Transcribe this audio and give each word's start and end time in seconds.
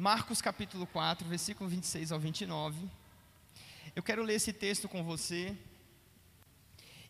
Marcos 0.00 0.40
capítulo 0.40 0.86
4, 0.86 1.28
versículo 1.28 1.68
26 1.68 2.12
ao 2.12 2.20
29. 2.20 2.88
Eu 3.96 4.00
quero 4.00 4.22
ler 4.22 4.34
esse 4.34 4.52
texto 4.52 4.88
com 4.88 5.02
você. 5.02 5.58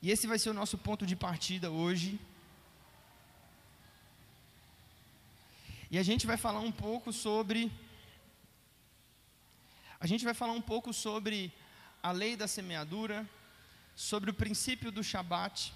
E 0.00 0.10
esse 0.10 0.26
vai 0.26 0.38
ser 0.38 0.48
o 0.48 0.54
nosso 0.54 0.78
ponto 0.78 1.04
de 1.04 1.14
partida 1.14 1.70
hoje. 1.70 2.18
E 5.90 5.98
a 5.98 6.02
gente 6.02 6.26
vai 6.26 6.38
falar 6.38 6.60
um 6.60 6.72
pouco 6.72 7.12
sobre. 7.12 7.70
A 10.00 10.06
gente 10.06 10.24
vai 10.24 10.32
falar 10.32 10.54
um 10.54 10.62
pouco 10.62 10.90
sobre 10.94 11.52
a 12.02 12.10
lei 12.10 12.36
da 12.38 12.48
semeadura, 12.48 13.28
sobre 13.94 14.30
o 14.30 14.38
princípio 14.42 14.90
do 14.90 15.04
Shabat, 15.04 15.74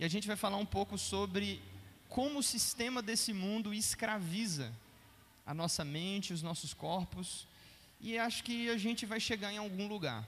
e 0.00 0.04
a 0.04 0.08
gente 0.08 0.26
vai 0.26 0.34
falar 0.34 0.56
um 0.56 0.66
pouco 0.66 0.98
sobre 0.98 1.62
como 2.08 2.40
o 2.40 2.42
sistema 2.42 3.00
desse 3.00 3.32
mundo 3.32 3.72
escraviza 3.72 4.72
a 5.46 5.52
nossa 5.52 5.84
mente, 5.84 6.32
os 6.32 6.42
nossos 6.42 6.72
corpos, 6.72 7.46
e 8.00 8.18
acho 8.18 8.42
que 8.44 8.68
a 8.70 8.76
gente 8.76 9.06
vai 9.06 9.20
chegar 9.20 9.52
em 9.52 9.58
algum 9.58 9.86
lugar. 9.86 10.26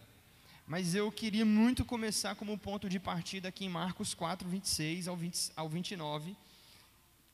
Mas 0.67 0.95
eu 0.95 1.13
queria 1.13 1.45
muito 1.45 1.85
começar 1.85 2.35
como 2.35 2.59
ponto 2.59 2.89
de 2.89 2.99
partida 2.99 3.49
aqui 3.49 3.65
em 3.65 3.69
Marcos 3.69 4.15
4, 4.15 4.49
26 4.49 5.07
ao, 5.07 5.17
20, 5.17 5.53
ao 5.55 5.69
29. 5.69 6.37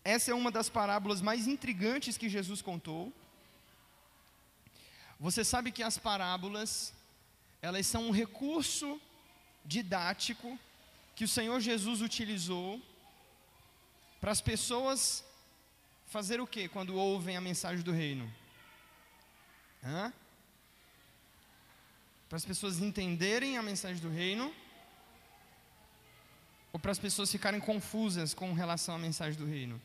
Essa 0.04 0.32
é 0.32 0.34
uma 0.34 0.50
das 0.50 0.68
parábolas 0.68 1.20
mais 1.20 1.46
intrigantes 1.46 2.18
que 2.18 2.28
Jesus 2.28 2.60
contou. 2.60 3.12
Você 5.18 5.44
sabe 5.44 5.72
que 5.72 5.82
as 5.82 5.96
parábolas, 5.96 6.92
elas 7.62 7.86
são 7.86 8.08
um 8.08 8.10
recurso 8.10 9.00
didático 9.64 10.58
que 11.14 11.24
o 11.24 11.28
Senhor 11.28 11.60
Jesus 11.60 12.00
utilizou 12.00 12.80
para 14.20 14.32
as 14.32 14.40
pessoas 14.40 15.24
fazer 16.12 16.42
o 16.42 16.46
que 16.46 16.68
quando 16.68 16.94
ouvem 16.94 17.38
a 17.38 17.40
mensagem 17.40 17.82
do 17.82 17.90
reino? 17.90 18.30
Hã? 19.82 20.12
Para 22.28 22.36
as 22.36 22.44
pessoas 22.44 22.80
entenderem 22.80 23.56
a 23.56 23.62
mensagem 23.62 24.00
do 24.02 24.10
reino 24.10 24.54
ou 26.70 26.78
para 26.78 26.92
as 26.92 26.98
pessoas 26.98 27.32
ficarem 27.32 27.60
confusas 27.60 28.34
com 28.34 28.52
relação 28.52 28.94
à 28.94 28.98
mensagem 28.98 29.38
do 29.38 29.46
reino? 29.46 29.80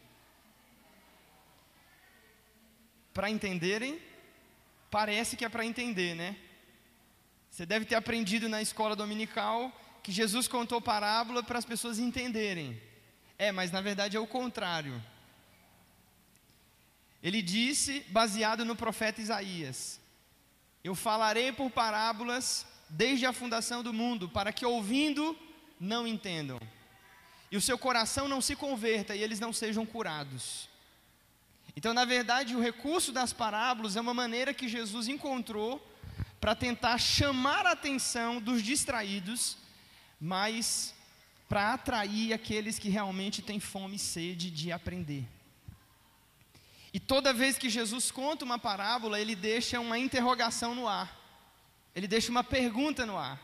Para 3.14 3.30
entenderem, 3.30 3.98
parece 4.92 5.38
que 5.38 5.46
é 5.46 5.50
para 5.50 5.66
entender, 5.66 6.14
né? 6.14 6.36
Você 7.50 7.66
deve 7.66 7.86
ter 7.86 7.96
aprendido 7.96 8.50
na 8.50 8.62
escola 8.62 8.98
dominical 8.98 9.72
que 10.04 10.12
Jesus 10.12 10.46
contou 10.46 10.82
parábola 10.82 11.42
para 11.42 11.58
as 11.58 11.66
pessoas 11.66 12.00
entenderem. 12.00 12.80
É, 13.40 13.50
mas 13.54 13.72
na 13.72 13.80
verdade 13.80 14.18
é 14.18 14.20
o 14.20 14.28
contrário. 14.28 15.02
Ele 17.22 17.42
disse, 17.42 18.06
baseado 18.10 18.64
no 18.64 18.76
profeta 18.76 19.22
Isaías: 19.22 20.00
Eu 20.84 20.96
falarei 20.96 21.52
por 21.52 21.70
parábolas 21.70 22.66
desde 22.90 23.26
a 23.26 23.34
fundação 23.34 23.84
do 23.84 23.94
mundo, 23.94 24.30
para 24.30 24.54
que 24.54 24.66
ouvindo 24.66 25.38
não 25.80 26.08
entendam, 26.08 26.60
e 27.52 27.58
o 27.58 27.62
seu 27.62 27.78
coração 27.78 28.28
não 28.28 28.42
se 28.42 28.56
converta 28.56 29.16
e 29.16 29.22
eles 29.22 29.40
não 29.40 29.54
sejam 29.54 29.86
curados. 29.86 30.70
Então, 31.76 31.94
na 31.94 32.06
verdade, 32.06 32.56
o 32.56 32.62
recurso 32.62 33.12
das 33.12 33.32
parábolas 33.32 33.95
é 33.95 34.02
uma 34.02 34.14
maneira 34.14 34.54
que 34.54 34.68
Jesus 34.68 35.08
encontrou 35.08 35.86
para 36.40 36.56
tentar 36.56 36.98
chamar 36.98 37.66
a 37.66 37.72
atenção 37.72 38.42
dos 38.42 38.64
distraídos 38.64 39.58
mas 40.20 40.94
para 41.48 41.73
atrair 41.73 42.34
aqueles 42.34 42.78
que 42.78 42.90
realmente 42.90 43.42
têm 43.42 43.60
fome 43.60 43.95
e 43.95 44.00
sede 44.00 44.50
de 44.50 44.72
aprender. 44.72 45.23
E 46.98 47.00
toda 47.00 47.31
vez 47.31 47.59
que 47.59 47.70
Jesus 47.70 48.09
conta 48.09 48.44
uma 48.44 48.58
parábola, 48.58 49.22
ele 49.22 49.36
deixa 49.36 49.80
uma 49.80 50.00
interrogação 50.00 50.73
no 50.73 50.88
ar, 50.88 51.16
ele 51.95 52.08
deixa 52.08 52.31
uma 52.31 52.44
pergunta 52.44 53.06
no 53.06 53.16
ar. 53.16 53.39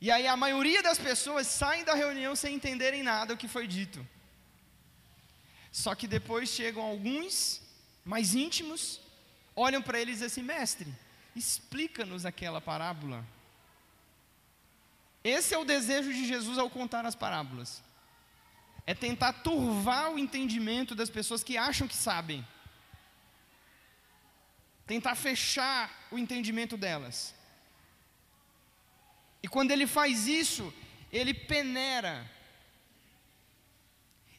E 0.00 0.10
aí 0.10 0.26
a 0.26 0.36
maioria 0.36 0.82
das 0.82 0.98
pessoas 0.98 1.46
saem 1.46 1.84
da 1.84 1.94
reunião 1.94 2.34
sem 2.34 2.56
entenderem 2.56 3.04
nada 3.04 3.34
o 3.34 3.36
que 3.36 3.46
foi 3.46 3.68
dito. 3.68 4.04
Só 5.70 5.94
que 5.94 6.08
depois 6.08 6.48
chegam 6.48 6.82
alguns 6.82 7.62
mais 8.04 8.34
íntimos, 8.34 9.00
olham 9.54 9.80
para 9.80 10.00
eles 10.00 10.16
e 10.16 10.24
dizem 10.24 10.26
assim: 10.26 10.42
mestre, 10.42 10.92
explica-nos 11.36 12.26
aquela 12.26 12.60
parábola. 12.60 13.24
Esse 15.22 15.54
é 15.54 15.58
o 15.58 15.64
desejo 15.64 16.12
de 16.12 16.26
Jesus 16.26 16.58
ao 16.58 16.68
contar 16.68 17.06
as 17.06 17.14
parábolas. 17.14 17.80
É 18.86 18.94
tentar 18.94 19.32
turvar 19.32 20.12
o 20.12 20.18
entendimento 20.18 20.94
das 20.94 21.10
pessoas 21.10 21.42
que 21.42 21.56
acham 21.56 21.88
que 21.88 21.96
sabem. 21.96 22.46
Tentar 24.86 25.14
fechar 25.14 26.08
o 26.10 26.18
entendimento 26.18 26.76
delas. 26.76 27.34
E 29.42 29.48
quando 29.48 29.70
ele 29.70 29.86
faz 29.86 30.26
isso, 30.26 30.72
ele 31.10 31.32
peneira. 31.32 32.30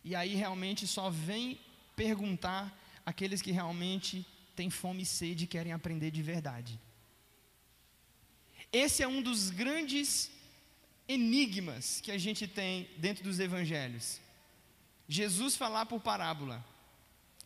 E 0.04 0.16
aí 0.16 0.36
realmente 0.36 0.86
só 0.86 1.10
vem 1.10 1.60
perguntar 1.96 2.72
aqueles 3.06 3.42
que 3.42 3.52
realmente 3.52 4.26
têm 4.56 4.70
fome 4.70 5.04
e 5.04 5.06
sede 5.06 5.46
e 5.46 5.48
querem 5.48 5.74
aprender 5.74 6.12
de 6.12 6.22
verdade. 6.22 6.80
Esse 8.72 9.02
é 9.02 9.08
um 9.08 9.22
dos 9.22 9.50
grandes 9.50 10.30
enigmas 11.08 12.02
que 12.02 12.12
a 12.12 12.18
gente 12.18 12.48
tem 12.48 12.90
dentro 12.98 13.24
dos 13.24 13.40
evangelhos. 13.40 14.20
Jesus 15.08 15.56
falar 15.56 15.86
por 15.86 16.00
parábola, 16.02 16.64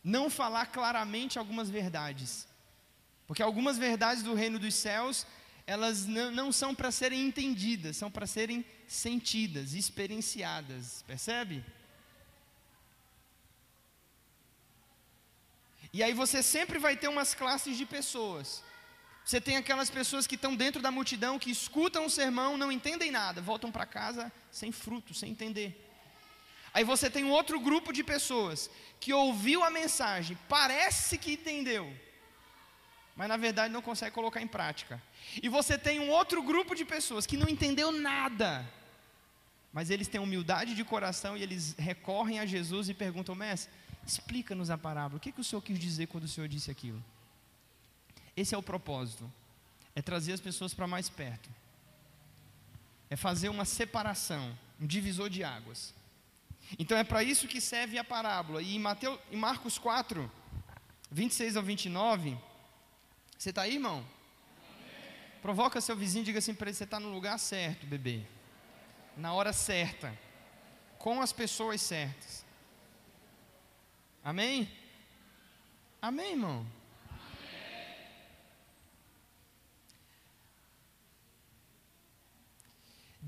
não 0.04 0.30
falar 0.30 0.68
claramente 0.68 1.38
algumas 1.38 1.70
verdades, 1.70 2.48
porque 3.28 3.44
algumas 3.44 3.78
verdades 3.78 4.24
do 4.24 4.34
reino 4.34 4.58
dos 4.58 4.74
céus, 4.74 5.26
elas 5.68 6.06
não, 6.06 6.52
são 6.52 6.74
para 6.74 6.92
serem 6.92 7.28
entendidas, 7.28 7.98
são 7.98 8.10
para 8.10 8.26
serem 8.26 8.66
sentidas, 8.88 9.74
experienciadas, 9.74 11.04
percebe? 11.06 11.64
E 15.92 16.02
aí 16.02 16.14
você 16.14 16.42
sempre 16.42 16.80
vai 16.80 16.96
ter 16.96 17.08
umas 17.08 17.34
classes 17.34 17.78
de 17.78 17.86
pessoas 17.86 18.64
você 19.30 19.40
tem 19.40 19.58
aquelas 19.58 19.92
pessoas 19.92 20.26
que 20.26 20.34
estão 20.34 20.56
dentro 20.56 20.82
da 20.82 20.90
multidão, 20.90 21.38
que 21.38 21.52
escutam 21.52 22.08
o 22.08 22.10
sermão, 22.10 22.58
não 22.58 22.72
entendem 22.72 23.12
nada, 23.12 23.40
voltam 23.40 23.72
para 23.72 23.86
casa 23.86 24.32
sem 24.52 24.72
fruto, 24.72 25.14
sem 25.14 25.30
entender. 25.30 25.88
Aí 26.74 26.84
você 26.84 27.10
tem 27.10 27.24
um 27.24 27.32
outro 27.32 27.60
grupo 27.60 27.92
de 27.92 28.04
pessoas 28.04 28.70
que 29.00 29.14
ouviu 29.14 29.64
a 29.64 29.70
mensagem, 29.70 30.38
parece 30.48 31.18
que 31.18 31.34
entendeu, 31.34 31.92
mas 33.16 33.28
na 33.28 33.38
verdade 33.38 33.74
não 33.74 33.82
consegue 33.82 34.16
colocar 34.16 34.42
em 34.42 34.48
prática. 34.48 35.02
E 35.42 35.50
você 35.50 35.78
tem 35.78 36.00
um 36.00 36.10
outro 36.10 36.44
grupo 36.44 36.76
de 36.76 36.86
pessoas 36.86 37.26
que 37.26 37.38
não 37.38 37.48
entendeu 37.48 37.92
nada, 37.92 38.68
mas 39.72 39.90
eles 39.90 40.08
têm 40.08 40.22
humildade 40.22 40.76
de 40.76 40.84
coração 40.84 41.36
e 41.36 41.44
eles 41.44 41.76
recorrem 41.78 42.40
a 42.40 42.46
Jesus 42.46 42.90
e 42.90 42.94
perguntam: 42.94 43.36
Mestre, 43.36 43.72
explica-nos 44.06 44.70
a 44.70 44.78
parábola, 44.78 45.18
o 45.18 45.20
que, 45.20 45.32
que 45.32 45.42
o 45.42 45.44
Senhor 45.44 45.62
quis 45.62 45.78
dizer 45.78 46.08
quando 46.08 46.24
o 46.24 46.28
Senhor 46.28 46.48
disse 46.48 46.72
aquilo? 46.72 47.04
Esse 48.36 48.56
é 48.56 48.58
o 48.58 48.64
propósito. 48.64 49.32
É 49.96 50.02
trazer 50.02 50.32
as 50.34 50.40
pessoas 50.40 50.74
para 50.74 50.88
mais 50.88 51.10
perto. 51.10 51.50
É 53.10 53.16
fazer 53.16 53.50
uma 53.50 53.66
separação, 53.66 54.58
um 54.80 54.88
divisor 54.88 55.30
de 55.30 55.44
águas. 55.44 55.94
Então 56.78 56.98
é 56.98 57.04
para 57.04 57.24
isso 57.24 57.48
que 57.48 57.60
serve 57.60 57.98
a 57.98 58.04
parábola. 58.04 58.62
E 58.62 58.76
em, 58.76 58.80
Mateus, 58.80 59.20
em 59.32 59.38
Marcos 59.38 59.78
4, 59.78 60.30
26 61.12 61.58
ao 61.58 61.64
29, 61.64 62.38
você 63.38 63.50
está 63.50 63.64
aí, 63.64 63.76
irmão? 63.76 64.06
Provoca 65.42 65.80
seu 65.80 65.96
vizinho 65.96 66.24
e 66.24 66.26
diga 66.26 66.40
assim 66.40 66.54
para 66.54 66.68
ele: 66.68 66.76
você 66.76 66.84
está 66.84 67.00
no 67.00 67.10
lugar 67.12 67.40
certo, 67.40 67.86
bebê. 67.86 68.22
Na 69.16 69.34
hora 69.34 69.54
certa. 69.54 70.18
Com 70.98 71.22
as 71.22 71.32
pessoas 71.32 71.82
certas. 71.82 72.46
Amém? 74.24 74.70
Amém, 76.02 76.32
irmão? 76.32 76.66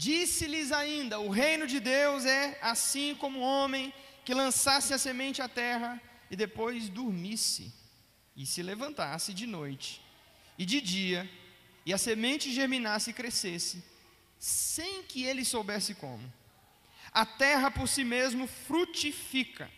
Disse-lhes 0.07 0.71
ainda: 0.71 1.19
O 1.19 1.29
reino 1.29 1.67
de 1.67 1.79
Deus 1.79 2.25
é 2.25 2.57
assim 2.59 3.13
como 3.13 3.37
o 3.37 3.43
homem 3.43 3.93
que 4.25 4.33
lançasse 4.33 4.95
a 4.95 4.97
semente 4.97 5.43
à 5.43 5.47
terra 5.47 6.01
e 6.31 6.35
depois 6.35 6.89
dormisse, 6.89 7.71
e 8.35 8.43
se 8.43 8.63
levantasse 8.63 9.31
de 9.31 9.45
noite 9.45 10.01
e 10.57 10.65
de 10.65 10.81
dia, 10.81 11.29
e 11.85 11.93
a 11.93 11.99
semente 11.99 12.51
germinasse 12.51 13.11
e 13.11 13.13
crescesse, 13.13 13.83
sem 14.39 15.03
que 15.03 15.23
ele 15.23 15.45
soubesse 15.45 15.93
como. 15.93 16.33
A 17.11 17.23
terra 17.23 17.69
por 17.69 17.87
si 17.87 18.03
mesmo 18.03 18.47
frutifica, 18.47 19.69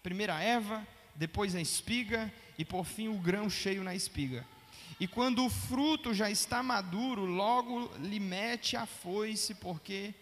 primeiro 0.00 0.32
a 0.32 0.40
erva, 0.40 0.86
depois 1.16 1.56
a 1.56 1.60
espiga, 1.60 2.32
e 2.56 2.64
por 2.64 2.84
fim 2.84 3.08
o 3.08 3.18
grão 3.18 3.50
cheio 3.50 3.82
na 3.82 3.96
espiga. 3.96 4.46
E 5.02 5.08
quando 5.08 5.44
o 5.44 5.50
fruto 5.50 6.14
já 6.14 6.30
está 6.30 6.62
maduro, 6.62 7.24
logo 7.24 7.90
lhe 7.96 8.20
mete 8.20 8.76
a 8.76 8.86
foice, 8.86 9.52
porque 9.56 10.14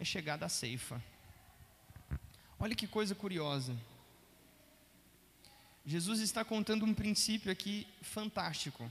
é 0.00 0.04
chegada 0.04 0.44
a 0.44 0.48
ceifa. 0.48 1.00
Olha 2.58 2.74
que 2.74 2.88
coisa 2.88 3.14
curiosa. 3.14 3.72
Jesus 5.84 6.18
está 6.18 6.44
contando 6.44 6.84
um 6.84 6.92
princípio 6.92 7.52
aqui 7.52 7.86
fantástico. 8.02 8.90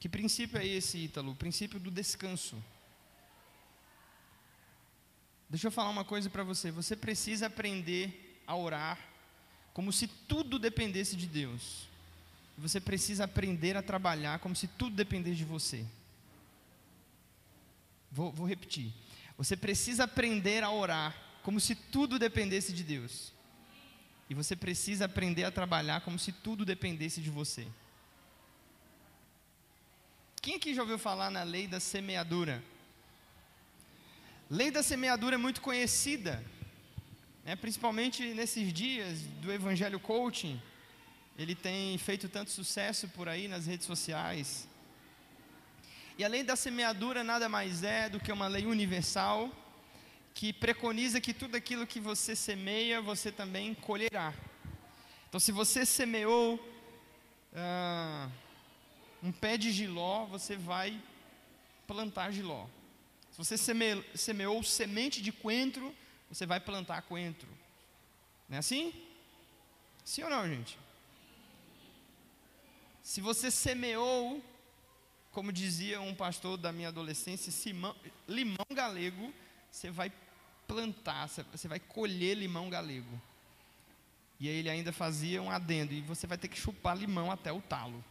Que 0.00 0.08
princípio 0.08 0.58
é 0.58 0.66
esse, 0.66 0.98
Ítalo? 0.98 1.30
O 1.30 1.36
princípio 1.36 1.78
do 1.78 1.88
descanso. 1.88 2.60
Deixa 5.48 5.68
eu 5.68 5.70
falar 5.70 5.90
uma 5.90 6.04
coisa 6.04 6.28
para 6.28 6.42
você. 6.42 6.72
Você 6.72 6.96
precisa 6.96 7.46
aprender 7.46 8.42
a 8.44 8.56
orar 8.56 8.98
como 9.72 9.92
se 9.92 10.08
tudo 10.08 10.58
dependesse 10.58 11.14
de 11.14 11.28
Deus. 11.28 11.89
Você 12.60 12.78
precisa 12.78 13.24
aprender 13.24 13.76
a 13.76 13.82
trabalhar 13.82 14.38
como 14.38 14.54
se 14.54 14.68
tudo 14.68 14.94
dependesse 14.94 15.38
de 15.38 15.44
você. 15.44 15.84
Vou, 18.12 18.30
vou 18.30 18.46
repetir. 18.46 18.92
Você 19.38 19.56
precisa 19.56 20.04
aprender 20.04 20.62
a 20.62 20.70
orar 20.70 21.16
como 21.42 21.58
se 21.58 21.74
tudo 21.74 22.18
dependesse 22.18 22.72
de 22.72 22.84
Deus. 22.84 23.32
E 24.28 24.34
você 24.34 24.54
precisa 24.54 25.06
aprender 25.06 25.44
a 25.44 25.50
trabalhar 25.50 26.02
como 26.02 26.18
se 26.18 26.32
tudo 26.32 26.64
dependesse 26.64 27.22
de 27.22 27.30
você. 27.30 27.66
Quem 30.42 30.56
aqui 30.56 30.74
já 30.74 30.82
ouviu 30.82 30.98
falar 30.98 31.30
na 31.30 31.42
lei 31.42 31.66
da 31.66 31.80
semeadura? 31.80 32.62
Lei 34.50 34.70
da 34.70 34.82
semeadura 34.82 35.36
é 35.36 35.38
muito 35.38 35.62
conhecida, 35.62 36.44
né? 37.44 37.56
principalmente 37.56 38.34
nesses 38.34 38.70
dias 38.72 39.22
do 39.40 39.50
Evangelho 39.50 39.98
Coaching. 39.98 40.60
Ele 41.40 41.54
tem 41.54 41.96
feito 41.96 42.28
tanto 42.28 42.50
sucesso 42.50 43.08
por 43.08 43.26
aí 43.26 43.48
nas 43.48 43.64
redes 43.64 43.86
sociais. 43.86 44.68
E 46.18 46.22
a 46.22 46.28
lei 46.28 46.42
da 46.42 46.54
semeadura 46.54 47.24
nada 47.24 47.48
mais 47.48 47.82
é 47.82 48.10
do 48.10 48.20
que 48.20 48.30
uma 48.30 48.46
lei 48.46 48.66
universal 48.66 49.50
que 50.34 50.52
preconiza 50.52 51.18
que 51.18 51.32
tudo 51.32 51.54
aquilo 51.56 51.86
que 51.86 51.98
você 51.98 52.36
semeia, 52.36 53.00
você 53.00 53.32
também 53.32 53.72
colherá. 53.72 54.34
Então, 55.30 55.40
se 55.40 55.50
você 55.50 55.86
semeou. 55.86 56.60
Ah, 57.54 58.28
um 59.22 59.32
pé 59.32 59.56
de 59.56 59.72
giló, 59.72 60.26
você 60.26 60.56
vai 60.56 61.00
plantar 61.86 62.32
giló. 62.32 62.66
Se 63.30 63.38
você 63.38 63.56
seme, 63.56 64.04
semeou 64.14 64.62
semente 64.62 65.22
de 65.22 65.32
coentro, 65.32 65.94
você 66.28 66.44
vai 66.44 66.60
plantar 66.60 67.00
coentro. 67.00 67.48
Não 68.46 68.56
é 68.56 68.58
assim? 68.58 68.92
Sim 70.04 70.24
ou 70.24 70.30
não, 70.30 70.46
gente? 70.46 70.78
Se 73.10 73.20
você 73.20 73.50
semeou, 73.50 74.40
como 75.32 75.52
dizia 75.52 76.00
um 76.00 76.14
pastor 76.14 76.56
da 76.56 76.70
minha 76.70 76.88
adolescência, 76.88 77.50
simão, 77.50 77.96
limão 78.28 78.66
galego, 78.72 79.34
você 79.68 79.90
vai 79.90 80.12
plantar, 80.68 81.28
você 81.28 81.66
vai 81.66 81.80
colher 81.80 82.36
limão 82.36 82.70
galego. 82.70 83.20
E 84.38 84.48
aí 84.48 84.54
ele 84.54 84.70
ainda 84.70 84.92
fazia 84.92 85.42
um 85.42 85.50
adendo, 85.50 85.92
e 85.92 86.00
você 86.02 86.24
vai 86.26 86.38
ter 86.38 86.46
que 86.46 86.58
chupar 86.64 86.96
limão 86.96 87.32
até 87.32 87.52
o 87.52 87.60
talo 87.60 88.04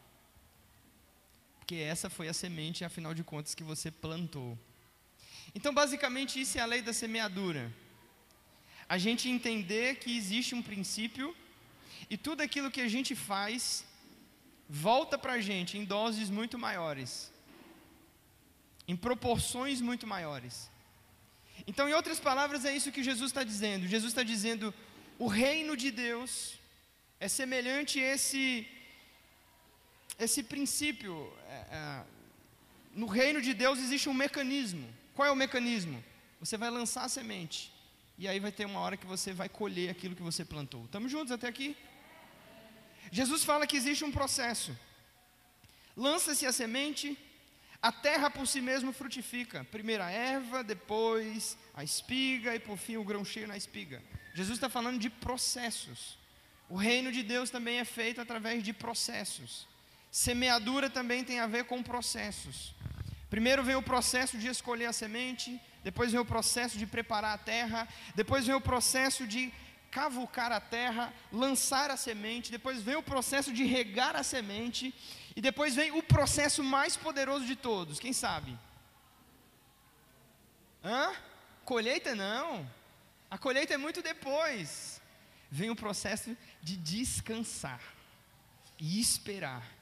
porque 1.70 1.76
essa 1.76 2.10
foi 2.10 2.28
a 2.28 2.34
semente, 2.34 2.84
afinal 2.84 3.14
de 3.14 3.24
contas, 3.24 3.54
que 3.54 3.64
você 3.64 3.92
plantou. 3.92 4.58
Então, 5.54 5.72
basicamente, 5.72 6.42
isso 6.42 6.58
é 6.58 6.62
a 6.62 6.66
lei 6.66 6.82
da 6.82 6.92
semeadura. 6.92 7.72
A 8.96 8.98
gente 8.98 9.30
entender 9.30 9.98
que 9.98 10.18
existe 10.18 10.56
um 10.56 10.64
princípio 10.64 11.28
e 12.10 12.18
tudo 12.18 12.42
aquilo 12.42 12.72
que 12.72 12.82
a 12.82 12.88
gente 12.88 13.14
faz 13.14 13.86
volta 14.70 15.18
para 15.18 15.34
a 15.34 15.42
gente 15.42 15.78
em 15.78 15.84
doses 15.84 16.30
muito 16.30 16.58
maiores, 16.58 17.34
em 18.88 18.96
proporções 18.96 19.82
muito 19.82 20.06
maiores. 20.06 20.70
Então, 21.66 21.90
em 21.90 21.94
outras 21.94 22.20
palavras, 22.20 22.64
é 22.64 22.76
isso 22.76 22.92
que 22.92 23.04
Jesus 23.04 23.32
está 23.32 23.44
dizendo. 23.44 23.88
Jesus 23.88 24.12
está 24.12 24.24
dizendo: 24.24 24.74
o 25.18 25.28
reino 25.28 25.76
de 25.76 25.90
Deus 25.90 26.60
é 27.20 27.28
semelhante 27.28 28.00
a 28.00 28.14
esse 28.14 28.68
esse 30.20 30.44
princípio. 30.44 31.32
É, 31.48 31.54
é, 31.72 32.04
no 32.94 33.08
reino 33.08 33.42
de 33.42 33.54
Deus 33.54 33.80
existe 33.80 34.08
um 34.08 34.14
mecanismo. 34.14 34.88
Qual 35.16 35.28
é 35.28 35.32
o 35.32 35.36
mecanismo? 35.36 36.04
Você 36.40 36.58
vai 36.58 36.70
lançar 36.70 37.04
a 37.06 37.10
semente. 37.10 37.72
E 38.18 38.28
aí 38.28 38.40
vai 38.40 38.52
ter 38.52 38.66
uma 38.66 38.80
hora 38.80 38.98
que 38.98 39.06
você 39.06 39.32
vai 39.32 39.48
colher 39.48 39.90
aquilo 39.90 40.16
que 40.16 40.22
você 40.22 40.44
plantou. 40.44 40.86
Estamos 40.86 41.12
juntos 41.12 41.32
até 41.32 41.48
aqui? 41.48 41.76
Jesus 43.12 43.44
fala 43.44 43.68
que 43.68 43.78
existe 43.78 44.04
um 44.04 44.12
processo. 44.12 44.78
Lança-se 45.96 46.46
a 46.46 46.52
semente, 46.52 47.18
a 47.82 47.92
terra 47.92 48.30
por 48.30 48.48
si 48.48 48.62
mesmo 48.62 48.92
frutifica. 48.92 49.66
Primeiro 49.72 50.04
a 50.04 50.12
erva, 50.12 50.64
depois 50.64 51.58
a 51.74 51.84
espiga 51.84 52.56
e 52.56 52.60
por 52.60 52.78
fim 52.78 52.98
o 52.98 53.04
grão 53.04 53.26
cheio 53.26 53.48
na 53.48 53.58
espiga. 53.58 54.02
Jesus 54.34 54.58
está 54.58 54.70
falando 54.70 55.00
de 55.00 55.10
processos. 55.10 56.18
O 56.70 56.76
reino 56.76 57.12
de 57.12 57.24
Deus 57.24 57.50
também 57.50 57.80
é 57.80 57.86
feito 57.86 58.22
através 58.22 58.64
de 58.64 58.72
processos. 58.72 59.68
Semeadura 60.12 60.90
também 60.90 61.24
tem 61.24 61.40
a 61.40 61.48
ver 61.48 61.66
com 61.66 61.82
processos. 61.82 62.74
Primeiro 63.30 63.64
vem 63.64 63.76
o 63.76 63.82
processo 63.82 64.38
de 64.38 64.48
escolher 64.48 64.86
a 64.86 64.94
semente, 64.94 65.60
depois 65.84 66.12
vem 66.12 66.20
o 66.20 66.26
processo 66.26 66.78
de 66.78 66.86
preparar 66.86 67.36
a 67.36 67.38
terra, 67.38 67.88
depois 68.16 68.46
vem 68.46 68.56
o 68.56 68.62
processo 68.62 69.28
de 69.28 69.54
cavucar 69.92 70.52
a 70.52 70.60
terra, 70.60 71.14
lançar 71.32 71.90
a 71.90 71.98
semente, 71.98 72.52
depois 72.52 72.82
vem 72.82 72.96
o 72.96 73.04
processo 73.04 73.52
de 73.52 73.64
regar 73.64 74.16
a 74.16 74.24
semente, 74.24 74.94
e 75.36 75.42
depois 75.42 75.76
vem 75.76 75.92
o 75.92 76.04
processo 76.04 76.64
mais 76.64 76.98
poderoso 76.98 77.46
de 77.46 77.56
todos, 77.56 78.00
quem 78.00 78.14
sabe? 78.14 78.58
Hã? 80.84 81.14
Colheita 81.66 82.16
não. 82.16 82.70
A 83.30 83.38
colheita 83.38 83.74
é 83.74 83.78
muito 83.78 84.02
depois. 84.02 85.02
Vem 85.52 85.70
o 85.70 85.76
processo 85.76 86.36
de 86.62 86.76
descansar 86.76 87.82
e 88.78 89.00
esperar 89.00 89.80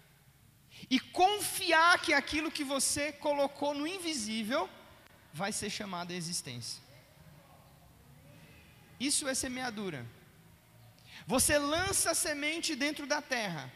e 0.89 0.99
confiar 0.99 1.99
que 2.01 2.13
aquilo 2.13 2.51
que 2.51 2.63
você 2.63 3.11
colocou 3.11 3.73
no 3.73 3.87
invisível 3.87 4.69
vai 5.33 5.51
ser 5.51 5.69
chamado 5.69 6.11
à 6.11 6.15
existência. 6.15 6.81
Isso 8.99 9.27
é 9.27 9.33
semeadura. 9.33 10.05
Você 11.25 11.57
lança 11.57 12.11
a 12.11 12.15
semente 12.15 12.75
dentro 12.75 13.05
da 13.05 13.21
terra. 13.21 13.71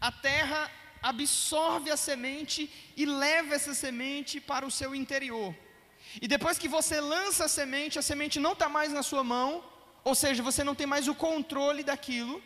A 0.00 0.12
terra 0.12 0.70
absorve 1.02 1.90
a 1.90 1.96
semente 1.96 2.70
e 2.96 3.06
leva 3.06 3.54
essa 3.54 3.74
semente 3.74 4.40
para 4.40 4.66
o 4.66 4.70
seu 4.70 4.94
interior. 4.94 5.54
E 6.20 6.26
depois 6.26 6.58
que 6.58 6.68
você 6.68 7.00
lança 7.00 7.44
a 7.44 7.48
semente, 7.48 7.98
a 7.98 8.02
semente 8.02 8.38
não 8.38 8.52
está 8.52 8.68
mais 8.68 8.92
na 8.92 9.02
sua 9.02 9.22
mão, 9.22 9.64
ou 10.02 10.14
seja, 10.14 10.42
você 10.42 10.64
não 10.64 10.74
tem 10.74 10.86
mais 10.86 11.08
o 11.08 11.14
controle 11.14 11.82
daquilo. 11.84 12.42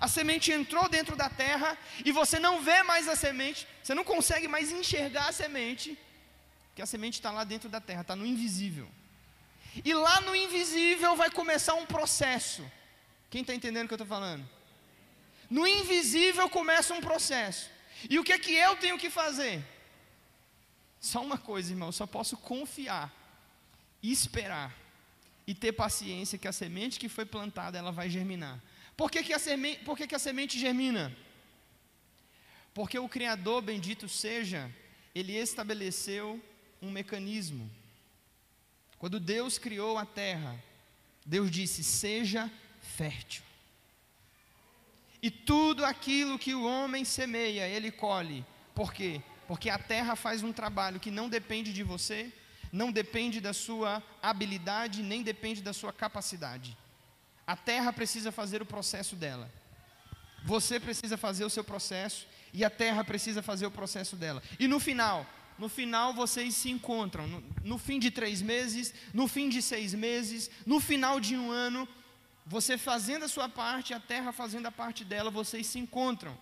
A 0.00 0.08
semente 0.08 0.50
entrou 0.50 0.88
dentro 0.88 1.14
da 1.16 1.30
terra 1.30 1.78
e 2.04 2.10
você 2.10 2.38
não 2.38 2.60
vê 2.60 2.82
mais 2.82 3.08
a 3.08 3.14
semente, 3.14 3.66
você 3.82 3.94
não 3.94 4.04
consegue 4.04 4.48
mais 4.48 4.72
enxergar 4.72 5.28
a 5.28 5.32
semente, 5.32 5.96
porque 6.68 6.82
a 6.82 6.86
semente 6.86 7.14
está 7.18 7.30
lá 7.30 7.44
dentro 7.44 7.68
da 7.68 7.80
terra, 7.80 8.00
está 8.02 8.16
no 8.16 8.26
invisível. 8.26 8.88
E 9.84 9.94
lá 9.94 10.20
no 10.20 10.34
invisível 10.34 11.16
vai 11.16 11.30
começar 11.30 11.74
um 11.74 11.86
processo. 11.86 12.64
Quem 13.30 13.40
está 13.42 13.54
entendendo 13.54 13.84
o 13.84 13.88
que 13.88 13.94
eu 13.94 14.02
estou 14.02 14.06
falando? 14.06 14.48
No 15.48 15.66
invisível 15.66 16.48
começa 16.48 16.94
um 16.94 17.00
processo. 17.00 17.70
E 18.08 18.18
o 18.18 18.24
que 18.24 18.32
é 18.32 18.38
que 18.38 18.52
eu 18.52 18.76
tenho 18.76 18.98
que 18.98 19.10
fazer? 19.10 19.64
Só 21.00 21.22
uma 21.22 21.38
coisa, 21.38 21.72
irmão, 21.72 21.92
só 21.92 22.06
posso 22.06 22.36
confiar, 22.36 23.12
esperar 24.02 24.74
e 25.46 25.54
ter 25.54 25.72
paciência 25.72 26.38
que 26.38 26.48
a 26.48 26.52
semente 26.52 26.98
que 26.98 27.08
foi 27.08 27.24
plantada 27.24 27.78
ela 27.78 27.92
vai 27.92 28.10
germinar. 28.10 28.60
Por 28.96 29.10
que, 29.10 29.22
que, 29.22 29.32
a, 29.32 29.38
semente, 29.38 29.84
por 29.84 29.96
que, 29.96 30.06
que 30.06 30.14
a 30.14 30.18
semente 30.18 30.58
germina? 30.58 31.16
Porque 32.74 32.98
o 32.98 33.08
Criador, 33.08 33.62
bendito 33.62 34.08
seja, 34.08 34.70
ele 35.14 35.34
estabeleceu 35.34 36.42
um 36.82 36.90
mecanismo. 36.90 37.70
Quando 38.98 39.20
Deus 39.20 39.58
criou 39.58 39.98
a 39.98 40.06
terra, 40.06 40.56
Deus 41.24 41.50
disse: 41.50 41.82
seja 41.84 42.50
fértil. 42.80 43.42
E 45.22 45.30
tudo 45.30 45.84
aquilo 45.84 46.38
que 46.38 46.54
o 46.54 46.64
homem 46.64 47.04
semeia, 47.04 47.66
ele 47.66 47.90
colhe. 47.90 48.44
Por 48.74 48.92
quê? 48.92 49.20
Porque 49.48 49.70
a 49.70 49.78
terra 49.78 50.14
faz 50.14 50.42
um 50.42 50.52
trabalho 50.52 51.00
que 51.00 51.10
não 51.10 51.28
depende 51.28 51.72
de 51.72 51.82
você, 51.82 52.32
não 52.72 52.92
depende 52.92 53.40
da 53.40 53.52
sua 53.52 54.02
habilidade, 54.22 55.02
nem 55.02 55.22
depende 55.22 55.62
da 55.62 55.72
sua 55.72 55.92
capacidade. 55.92 56.76
A 57.46 57.56
terra 57.56 57.92
precisa 57.92 58.30
fazer 58.32 58.60
o 58.60 58.66
processo 58.66 59.16
dela. 59.16 59.50
Você 60.44 60.78
precisa 60.78 61.16
fazer 61.16 61.44
o 61.44 61.50
seu 61.50 61.64
processo 61.64 62.26
e 62.52 62.64
a 62.64 62.70
terra 62.70 63.04
precisa 63.04 63.42
fazer 63.42 63.66
o 63.66 63.70
processo 63.70 64.16
dela. 64.16 64.42
E 64.58 64.68
no 64.68 64.78
final, 64.78 65.26
no 65.58 65.68
final 65.68 66.12
vocês 66.12 66.54
se 66.54 66.70
encontram. 66.70 67.26
No, 67.26 67.44
no, 67.64 67.78
fim 67.78 67.98
de 67.98 68.10
três 68.10 68.42
meses, 68.42 68.92
no 69.12 69.26
fim 69.26 69.48
de 69.48 69.60
seis 69.62 69.94
meses, 69.94 70.50
no 70.64 70.80
final 70.80 71.18
de 71.18 71.36
um 71.36 71.50
ano, 71.50 71.88
você 72.44 72.76
fazendo 72.78 73.24
a 73.24 73.28
sua 73.28 73.48
parte, 73.48 73.94
a 73.94 74.00
terra 74.00 74.32
fazendo 74.32 74.66
a 74.66 74.72
parte 74.72 75.04
dela, 75.04 75.30
vocês 75.30 75.66
se 75.66 75.78
encontram. 75.78 76.36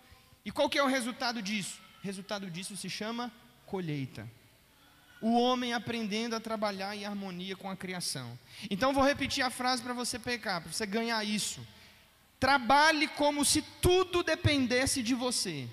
E 0.44 0.50
qual 0.50 0.68
que 0.68 0.78
é 0.78 0.82
o 0.82 0.88
resultado 0.88 1.40
disso? 1.40 1.80
O 2.02 2.06
resultado 2.06 2.50
disso 2.50 2.76
se 2.76 2.90
chama 2.90 3.32
colheita 3.66 4.28
o 5.24 5.40
homem 5.40 5.72
aprendendo 5.72 6.36
a 6.36 6.40
trabalhar 6.40 6.94
em 6.94 7.06
harmonia 7.06 7.56
com 7.56 7.70
a 7.70 7.74
criação. 7.74 8.38
Então 8.68 8.92
vou 8.92 9.02
repetir 9.02 9.42
a 9.42 9.48
frase 9.48 9.82
para 9.82 9.94
você 9.94 10.18
pecar, 10.18 10.60
para 10.60 10.70
você 10.70 10.84
ganhar 10.84 11.24
isso. 11.24 11.66
Trabalhe 12.38 13.08
como 13.08 13.42
se 13.42 13.62
tudo 13.80 14.22
dependesse 14.22 15.02
de 15.02 15.14
você. 15.14 15.66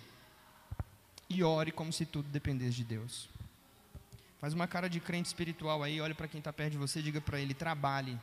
E 1.30 1.44
ore 1.44 1.70
como 1.70 1.92
se 1.92 2.06
tudo 2.06 2.30
dependesse 2.30 2.78
de 2.78 2.86
Deus. 2.86 3.28
Faz 4.42 4.56
uma 4.56 4.68
cara 4.68 4.90
de 4.90 5.00
crente 5.00 5.28
espiritual 5.28 5.84
aí, 5.84 6.02
olha 6.02 6.16
para 6.16 6.28
quem 6.28 6.40
está 6.40 6.52
perto 6.52 6.72
de 6.72 6.78
você, 6.80 7.00
diga 7.00 7.22
para 7.22 7.40
ele: 7.40 7.54
trabalhe 7.54 8.20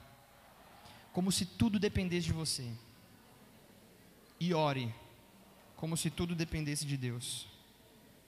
como 1.12 1.30
se 1.30 1.46
tudo 1.46 1.78
dependesse 1.78 2.26
de 2.26 2.32
você. 2.32 2.68
E 4.40 4.52
ore 4.52 4.92
como 5.76 5.96
se 5.96 6.10
tudo 6.10 6.34
dependesse 6.34 6.84
de 6.84 6.96
Deus. 6.96 7.46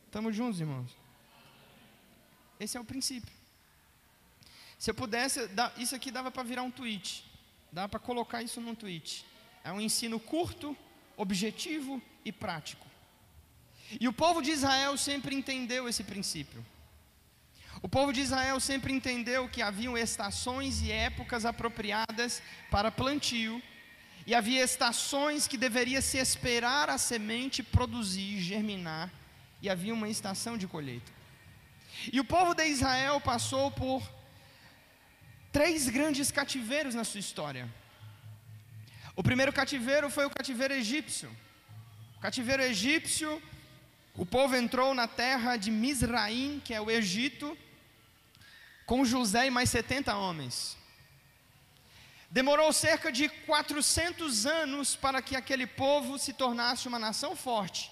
Estamos 0.06 0.36
juntos, 0.36 0.60
irmãos? 0.60 0.96
Esse 2.60 2.76
é 2.76 2.80
o 2.80 2.84
princípio. 2.84 3.34
Se 4.78 4.90
eu 4.90 4.94
pudesse, 4.94 5.40
isso 5.76 5.94
aqui 5.96 6.12
dava 6.12 6.30
para 6.30 6.44
virar 6.44 6.62
um 6.62 6.70
tweet. 6.70 7.24
Dava 7.72 7.88
para 7.88 7.98
colocar 7.98 8.40
isso 8.40 8.60
num 8.60 8.74
tweet. 8.74 9.26
É 9.64 9.72
um 9.72 9.80
ensino 9.80 10.20
curto, 10.20 10.76
objetivo 11.16 12.00
e 12.24 12.30
prático. 12.30 12.86
E 14.00 14.06
o 14.06 14.12
povo 14.12 14.40
de 14.40 14.52
Israel 14.52 14.96
sempre 14.96 15.34
entendeu 15.34 15.88
esse 15.88 16.04
princípio. 16.04 16.64
O 17.82 17.88
povo 17.88 18.12
de 18.12 18.20
Israel 18.20 18.58
sempre 18.60 18.92
entendeu 18.92 19.48
que 19.48 19.62
haviam 19.62 19.96
estações 19.96 20.82
e 20.82 20.92
épocas 20.92 21.44
apropriadas 21.44 22.42
para 22.70 22.90
plantio, 22.90 23.62
e 24.26 24.34
havia 24.34 24.62
estações 24.62 25.48
que 25.48 25.56
deveria 25.56 26.02
se 26.02 26.18
esperar 26.18 26.90
a 26.90 26.98
semente 26.98 27.62
produzir, 27.62 28.40
germinar, 28.40 29.10
e 29.62 29.68
havia 29.68 29.94
uma 29.94 30.08
estação 30.08 30.58
de 30.58 30.66
colheita. 30.66 31.10
E 32.12 32.20
o 32.20 32.24
povo 32.24 32.54
de 32.54 32.64
Israel 32.66 33.20
passou 33.20 33.70
por 33.70 34.02
três 35.50 35.88
grandes 35.88 36.30
cativeiros 36.30 36.94
na 36.94 37.04
sua 37.04 37.20
história. 37.20 37.68
O 39.16 39.22
primeiro 39.22 39.52
cativeiro 39.52 40.08
foi 40.08 40.24
o 40.26 40.30
cativeiro 40.30 40.74
egípcio. 40.74 41.30
O 42.16 42.20
cativeiro 42.20 42.62
egípcio, 42.62 43.42
o 44.20 44.26
povo 44.26 44.54
entrou 44.54 44.92
na 44.92 45.08
terra 45.08 45.56
de 45.56 45.70
Misraim, 45.70 46.60
que 46.62 46.74
é 46.74 46.80
o 46.80 46.90
Egito, 46.90 47.56
com 48.84 49.02
José 49.02 49.46
e 49.46 49.50
mais 49.50 49.70
70 49.70 50.14
homens. 50.14 50.76
Demorou 52.30 52.70
cerca 52.70 53.10
de 53.10 53.30
400 53.30 54.44
anos 54.44 54.94
para 54.94 55.22
que 55.22 55.34
aquele 55.34 55.66
povo 55.66 56.18
se 56.18 56.34
tornasse 56.34 56.86
uma 56.86 56.98
nação 56.98 57.34
forte. 57.34 57.90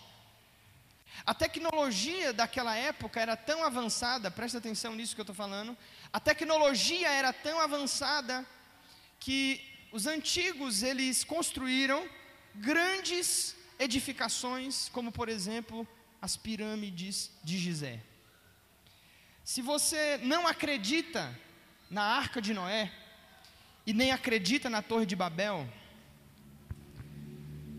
A 1.25 1.32
tecnologia 1.32 2.30
daquela 2.35 2.76
época 2.76 3.18
era 3.18 3.35
tão 3.35 3.64
avançada, 3.64 4.30
presta 4.30 4.58
atenção 4.58 4.94
nisso 4.94 5.14
que 5.14 5.23
eu 5.23 5.30
estou 5.30 5.35
falando. 5.35 5.75
A 6.12 6.20
tecnologia 6.20 7.08
era 7.08 7.32
tão 7.32 7.58
avançada 7.58 8.44
que 9.18 9.64
os 9.90 10.06
antigos 10.06 10.82
eles 10.82 11.25
construíram 11.25 12.06
grandes 12.54 13.56
edificações, 13.78 14.90
como 14.90 15.11
por 15.11 15.30
exemplo 15.30 15.88
as 16.21 16.37
pirâmides 16.37 17.31
de 17.43 17.59
Gizé. 17.59 18.01
Se 19.45 19.63
você 19.63 20.19
não 20.19 20.47
acredita 20.47 21.37
na 21.91 22.03
arca 22.03 22.41
de 22.41 22.53
Noé 22.53 22.93
e 23.87 23.93
nem 23.93 24.13
acredita 24.13 24.69
na 24.69 24.83
torre 24.83 25.07
de 25.07 25.17
Babel, 25.17 25.67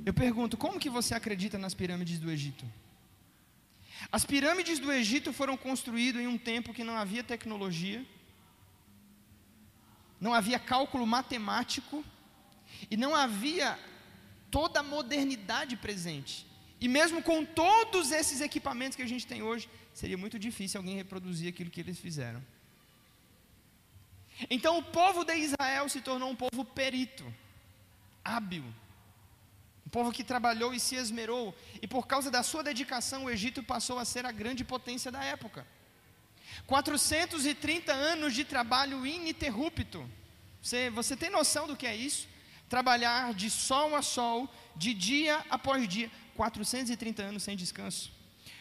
eu 0.05 0.13
pergunto, 0.13 0.57
como 0.57 0.79
que 0.79 0.89
você 0.89 1.13
acredita 1.13 1.57
nas 1.57 1.73
pirâmides 1.73 2.17
do 2.19 2.31
Egito? 2.31 2.65
As 4.11 4.25
pirâmides 4.25 4.79
do 4.79 4.91
Egito 4.91 5.31
foram 5.31 5.55
construídas 5.57 6.21
em 6.21 6.27
um 6.27 6.37
tempo 6.37 6.73
que 6.73 6.83
não 6.83 6.97
havia 6.97 7.23
tecnologia, 7.23 8.03
não 10.19 10.33
havia 10.33 10.57
cálculo 10.57 11.05
matemático 11.05 12.03
e 12.89 12.97
não 12.97 13.13
havia 13.13 13.77
toda 14.49 14.79
a 14.79 14.83
modernidade 14.83 15.75
presente. 15.75 16.48
E 16.81 16.87
mesmo 16.87 17.21
com 17.21 17.43
todos 17.43 18.11
esses 18.11 18.41
equipamentos 18.41 18.95
que 18.95 19.01
a 19.01 19.07
gente 19.07 19.27
tem 19.27 19.41
hoje, 19.41 19.69
seria 19.93 20.17
muito 20.17 20.39
difícil 20.39 20.79
alguém 20.79 20.95
reproduzir 20.95 21.49
aquilo 21.49 21.69
que 21.69 21.81
eles 21.81 21.99
fizeram. 21.99 22.41
Então 24.49 24.77
o 24.77 24.83
povo 24.83 25.25
de 25.25 25.35
Israel 25.35 25.89
se 25.89 25.99
tornou 25.99 26.29
um 26.29 26.35
povo 26.35 26.63
perito, 26.63 27.25
hábil, 28.23 28.63
um 29.85 29.89
povo 29.89 30.11
que 30.11 30.23
trabalhou 30.23 30.73
e 30.73 30.79
se 30.79 30.95
esmerou, 30.95 31.53
e 31.81 31.87
por 31.87 32.07
causa 32.07 32.29
da 32.29 32.43
sua 32.43 32.63
dedicação, 32.63 33.25
o 33.25 33.29
Egito 33.29 33.61
passou 33.63 33.97
a 33.97 34.05
ser 34.05 34.25
a 34.25 34.31
grande 34.31 34.63
potência 34.63 35.11
da 35.11 35.23
época. 35.23 35.65
430 36.65 37.91
anos 37.91 38.33
de 38.33 38.43
trabalho 38.43 39.05
ininterrupto. 39.05 40.09
Você, 40.61 40.89
você 40.89 41.15
tem 41.15 41.29
noção 41.29 41.67
do 41.67 41.75
que 41.75 41.87
é 41.87 41.95
isso? 41.95 42.27
Trabalhar 42.69 43.33
de 43.33 43.49
sol 43.49 43.95
a 43.95 44.01
sol, 44.01 44.47
de 44.75 44.93
dia 44.93 45.43
após 45.49 45.87
dia, 45.87 46.11
430 46.39 47.21
anos 47.21 47.43
sem 47.43 47.57
descanso, 47.57 48.09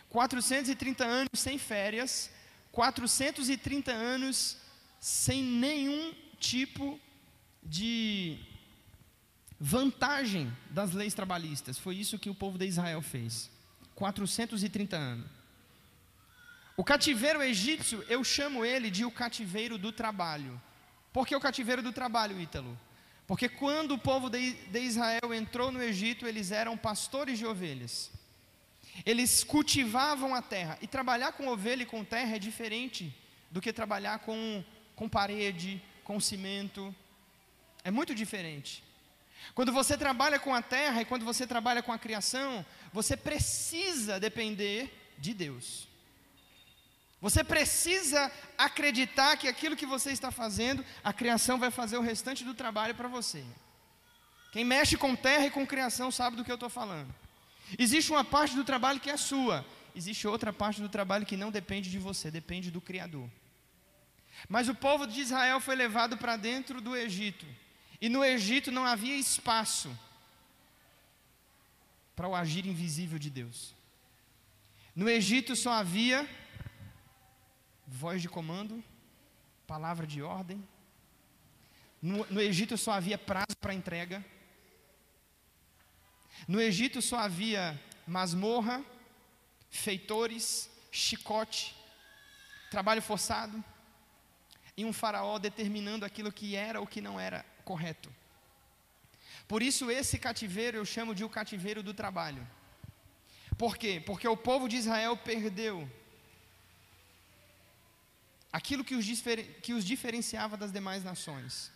430 0.08 1.04
anos 1.04 1.28
sem 1.34 1.58
férias, 1.58 2.28
430 2.72 3.92
anos 3.92 4.56
sem 4.98 5.44
nenhum 5.44 6.12
tipo 6.40 6.98
de 7.62 8.36
vantagem 9.60 10.52
das 10.70 10.90
leis 10.92 11.14
trabalhistas. 11.14 11.78
Foi 11.78 11.94
isso 11.94 12.18
que 12.18 12.28
o 12.28 12.34
povo 12.34 12.58
de 12.58 12.66
Israel 12.66 13.00
fez. 13.00 13.48
430 13.94 14.96
anos. 14.96 15.30
O 16.76 16.82
cativeiro 16.82 17.40
egípcio, 17.40 18.04
eu 18.08 18.24
chamo 18.24 18.64
ele 18.64 18.90
de 18.90 19.04
o 19.04 19.10
cativeiro 19.12 19.78
do 19.78 19.92
trabalho. 19.92 20.60
Por 21.12 21.28
que 21.28 21.36
o 21.36 21.40
cativeiro 21.40 21.80
do 21.80 21.92
trabalho, 21.92 22.40
Ítalo? 22.40 22.76
Porque 23.28 23.46
quando 23.46 23.92
o 23.92 23.98
povo 23.98 24.30
de, 24.30 24.56
Israel 24.72 25.34
entrou 25.34 25.70
no 25.70 25.82
Egito, 25.82 26.26
eles 26.26 26.50
eram 26.50 26.78
pastores 26.78 27.38
de 27.38 27.44
ovelhas. 27.44 28.10
Eles 29.04 29.44
cultivavam 29.44 30.34
a 30.34 30.40
terra. 30.40 30.78
E 30.80 30.86
trabalhar 30.86 31.32
com 31.32 31.46
ovelha 31.46 31.82
e 31.82 31.86
com 31.86 32.02
terra 32.02 32.36
é 32.36 32.38
diferente 32.38 33.14
do 33.50 33.60
que 33.60 33.70
trabalhar 33.70 34.20
com, 34.20 34.64
com 34.96 35.06
parede, 35.06 35.80
com 36.02 36.18
cimento. 36.18 36.92
É 37.84 37.90
muito 37.90 38.14
diferente. 38.14 38.82
Quando 39.54 39.74
você 39.74 39.94
trabalha 39.98 40.38
com 40.38 40.54
a 40.54 40.62
terra 40.62 41.02
e 41.02 41.04
quando 41.04 41.26
você 41.26 41.46
trabalha 41.46 41.82
com 41.82 41.92
a 41.92 41.98
criação, 41.98 42.64
você 42.94 43.14
precisa 43.14 44.18
depender 44.18 44.90
de 45.18 45.34
Deus. 45.34 45.86
Você 47.20 47.42
precisa 47.42 48.30
acreditar 48.56 49.36
que 49.36 49.48
aquilo 49.48 49.76
que 49.76 49.86
você 49.86 50.12
está 50.12 50.30
fazendo, 50.30 50.84
a 51.02 51.12
criação 51.12 51.58
vai 51.58 51.70
fazer 51.70 51.96
o 51.98 52.02
restante 52.02 52.44
do 52.44 52.54
trabalho 52.54 52.94
para 52.94 53.08
você. 53.08 53.44
Quem 54.52 54.64
mexe 54.64 54.96
com 54.96 55.16
terra 55.16 55.46
e 55.46 55.50
com 55.50 55.66
criação 55.66 56.10
sabe 56.10 56.36
do 56.36 56.44
que 56.44 56.50
eu 56.50 56.54
estou 56.54 56.70
falando. 56.70 57.12
Existe 57.78 58.12
uma 58.12 58.24
parte 58.24 58.54
do 58.54 58.64
trabalho 58.64 59.00
que 59.00 59.10
é 59.10 59.16
sua, 59.16 59.66
existe 59.94 60.26
outra 60.28 60.52
parte 60.52 60.80
do 60.80 60.88
trabalho 60.88 61.26
que 61.26 61.36
não 61.36 61.50
depende 61.50 61.90
de 61.90 61.98
você, 61.98 62.30
depende 62.30 62.70
do 62.70 62.80
Criador. 62.80 63.28
Mas 64.48 64.68
o 64.68 64.74
povo 64.74 65.06
de 65.06 65.20
Israel 65.20 65.60
foi 65.60 65.74
levado 65.74 66.16
para 66.16 66.36
dentro 66.36 66.80
do 66.80 66.96
Egito. 66.96 67.44
E 68.00 68.08
no 68.08 68.24
Egito 68.24 68.70
não 68.70 68.84
havia 68.84 69.16
espaço 69.16 69.90
para 72.14 72.28
o 72.28 72.34
agir 72.34 72.64
invisível 72.64 73.18
de 73.18 73.28
Deus. 73.28 73.74
No 74.94 75.08
Egito 75.08 75.56
só 75.56 75.72
havia 75.72 76.28
voz 77.88 78.20
de 78.20 78.28
comando, 78.28 78.84
palavra 79.66 80.06
de 80.06 80.22
ordem. 80.22 80.62
No, 82.00 82.24
no 82.30 82.40
Egito 82.40 82.76
só 82.76 82.92
havia 82.92 83.18
prazo 83.18 83.56
para 83.60 83.74
entrega. 83.74 84.24
No 86.46 86.60
Egito 86.60 87.00
só 87.00 87.18
havia 87.18 87.80
masmorra, 88.06 88.84
feitores, 89.70 90.70
chicote, 90.92 91.74
trabalho 92.70 93.02
forçado 93.02 93.62
e 94.76 94.84
um 94.84 94.92
faraó 94.92 95.38
determinando 95.38 96.04
aquilo 96.04 96.30
que 96.30 96.54
era 96.54 96.80
ou 96.80 96.86
que 96.86 97.00
não 97.00 97.18
era 97.18 97.44
correto. 97.64 98.14
Por 99.48 99.62
isso, 99.62 99.90
esse 99.90 100.18
cativeiro 100.18 100.76
eu 100.76 100.84
chamo 100.84 101.14
de 101.14 101.24
o 101.24 101.28
cativeiro 101.28 101.82
do 101.82 101.94
trabalho. 101.94 102.46
Por 103.56 103.76
quê? 103.76 104.00
Porque 104.04 104.28
o 104.28 104.36
povo 104.36 104.68
de 104.68 104.76
Israel 104.76 105.16
perdeu 105.16 105.90
aquilo 108.52 108.84
que 108.84 108.94
os, 108.94 109.06
que 109.62 109.72
os 109.72 109.84
diferenciava 109.84 110.56
das 110.56 110.72
demais 110.72 111.04
nações. 111.04 111.70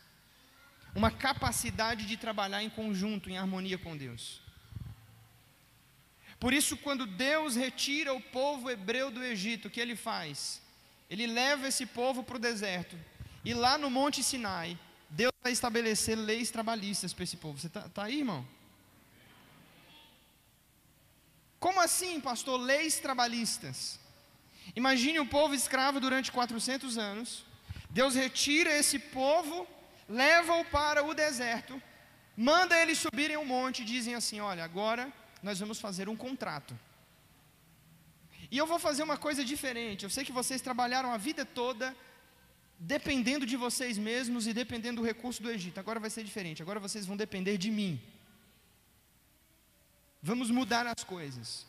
Uma 0.94 1.10
capacidade 1.10 2.06
de 2.06 2.16
trabalhar 2.16 2.62
em 2.62 2.70
conjunto, 2.70 3.30
em 3.30 3.38
harmonia 3.38 3.78
com 3.78 3.96
Deus. 3.96 4.40
Por 6.38 6.52
isso, 6.52 6.76
quando 6.76 7.06
Deus 7.06 7.54
retira 7.54 8.12
o 8.12 8.20
povo 8.20 8.70
hebreu 8.70 9.10
do 9.10 9.22
Egito, 9.22 9.68
o 9.68 9.70
que 9.70 9.80
ele 9.80 9.94
faz? 9.94 10.60
Ele 11.08 11.26
leva 11.26 11.68
esse 11.68 11.86
povo 11.86 12.22
para 12.22 12.36
o 12.36 12.40
deserto. 12.40 12.98
E 13.44 13.54
lá 13.54 13.78
no 13.78 13.88
Monte 13.88 14.22
Sinai, 14.22 14.78
Deus 15.08 15.32
vai 15.42 15.52
estabelecer 15.52 16.16
leis 16.16 16.50
trabalhistas 16.50 17.12
para 17.12 17.24
esse 17.24 17.36
povo. 17.36 17.58
Você 17.58 17.68
está 17.68 17.88
tá 17.88 18.04
aí, 18.04 18.18
irmão? 18.18 18.46
Como 21.60 21.80
assim, 21.80 22.20
pastor? 22.20 22.58
Leis 22.60 22.98
trabalhistas. 22.98 24.00
Imagine 24.74 25.20
o 25.20 25.26
povo 25.26 25.54
escravo 25.54 26.00
durante 26.00 26.32
400 26.32 26.98
anos. 26.98 27.44
Deus 27.90 28.14
retira 28.14 28.70
esse 28.70 28.98
povo, 28.98 29.66
leva-o 30.08 30.64
para 30.64 31.04
o 31.04 31.14
deserto, 31.14 31.80
manda 32.36 32.80
eles 32.80 32.98
subirem 32.98 33.36
um 33.36 33.44
monte 33.44 33.82
e 33.82 33.84
dizem 33.84 34.14
assim: 34.14 34.40
Olha, 34.40 34.64
agora 34.64 35.12
nós 35.42 35.58
vamos 35.58 35.78
fazer 35.78 36.08
um 36.08 36.16
contrato. 36.16 36.78
E 38.50 38.56
eu 38.58 38.66
vou 38.66 38.78
fazer 38.78 39.02
uma 39.02 39.16
coisa 39.16 39.44
diferente. 39.44 40.04
Eu 40.04 40.10
sei 40.10 40.24
que 40.24 40.32
vocês 40.32 40.60
trabalharam 40.60 41.12
a 41.12 41.16
vida 41.16 41.44
toda 41.44 41.94
dependendo 42.78 43.46
de 43.46 43.56
vocês 43.56 43.96
mesmos 43.96 44.46
e 44.46 44.52
dependendo 44.52 45.00
do 45.00 45.06
recurso 45.06 45.42
do 45.42 45.50
Egito. 45.50 45.78
Agora 45.78 46.00
vai 46.00 46.10
ser 46.10 46.24
diferente. 46.24 46.62
Agora 46.62 46.80
vocês 46.80 47.06
vão 47.06 47.16
depender 47.16 47.56
de 47.56 47.70
mim. 47.70 48.00
Vamos 50.20 50.50
mudar 50.50 50.86
as 50.86 51.04
coisas. 51.04 51.66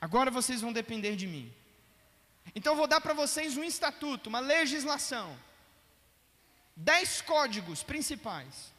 Agora 0.00 0.30
vocês 0.30 0.60
vão 0.60 0.72
depender 0.72 1.16
de 1.16 1.26
mim. 1.26 1.52
Então 2.54 2.72
eu 2.72 2.76
vou 2.76 2.86
dar 2.86 3.00
para 3.00 3.14
vocês 3.14 3.56
um 3.56 3.64
estatuto, 3.64 4.28
uma 4.28 4.40
legislação. 4.40 5.36
Dez 6.76 7.20
códigos 7.20 7.82
principais. 7.82 8.72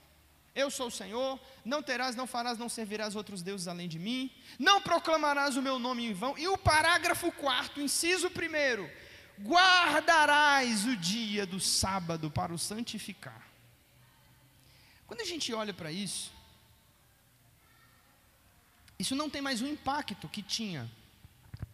Eu 0.56 0.72
sou 0.72 0.88
o 0.88 0.92
Senhor, 0.92 1.40
não 1.64 1.82
terás, 1.84 2.16
não 2.16 2.26
farás, 2.26 2.58
não 2.58 2.68
servirás 2.68 3.16
outros 3.16 3.42
deuses 3.42 3.68
além 3.68 3.88
de 3.88 4.00
mim, 4.00 4.32
não 4.58 4.82
proclamarás 4.82 5.56
o 5.56 5.62
meu 5.62 5.78
nome 5.78 6.06
em 6.06 6.14
vão. 6.14 6.38
E 6.38 6.48
o 6.48 6.58
parágrafo 6.58 7.32
quarto, 7.32 7.80
inciso 7.80 8.30
primeiro, 8.32 8.90
guardarás 9.42 10.86
o 10.86 10.96
dia 10.98 11.46
do 11.46 11.60
sábado 11.60 12.32
para 12.32 12.54
o 12.54 12.58
santificar. 12.58 13.48
Quando 15.06 15.22
a 15.22 15.26
gente 15.26 15.54
olha 15.54 15.74
para 15.74 15.92
isso, 15.92 16.32
isso 18.98 19.16
não 19.16 19.30
tem 19.30 19.42
mais 19.42 19.62
o 19.62 19.68
impacto 19.68 20.28
que 20.28 20.42
tinha 20.42 20.90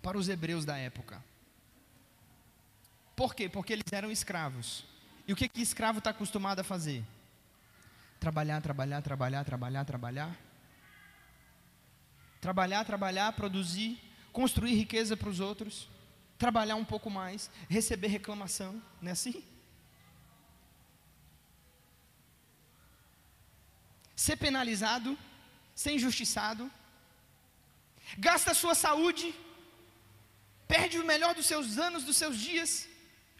para 0.06 0.20
os 0.20 0.30
hebreus 0.30 0.64
da 0.64 0.78
época. 0.78 1.20
Por 3.16 3.34
quê? 3.34 3.50
Porque 3.50 3.74
eles 3.74 3.92
eram 3.92 4.12
escravos. 4.12 4.86
E 5.28 5.34
o 5.34 5.36
que, 5.36 5.50
que 5.50 5.64
escravo 5.64 5.98
está 5.98 6.12
acostumado 6.12 6.60
a 6.60 6.64
fazer? 6.64 7.04
Trabalhar, 8.20 8.62
trabalhar, 8.62 9.02
trabalhar, 9.02 9.44
trabalhar, 9.44 9.84
trabalhar. 9.84 10.38
Trabalhar, 12.40 12.86
trabalhar, 12.86 13.34
produzir, 13.34 14.00
construir 14.32 14.76
riqueza 14.76 15.18
para 15.18 15.28
os 15.28 15.40
outros, 15.40 15.90
trabalhar 16.38 16.76
um 16.76 16.86
pouco 16.86 17.10
mais, 17.10 17.50
receber 17.68 18.10
reclamação, 18.10 18.80
não 19.02 19.10
é 19.10 19.14
assim? 19.14 19.44
Ser 24.16 24.36
penalizado, 24.36 25.18
ser 25.74 25.94
injustiçado, 25.94 26.72
gasta 28.20 28.52
a 28.52 28.54
sua 28.54 28.76
saúde, 28.76 29.34
perde 30.68 31.00
o 31.00 31.06
melhor 31.06 31.34
dos 31.36 31.46
seus 31.46 31.78
anos, 31.78 32.04
dos 32.04 32.18
seus 32.18 32.38
dias, 32.38 32.88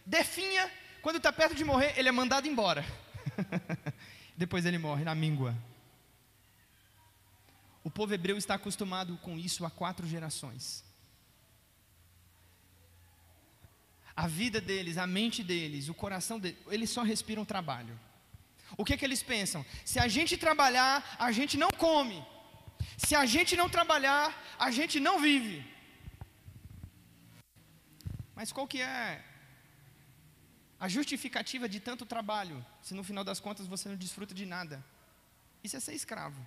definha, 0.06 0.72
quando 1.02 1.18
está 1.18 1.32
perto 1.32 1.56
de 1.56 1.64
morrer, 1.64 1.94
ele 1.98 2.10
é 2.10 2.12
mandado 2.12 2.48
embora. 2.48 2.86
Depois 4.38 4.66
ele 4.66 4.78
morre 4.78 5.04
na 5.04 5.16
míngua. 5.16 5.56
O 7.84 7.90
povo 7.90 8.14
hebreu 8.14 8.38
está 8.38 8.56
acostumado 8.56 9.18
com 9.18 9.38
isso 9.38 9.66
há 9.66 9.70
quatro 9.70 10.08
gerações. 10.08 10.84
A 14.16 14.28
vida 14.28 14.62
deles, 14.62 14.98
a 14.98 15.06
mente 15.06 15.44
deles, 15.44 15.90
o 15.90 15.94
coração 15.94 16.40
deles, 16.40 16.58
eles 16.68 16.90
só 16.90 17.04
respiram 17.04 17.46
trabalho. 17.46 18.00
O 18.78 18.84
que, 18.84 18.94
é 18.94 18.98
que 18.98 19.06
eles 19.06 19.22
pensam? 19.22 19.66
Se 19.84 20.00
a 20.00 20.08
gente 20.08 20.38
trabalhar, 20.38 21.16
a 21.20 21.32
gente 21.32 21.58
não 21.58 21.70
come. 21.70 22.26
Se 22.98 23.14
a 23.16 23.26
gente 23.26 23.56
não 23.56 23.70
trabalhar, 23.70 24.34
a 24.58 24.72
gente 24.72 25.00
não 25.00 25.20
vive. 25.20 25.64
Mas 28.36 28.52
qual 28.52 28.68
que 28.68 28.82
é 28.82 29.24
a 30.80 30.88
justificativa 30.90 31.70
de 31.70 31.80
tanto 31.80 32.06
trabalho, 32.06 32.64
se 32.82 32.94
no 32.94 33.04
final 33.04 33.24
das 33.24 33.40
contas 33.40 33.66
você 33.66 33.88
não 33.88 33.96
desfruta 33.96 34.34
de 34.34 34.46
nada? 34.46 34.84
Isso 35.64 35.78
é 35.78 35.80
ser 35.80 35.94
escravo. 35.94 36.46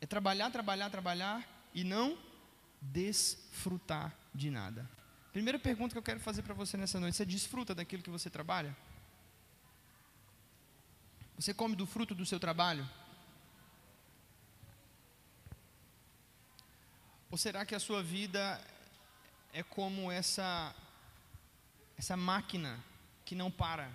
É 0.00 0.06
trabalhar, 0.06 0.50
trabalhar, 0.50 0.90
trabalhar 0.90 1.68
e 1.72 1.84
não 1.84 2.18
desfrutar 2.80 4.14
de 4.34 4.50
nada. 4.50 4.88
Primeira 5.32 5.58
pergunta 5.58 5.94
que 5.94 5.98
eu 5.98 6.02
quero 6.02 6.20
fazer 6.20 6.42
para 6.42 6.54
você 6.54 6.76
nessa 6.76 7.00
noite: 7.00 7.16
você 7.16 7.24
desfruta 7.24 7.74
daquilo 7.74 8.02
que 8.02 8.10
você 8.10 8.28
trabalha? 8.28 8.76
Você 11.36 11.54
come 11.54 11.74
do 11.74 11.86
fruto 11.86 12.14
do 12.14 12.26
seu 12.26 12.38
trabalho? 12.38 12.88
Ou 17.30 17.38
será 17.38 17.64
que 17.64 17.74
a 17.74 17.80
sua 17.80 18.02
vida 18.02 18.60
é 19.54 19.62
como 19.62 20.10
essa 20.10 20.74
essa 21.96 22.16
máquina 22.16 22.82
que 23.24 23.36
não 23.36 23.50
para. 23.50 23.88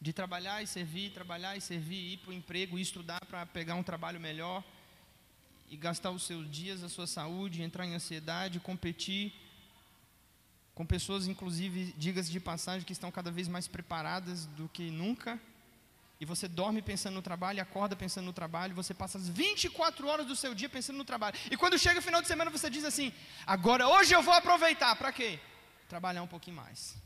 De 0.00 0.12
trabalhar 0.12 0.60
e 0.60 0.66
servir, 0.66 1.12
trabalhar 1.12 1.56
e 1.56 1.60
servir, 1.60 2.14
ir 2.14 2.16
para 2.18 2.30
o 2.30 2.34
emprego, 2.34 2.78
estudar 2.78 3.24
para 3.26 3.46
pegar 3.46 3.76
um 3.76 3.82
trabalho 3.82 4.20
melhor 4.20 4.62
e 5.70 5.76
gastar 5.76 6.10
os 6.10 6.24
seus 6.24 6.50
dias, 6.50 6.82
a 6.82 6.88
sua 6.88 7.06
saúde, 7.06 7.62
entrar 7.62 7.86
em 7.86 7.94
ansiedade, 7.94 8.58
competir 8.58 9.32
com 10.74 10.84
pessoas, 10.84 11.28
inclusive, 11.28 11.94
digas 11.96 12.28
de 12.28 12.40
passagem, 12.40 12.84
que 12.84 12.92
estão 12.92 13.10
cada 13.10 13.30
vez 13.30 13.46
mais 13.46 13.68
preparadas 13.68 14.46
do 14.46 14.68
que 14.68 14.90
nunca. 14.90 15.40
E 16.18 16.24
você 16.24 16.48
dorme 16.48 16.80
pensando 16.80 17.14
no 17.14 17.22
trabalho, 17.22 17.60
acorda 17.60 17.94
pensando 17.94 18.24
no 18.24 18.32
trabalho, 18.32 18.74
você 18.74 18.94
passa 18.94 19.18
as 19.18 19.28
24 19.28 20.06
horas 20.08 20.26
do 20.26 20.34
seu 20.34 20.54
dia 20.54 20.68
pensando 20.68 20.96
no 20.96 21.04
trabalho. 21.04 21.36
E 21.50 21.56
quando 21.56 21.78
chega 21.78 22.00
o 22.00 22.02
final 22.02 22.22
de 22.22 22.28
semana, 22.28 22.50
você 22.50 22.70
diz 22.70 22.84
assim: 22.84 23.12
agora, 23.46 23.86
hoje 23.86 24.14
eu 24.14 24.22
vou 24.22 24.32
aproveitar. 24.32 24.96
Para 24.96 25.12
quê? 25.12 25.38
trabalhar 25.88 26.22
um 26.22 26.26
pouquinho 26.26 26.56
mais. 26.56 26.96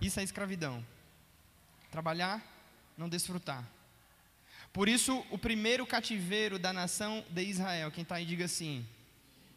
Isso 0.00 0.20
é 0.20 0.22
escravidão. 0.22 0.84
Trabalhar, 1.90 2.42
não 2.96 3.08
desfrutar. 3.08 3.68
Por 4.72 4.88
isso, 4.88 5.26
o 5.30 5.38
primeiro 5.38 5.86
cativeiro 5.86 6.58
da 6.58 6.72
nação 6.72 7.24
de 7.28 7.42
Israel, 7.42 7.90
quem 7.90 8.02
está 8.02 8.16
aí, 8.16 8.24
diga 8.24 8.44
assim: 8.44 8.86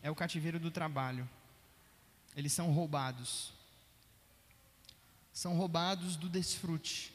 é 0.02 0.10
o 0.10 0.16
cativeiro 0.16 0.60
do 0.60 0.72
trabalho. 0.72 1.30
Eles 2.36 2.52
são 2.52 2.72
roubados. 2.72 3.54
São 5.34 5.56
roubados 5.58 6.16
do 6.16 6.30
desfrute. 6.30 7.12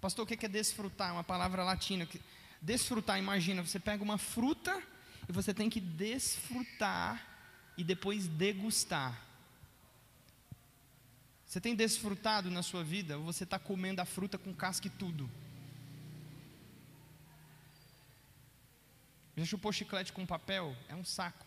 Pastor, 0.00 0.24
o 0.24 0.26
que 0.26 0.44
é 0.44 0.48
desfrutar? 0.48 1.12
Uma 1.12 1.22
palavra 1.22 1.62
latina. 1.62 2.08
Desfrutar, 2.60 3.18
imagina, 3.18 3.62
você 3.62 3.78
pega 3.78 4.02
uma 4.02 4.18
fruta 4.18 4.82
e 5.28 5.32
você 5.32 5.52
tem 5.52 5.68
que 5.68 5.80
desfrutar 5.80 7.22
e 7.76 7.84
depois 7.84 8.26
degustar. 8.26 9.20
Você 11.46 11.60
tem 11.60 11.74
desfrutado 11.74 12.50
na 12.50 12.62
sua 12.62 12.82
vida 12.82 13.18
ou 13.18 13.24
você 13.24 13.44
está 13.44 13.58
comendo 13.58 14.00
a 14.00 14.04
fruta 14.04 14.38
com 14.38 14.52
casca 14.54 14.86
e 14.86 14.90
tudo? 14.90 15.30
Já 19.36 19.44
chupou 19.44 19.72
chiclete 19.72 20.12
com 20.12 20.24
papel? 20.24 20.76
É 20.88 20.94
um 20.94 21.04
saco. 21.04 21.44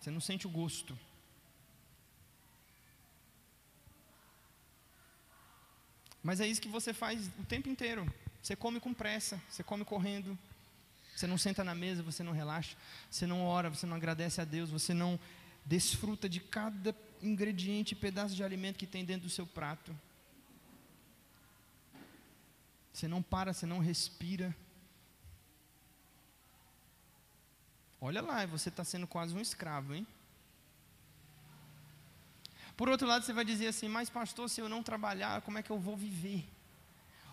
Você 0.00 0.10
não 0.10 0.20
sente 0.20 0.46
o 0.46 0.50
gosto. 0.50 0.98
Mas 6.22 6.40
é 6.40 6.46
isso 6.46 6.60
que 6.60 6.68
você 6.68 6.92
faz 6.92 7.28
o 7.38 7.44
tempo 7.44 7.68
inteiro. 7.68 8.06
Você 8.42 8.54
come 8.56 8.80
com 8.80 8.92
pressa, 8.92 9.40
você 9.48 9.62
come 9.62 9.84
correndo, 9.84 10.38
você 11.14 11.26
não 11.26 11.38
senta 11.38 11.62
na 11.62 11.74
mesa, 11.74 12.02
você 12.02 12.22
não 12.22 12.32
relaxa, 12.32 12.76
você 13.10 13.26
não 13.26 13.44
ora, 13.44 13.70
você 13.70 13.86
não 13.86 13.96
agradece 13.96 14.40
a 14.40 14.44
Deus, 14.44 14.70
você 14.70 14.94
não 14.94 15.18
desfruta 15.64 16.28
de 16.28 16.40
cada 16.40 16.94
ingrediente, 17.22 17.94
pedaço 17.94 18.34
de 18.34 18.42
alimento 18.42 18.78
que 18.78 18.86
tem 18.86 19.04
dentro 19.04 19.28
do 19.28 19.30
seu 19.30 19.46
prato. 19.46 19.96
Você 22.92 23.08
não 23.08 23.22
para, 23.22 23.52
você 23.52 23.64
não 23.64 23.78
respira. 23.78 24.54
Olha 28.00 28.20
lá, 28.20 28.44
você 28.46 28.68
está 28.68 28.82
sendo 28.82 29.06
quase 29.06 29.34
um 29.34 29.40
escravo, 29.40 29.94
hein? 29.94 30.06
Por 32.82 32.88
outro 32.88 33.06
lado, 33.06 33.24
você 33.24 33.32
vai 33.32 33.44
dizer 33.44 33.68
assim: 33.68 33.86
Mas, 33.86 34.10
pastor, 34.10 34.50
se 34.50 34.60
eu 34.60 34.68
não 34.68 34.82
trabalhar, 34.82 35.40
como 35.42 35.56
é 35.56 35.62
que 35.62 35.70
eu 35.70 35.78
vou 35.78 35.96
viver? 35.96 36.44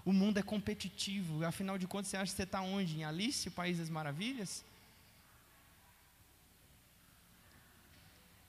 O 0.06 0.14
mundo 0.14 0.38
é 0.38 0.44
competitivo, 0.44 1.44
afinal 1.44 1.76
de 1.76 1.88
contas, 1.88 2.12
você 2.12 2.18
acha 2.18 2.32
que 2.32 2.38
você 2.38 2.44
está 2.44 2.62
onde? 2.62 3.00
Em 3.00 3.04
Alice, 3.04 3.48
o 3.48 3.52
País 3.52 3.80
das 3.80 3.90
Maravilhas? 3.90 4.64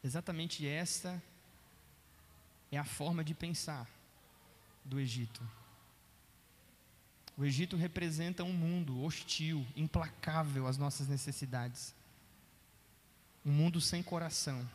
Exatamente 0.05 0.67
esta 0.67 1.23
é 2.71 2.77
a 2.77 2.85
forma 2.85 3.25
de 3.25 3.33
pensar 3.33 3.89
do 4.85 5.01
Egito. 5.01 5.41
O 7.35 7.47
Egito 7.47 7.79
representa 7.79 8.45
um 8.45 8.53
mundo 8.53 9.03
hostil, 9.03 9.67
implacável 9.75 10.67
às 10.67 10.77
nossas 10.77 11.09
necessidades. 11.09 11.95
Um 13.43 13.53
mundo 13.53 13.81
sem 13.81 14.03
coração. 14.03 14.69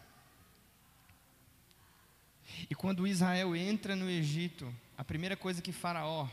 E 2.70 2.76
quando 2.76 3.08
Israel 3.08 3.56
entra 3.56 3.96
no 3.96 4.10
Egito, 4.10 4.74
a 4.98 5.04
primeira 5.04 5.36
coisa 5.36 5.62
que 5.62 5.72
Faraó 5.72 6.28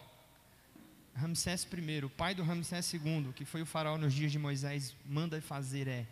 Ramsés 1.14 1.66
I, 1.70 2.05
o 2.05 2.11
pai 2.11 2.35
do 2.35 2.42
Ramsés 2.42 2.92
II, 2.94 3.33
que 3.35 3.44
foi 3.44 3.62
o 3.62 3.66
faraó 3.66 3.98
nos 3.98 4.14
dias 4.14 4.33
de 4.33 4.38
Moisés, 4.38 4.94
manda 5.05 5.40
fazer 5.40 5.87
é: 5.87 6.07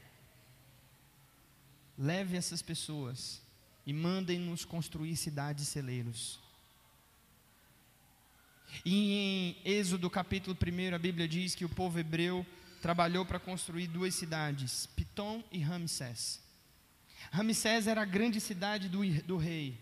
leve 1.96 2.36
essas 2.36 2.60
pessoas 2.60 3.40
e 3.86 3.92
mandem-nos 3.92 4.64
construir 4.64 5.16
cidades 5.16 5.68
celeiros. 5.68 6.38
E 8.84 9.56
em 9.64 9.70
Êxodo 9.72 10.08
capítulo 10.08 10.56
1, 10.56 10.94
a 10.94 10.98
Bíblia 10.98 11.26
diz 11.26 11.54
que 11.54 11.64
o 11.64 11.68
povo 11.68 11.98
hebreu 11.98 12.46
trabalhou 12.80 13.26
para 13.26 13.40
construir 13.40 13.88
duas 13.88 14.14
cidades, 14.14 14.86
Pitom 14.94 15.42
e 15.50 15.58
Ramsés. 15.60 16.40
Ramsés 17.32 17.86
era 17.86 18.02
a 18.02 18.06
grande 18.06 18.40
cidade 18.40 18.88
do, 18.88 19.04
do 19.22 19.36
rei. 19.36 19.76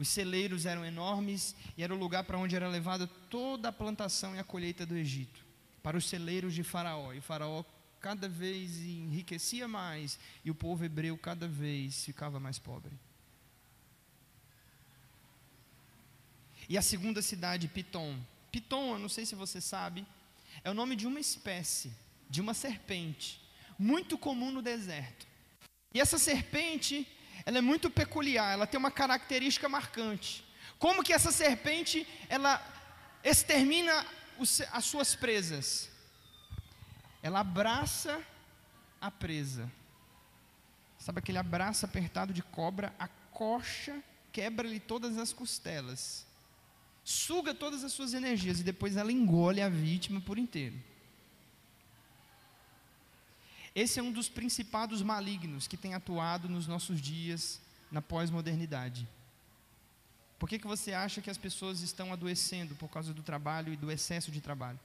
Os 0.00 0.08
celeiros 0.08 0.64
eram 0.64 0.82
enormes 0.82 1.54
e 1.76 1.82
era 1.82 1.94
o 1.94 1.98
lugar 1.98 2.24
para 2.24 2.38
onde 2.38 2.56
era 2.56 2.66
levada 2.66 3.06
toda 3.28 3.68
a 3.68 3.72
plantação 3.72 4.34
e 4.34 4.38
a 4.38 4.42
colheita 4.42 4.86
do 4.86 4.96
Egito, 4.96 5.44
para 5.82 5.94
os 5.94 6.08
celeiros 6.08 6.54
de 6.54 6.62
Faraó. 6.62 7.12
E 7.12 7.20
Faraó 7.20 7.62
cada 8.00 8.26
vez 8.26 8.78
enriquecia 8.78 9.68
mais 9.68 10.18
e 10.42 10.50
o 10.50 10.54
povo 10.54 10.82
hebreu 10.86 11.18
cada 11.18 11.46
vez 11.46 12.02
ficava 12.02 12.40
mais 12.40 12.58
pobre. 12.58 12.98
E 16.66 16.78
a 16.78 16.82
segunda 16.82 17.20
cidade, 17.20 17.68
Pitom. 17.68 18.18
Pitom, 18.50 18.94
eu 18.94 18.98
não 18.98 19.08
sei 19.10 19.26
se 19.26 19.34
você 19.34 19.60
sabe, 19.60 20.06
é 20.64 20.70
o 20.70 20.74
nome 20.74 20.96
de 20.96 21.06
uma 21.06 21.20
espécie, 21.20 21.92
de 22.26 22.40
uma 22.40 22.54
serpente, 22.54 23.38
muito 23.78 24.16
comum 24.16 24.50
no 24.50 24.62
deserto. 24.62 25.26
E 25.92 26.00
essa 26.00 26.16
serpente, 26.16 27.06
ela 27.44 27.58
é 27.58 27.60
muito 27.60 27.90
peculiar, 27.90 28.52
ela 28.52 28.66
tem 28.66 28.78
uma 28.78 28.90
característica 28.90 29.68
marcante. 29.68 30.44
Como 30.78 31.02
que 31.02 31.12
essa 31.12 31.30
serpente, 31.30 32.06
ela 32.28 32.62
extermina 33.22 34.06
os, 34.38 34.60
as 34.72 34.84
suas 34.84 35.14
presas? 35.14 35.90
Ela 37.22 37.40
abraça 37.40 38.20
a 39.00 39.10
presa. 39.10 39.70
Sabe 40.98 41.18
aquele 41.18 41.38
abraço 41.38 41.84
apertado 41.84 42.32
de 42.32 42.42
cobra? 42.42 42.94
A 42.98 43.08
coxa 43.08 44.02
quebra-lhe 44.32 44.80
todas 44.80 45.18
as 45.18 45.32
costelas 45.32 46.26
suga 47.04 47.54
todas 47.54 47.82
as 47.82 47.92
suas 47.92 48.14
energias 48.14 48.60
e 48.60 48.64
depois 48.64 48.96
ela 48.96 49.12
engole 49.12 49.60
a 49.60 49.68
vítima 49.68 50.20
por 50.20 50.38
inteiro. 50.38 50.76
Esse 53.74 54.00
é 54.00 54.02
um 54.02 54.12
dos 54.12 54.28
principados 54.28 55.02
malignos 55.02 55.66
que 55.66 55.76
tem 55.76 55.94
atuado 55.94 56.48
nos 56.48 56.66
nossos 56.66 57.00
dias 57.00 57.60
na 57.90 58.02
pós-modernidade. 58.02 59.06
Por 60.38 60.48
que, 60.48 60.58
que 60.58 60.66
você 60.66 60.92
acha 60.92 61.20
que 61.20 61.30
as 61.30 61.38
pessoas 61.38 61.80
estão 61.80 62.12
adoecendo 62.12 62.74
por 62.74 62.88
causa 62.88 63.12
do 63.12 63.22
trabalho 63.22 63.72
e 63.72 63.76
do 63.76 63.90
excesso 63.90 64.30
de 64.30 64.40
trabalho? 64.40 64.80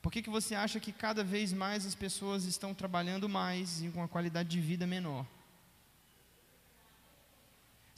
Por 0.00 0.10
que, 0.10 0.22
que 0.22 0.30
você 0.30 0.54
acha 0.54 0.80
que 0.80 0.92
cada 0.92 1.22
vez 1.22 1.52
mais 1.52 1.84
as 1.84 1.94
pessoas 1.94 2.44
estão 2.44 2.72
trabalhando 2.72 3.28
mais 3.28 3.82
e 3.82 3.88
com 3.88 4.00
uma 4.00 4.08
qualidade 4.08 4.48
de 4.48 4.60
vida 4.60 4.86
menor? 4.86 5.26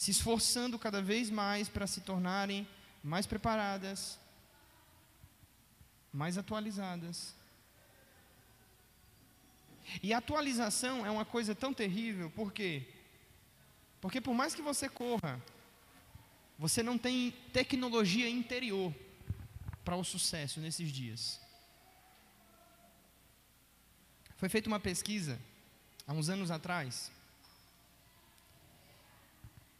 se 0.03 0.11
esforçando 0.11 0.81
cada 0.81 1.01
vez 1.01 1.31
mais 1.31 1.69
para 1.69 1.87
se 1.87 2.01
tornarem 2.01 2.67
mais 3.05 3.25
preparadas, 3.25 4.19
mais 6.13 6.37
atualizadas. 6.37 7.35
E 10.03 10.13
atualização 10.13 11.05
é 11.05 11.11
uma 11.11 11.25
coisa 11.25 11.55
tão 11.55 11.73
terrível, 11.73 12.31
por 12.31 12.53
quê? 12.53 12.87
Porque 14.01 14.21
por 14.21 14.35
mais 14.35 14.55
que 14.55 14.63
você 14.63 14.89
corra, 14.89 15.41
você 16.59 16.83
não 16.83 16.99
tem 16.99 17.33
tecnologia 17.53 18.29
interior 18.29 18.95
para 19.85 19.97
o 19.97 20.05
sucesso 20.05 20.61
nesses 20.61 20.91
dias. 20.91 21.41
Foi 24.37 24.49
feita 24.49 24.69
uma 24.69 24.81
pesquisa 24.81 25.41
há 26.07 26.13
uns 26.13 26.29
anos 26.29 26.51
atrás 26.51 27.11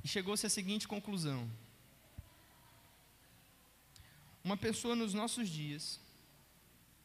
e 0.05 0.09
chegou-se 0.09 0.47
à 0.47 0.51
seguinte 0.51 0.89
conclusão: 0.89 1.49
uma 4.45 4.57
pessoa 4.57 4.95
nos 4.95 5.15
nossos 5.15 5.49
dias, 5.49 6.01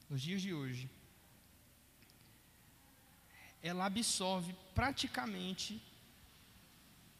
nos 0.09 0.21
dias 0.21 0.41
de 0.41 0.53
hoje, 0.53 0.89
ela 3.61 3.85
absorve 3.85 4.55
praticamente 4.73 5.81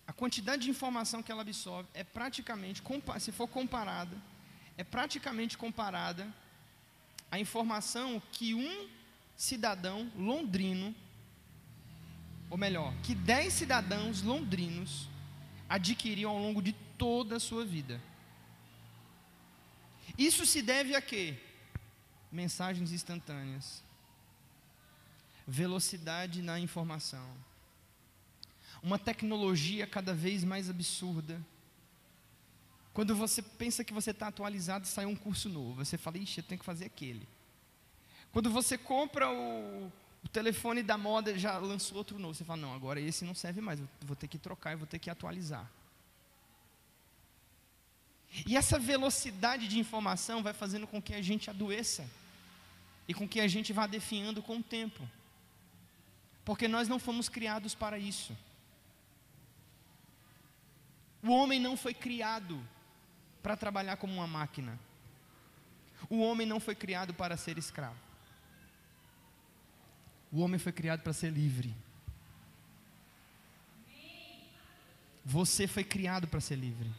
a 0.05 0.13
quantidade 0.13 0.63
de 0.63 0.69
informação 0.69 1.21
que 1.21 1.31
ela 1.31 1.41
absorve 1.41 1.89
é 1.93 2.03
praticamente, 2.03 2.81
se 3.19 3.31
for 3.33 3.47
comparada, 3.47 4.15
é 4.77 4.83
praticamente 4.83 5.57
comparada 5.57 6.33
à 7.29 7.37
informação 7.37 8.21
que 8.31 8.53
um 8.53 8.87
cidadão 9.35 10.09
londrino, 10.15 10.95
ou 12.49 12.57
melhor, 12.57 12.93
que 13.03 13.13
dez 13.13 13.51
cidadãos 13.51 14.21
londrinos 14.21 15.09
adquiriu 15.67 16.29
ao 16.29 16.39
longo 16.39 16.61
de 16.61 16.71
toda 16.97 17.35
a 17.35 17.39
sua 17.39 17.65
vida. 17.65 18.01
Isso 20.17 20.45
se 20.45 20.61
deve 20.61 20.95
a 20.95 21.01
quê? 21.01 21.37
Mensagens 22.31 22.91
instantâneas, 22.91 23.83
velocidade 25.47 26.41
na 26.41 26.59
informação, 26.59 27.25
uma 28.83 28.99
tecnologia 28.99 29.87
cada 29.87 30.13
vez 30.13 30.43
mais 30.43 30.69
absurda. 30.69 31.41
Quando 32.93 33.15
você 33.15 33.41
pensa 33.41 33.83
que 33.83 33.93
você 33.93 34.11
está 34.11 34.27
atualizado, 34.27 34.87
sai 34.87 35.05
um 35.05 35.15
curso 35.15 35.49
novo. 35.49 35.85
Você 35.85 35.97
fala, 35.97 36.17
ixi, 36.17 36.39
eu 36.39 36.43
tenho 36.43 36.59
que 36.59 36.65
fazer 36.65 36.85
aquele. 36.85 37.27
Quando 38.31 38.49
você 38.49 38.77
compra 38.77 39.29
o, 39.31 39.91
o 40.23 40.27
telefone 40.27 40.83
da 40.83 40.97
moda 40.97 41.37
já 41.37 41.57
lançou 41.57 41.97
outro 41.97 42.19
novo. 42.19 42.33
Você 42.33 42.43
fala, 42.43 42.61
não, 42.61 42.73
agora 42.73 42.99
esse 42.99 43.23
não 43.23 43.33
serve 43.33 43.61
mais, 43.61 43.79
vou 44.01 44.15
ter 44.15 44.27
que 44.27 44.37
trocar 44.37 44.73
e 44.73 44.75
vou 44.75 44.87
ter 44.87 44.99
que 44.99 45.09
atualizar. 45.09 45.69
E 48.45 48.55
essa 48.55 48.77
velocidade 48.77 49.67
de 49.67 49.79
informação 49.79 50.43
vai 50.43 50.53
fazendo 50.53 50.85
com 50.85 51.01
que 51.01 51.13
a 51.13 51.21
gente 51.21 51.49
adoeça 51.49 52.07
e 53.07 53.13
com 53.13 53.27
que 53.27 53.39
a 53.39 53.47
gente 53.47 53.71
vá 53.73 53.87
definhando 53.87 54.41
com 54.41 54.57
o 54.57 54.63
tempo. 54.63 55.07
Porque 56.43 56.67
nós 56.67 56.87
não 56.87 56.99
fomos 56.99 57.29
criados 57.29 57.73
para 57.73 57.97
isso. 57.97 58.35
O 61.23 61.31
homem 61.31 61.59
não 61.59 61.75
foi 61.75 61.93
criado 61.93 62.61
para 63.41 63.57
trabalhar 63.57 63.97
como 63.97 64.13
uma 64.13 64.27
máquina. 64.27 64.77
O 66.09 66.19
homem 66.19 66.45
não 66.45 66.59
foi 66.59 66.75
criado 66.75 67.13
para 67.13 67.35
ser 67.35 67.57
escravo. 67.57 67.97
O 70.31 70.41
homem 70.41 70.59
foi 70.59 70.71
criado 70.71 71.01
para 71.01 71.13
ser 71.13 71.31
livre. 71.31 71.73
Você 75.25 75.67
foi 75.67 75.83
criado 75.83 76.27
para 76.27 76.39
ser 76.39 76.55
livre. 76.55 76.89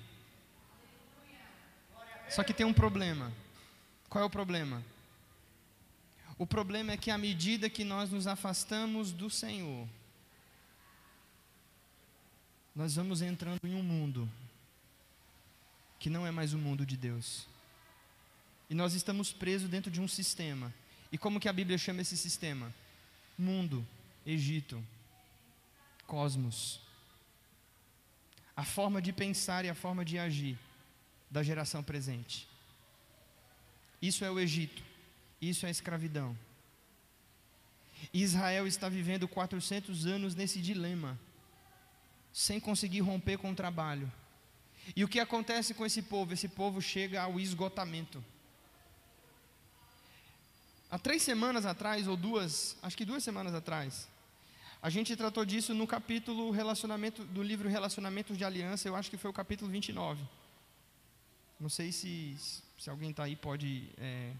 Só 2.28 2.44
que 2.44 2.52
tem 2.52 2.66
um 2.66 2.72
problema. 2.72 3.32
Qual 4.08 4.22
é 4.22 4.26
o 4.26 4.30
problema? 4.30 4.82
O 6.38 6.46
problema 6.46 6.92
é 6.92 6.96
que 6.96 7.10
à 7.10 7.18
medida 7.18 7.68
que 7.68 7.84
nós 7.84 8.10
nos 8.10 8.26
afastamos 8.26 9.12
do 9.12 9.28
Senhor, 9.28 9.88
nós 12.74 12.94
vamos 12.94 13.22
entrando 13.22 13.60
em 13.64 13.74
um 13.74 13.82
mundo 13.82 14.28
que 15.98 16.08
não 16.08 16.26
é 16.26 16.30
mais 16.30 16.52
o 16.52 16.58
mundo 16.58 16.86
de 16.86 16.96
Deus. 16.96 17.46
E 18.70 18.74
nós 18.74 18.94
estamos 18.94 19.32
presos 19.32 19.68
dentro 19.68 19.90
de 19.90 20.00
um 20.00 20.06
sistema. 20.06 20.72
E 21.10 21.18
como 21.18 21.40
que 21.40 21.48
a 21.48 21.52
Bíblia 21.52 21.76
chama 21.76 22.02
esse 22.02 22.16
sistema? 22.16 22.72
mundo, 23.38 23.86
Egito, 24.26 24.84
cosmos. 26.06 26.80
A 28.56 28.64
forma 28.64 29.00
de 29.00 29.12
pensar 29.12 29.64
e 29.64 29.68
a 29.68 29.74
forma 29.74 30.04
de 30.04 30.18
agir 30.18 30.58
da 31.30 31.42
geração 31.42 31.82
presente. 31.82 32.48
Isso 34.00 34.24
é 34.24 34.30
o 34.30 34.38
Egito, 34.38 34.82
isso 35.40 35.66
é 35.66 35.68
a 35.68 35.72
escravidão. 35.72 36.36
Israel 38.12 38.66
está 38.66 38.88
vivendo 38.88 39.26
400 39.26 40.06
anos 40.06 40.34
nesse 40.34 40.60
dilema, 40.60 41.18
sem 42.32 42.60
conseguir 42.60 43.00
romper 43.00 43.38
com 43.38 43.50
o 43.50 43.54
trabalho. 43.54 44.10
E 44.94 45.04
o 45.04 45.08
que 45.08 45.20
acontece 45.20 45.74
com 45.74 45.84
esse 45.84 46.02
povo? 46.02 46.32
Esse 46.32 46.48
povo 46.48 46.80
chega 46.80 47.22
ao 47.22 47.38
esgotamento. 47.38 48.24
Há 50.90 50.98
três 50.98 51.22
semanas 51.22 51.66
atrás, 51.66 52.08
ou 52.08 52.16
duas, 52.16 52.76
acho 52.82 52.96
que 52.96 53.04
duas 53.04 53.22
semanas 53.22 53.54
atrás, 53.54 54.08
a 54.80 54.88
gente 54.88 55.14
tratou 55.16 55.44
disso 55.44 55.74
no 55.74 55.86
capítulo 55.86 56.50
relacionamento 56.50 57.24
do 57.24 57.42
livro 57.42 57.68
Relacionamentos 57.68 58.38
de 58.38 58.44
Aliança, 58.44 58.88
eu 58.88 58.96
acho 58.96 59.10
que 59.10 59.18
foi 59.18 59.28
o 59.28 59.34
capítulo 59.34 59.70
29. 59.70 60.22
Não 61.58 61.68
sei 61.68 61.90
se, 61.90 62.36
se 62.78 62.88
alguém 62.88 63.10
está 63.10 63.24
aí 63.24 63.34
pode, 63.34 63.88
é, 63.98 64.32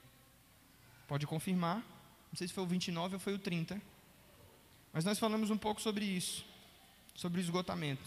pode 1.07 1.27
confirmar. 1.27 1.79
Não 2.31 2.37
sei 2.37 2.47
se 2.47 2.55
foi 2.55 2.65
o 2.65 2.67
29 2.67 3.15
ou 3.15 3.21
foi 3.21 3.35
o 3.35 3.39
30. 3.39 3.81
Mas 4.93 5.05
nós 5.05 5.19
falamos 5.19 5.51
um 5.51 5.59
pouco 5.59 5.81
sobre 5.81 6.05
isso, 6.05 6.45
sobre 7.15 7.41
o 7.41 7.43
esgotamento. 7.43 8.03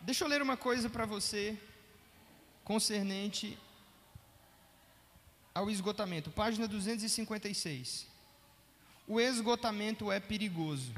Deixa 0.00 0.24
eu 0.24 0.28
ler 0.28 0.42
uma 0.42 0.56
coisa 0.56 0.88
para 0.88 1.04
você 1.06 1.58
concernente 2.64 3.58
ao 5.54 5.70
esgotamento. 5.70 6.30
Página 6.30 6.66
256. 6.66 8.06
O 9.06 9.20
esgotamento 9.20 10.10
é 10.10 10.18
perigoso. 10.18 10.92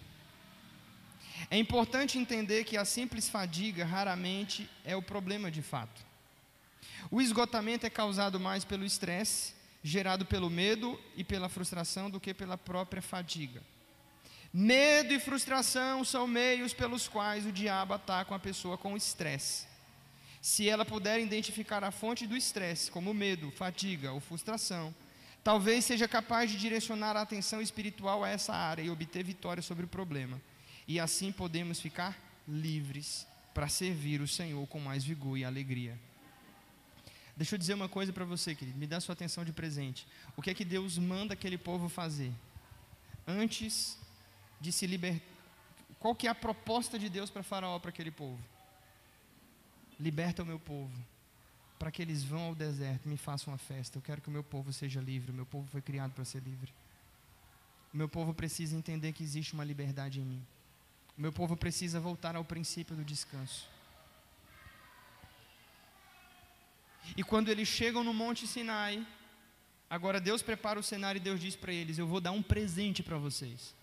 É 1.51 1.59
importante 1.59 2.19
entender 2.19 2.65
que 2.65 2.77
a 2.77 2.85
simples 2.85 3.29
fadiga 3.29 3.85
raramente 3.85 4.69
é 4.85 4.97
o 4.97 5.03
problema 5.03 5.51
de 5.51 5.63
fato. 5.63 6.01
O 7.11 7.21
esgotamento 7.21 7.87
é 7.87 7.91
causado 7.91 8.39
mais 8.39 8.65
pelo 8.65 8.85
estresse, 8.85 9.55
gerado 9.83 10.25
pelo 10.25 10.49
medo 10.49 10.99
e 11.17 11.25
pela 11.25 11.49
frustração, 11.49 12.09
do 12.09 12.21
que 12.21 12.33
pela 12.33 12.57
própria 12.57 13.03
fadiga. 13.03 13.63
Medo 14.53 15.15
e 15.15 15.19
frustração 15.19 16.05
são 16.05 16.27
meios 16.27 16.75
pelos 16.75 17.09
quais 17.09 17.47
o 17.47 17.53
diabo 17.53 17.95
ataca 17.95 18.35
a 18.35 18.39
pessoa 18.39 18.77
com 18.77 18.97
estresse. 18.97 19.67
Se 20.43 20.69
ela 20.69 20.85
puder 20.85 21.21
identificar 21.21 21.83
a 21.83 21.91
fonte 21.91 22.27
do 22.27 22.37
estresse, 22.37 22.91
como 22.91 23.15
medo, 23.15 23.51
fadiga 23.53 24.13
ou 24.13 24.21
frustração, 24.21 24.95
talvez 25.43 25.85
seja 25.85 26.07
capaz 26.07 26.51
de 26.51 26.59
direcionar 26.59 27.17
a 27.17 27.23
atenção 27.23 27.63
espiritual 27.63 28.23
a 28.23 28.29
essa 28.29 28.53
área 28.53 28.83
e 28.83 28.91
obter 28.91 29.25
vitória 29.25 29.63
sobre 29.63 29.85
o 29.85 29.89
problema. 29.89 30.41
E 30.87 30.99
assim 30.99 31.33
podemos 31.33 31.81
ficar 31.81 32.19
livres 32.47 33.27
para 33.55 33.69
servir 33.69 34.21
o 34.21 34.29
Senhor 34.29 34.67
com 34.67 34.81
mais 34.81 35.05
vigor 35.05 35.37
e 35.39 35.45
alegria. 35.45 35.99
Deixa 37.37 37.55
eu 37.55 37.59
dizer 37.59 37.75
uma 37.75 37.89
coisa 37.89 38.13
para 38.13 38.25
você, 38.25 38.55
querido, 38.55 38.79
me 38.79 38.87
dá 38.87 39.01
sua 39.01 39.15
atenção 39.15 39.45
de 39.45 39.53
presente. 39.53 40.07
O 40.37 40.43
que 40.43 40.51
é 40.51 40.55
que 40.55 40.65
Deus 40.65 40.99
manda 40.99 41.35
aquele 41.35 41.57
povo 41.57 41.89
fazer? 41.89 42.33
Antes 43.27 43.99
de 44.61 44.71
se 44.71 44.87
libertar. 44.87 45.33
Qual 45.99 46.15
que 46.15 46.27
é 46.27 46.31
a 46.31 46.35
proposta 46.35 46.99
de 46.99 47.09
Deus 47.09 47.31
para 47.31 47.43
Faraó, 47.43 47.79
para 47.79 47.91
aquele 47.91 48.11
povo? 48.11 48.43
Liberta 49.99 50.43
o 50.43 50.47
meu 50.47 50.59
povo, 50.59 50.93
para 51.79 51.93
que 51.93 52.03
eles 52.03 52.25
vão 52.25 52.49
ao 52.49 52.55
deserto, 52.55 53.09
me 53.09 53.17
façam 53.17 53.53
uma 53.53 53.59
festa. 53.59 53.99
Eu 53.99 54.03
quero 54.03 54.21
que 54.21 54.29
o 54.29 54.33
meu 54.33 54.43
povo 54.43 54.73
seja 54.73 55.01
livre. 55.01 55.31
O 55.31 55.35
meu 55.35 55.47
povo 55.47 55.67
foi 55.69 55.81
criado 55.81 56.13
para 56.13 56.25
ser 56.25 56.43
livre. 56.43 56.73
O 57.95 57.97
meu 57.97 58.09
povo 58.09 58.35
precisa 58.35 58.77
entender 58.77 59.13
que 59.13 59.23
existe 59.23 59.55
uma 59.55 59.65
liberdade 59.65 60.21
em 60.21 60.25
mim. 60.25 60.47
O 61.17 61.21
meu 61.21 61.33
povo 61.33 61.57
precisa 61.57 62.01
voltar 62.01 62.37
ao 62.37 62.45
princípio 62.45 62.97
do 62.97 63.05
descanso. 63.05 63.69
E 67.17 67.23
quando 67.23 67.49
eles 67.49 67.69
chegam 67.69 68.03
no 68.03 68.15
Monte 68.15 68.47
Sinai, 68.47 69.07
agora 69.91 70.21
Deus 70.21 70.43
prepara 70.43 70.79
o 70.79 70.83
cenário 70.83 71.19
e 71.19 71.23
Deus 71.23 71.41
diz 71.41 71.57
para 71.57 71.73
eles: 71.73 71.99
Eu 71.99 72.07
vou 72.07 72.21
dar 72.21 72.33
um 72.33 72.43
presente 72.43 73.03
para 73.03 73.19
vocês. 73.19 73.75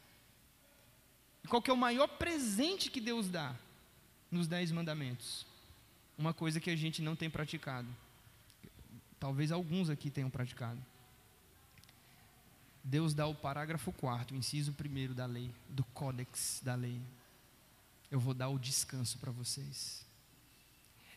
E 1.43 1.47
qual 1.47 1.61
que 1.61 1.69
é 1.69 1.73
o 1.73 1.77
maior 1.77 2.07
presente 2.07 2.89
que 2.89 2.99
Deus 2.99 3.29
dá? 3.29 3.55
Nos 4.31 4.47
Dez 4.47 4.71
Mandamentos. 4.71 5.45
Uma 6.17 6.33
coisa 6.33 6.59
que 6.59 6.69
a 6.69 6.75
gente 6.75 7.01
não 7.01 7.15
tem 7.15 7.29
praticado. 7.29 7.87
Talvez 9.19 9.51
alguns 9.51 9.89
aqui 9.89 10.09
tenham 10.09 10.29
praticado. 10.29 10.79
Deus 12.83 13.13
dá 13.13 13.27
o 13.27 13.35
parágrafo 13.35 13.91
4, 13.91 14.35
inciso 14.35 14.73
1 14.73 15.13
da 15.13 15.25
lei, 15.25 15.53
do 15.67 15.83
códex 15.85 16.61
da 16.63 16.75
lei. 16.75 17.01
Eu 18.09 18.19
vou 18.19 18.33
dar 18.33 18.49
o 18.49 18.57
descanso 18.57 19.17
para 19.17 19.31
vocês. 19.31 20.05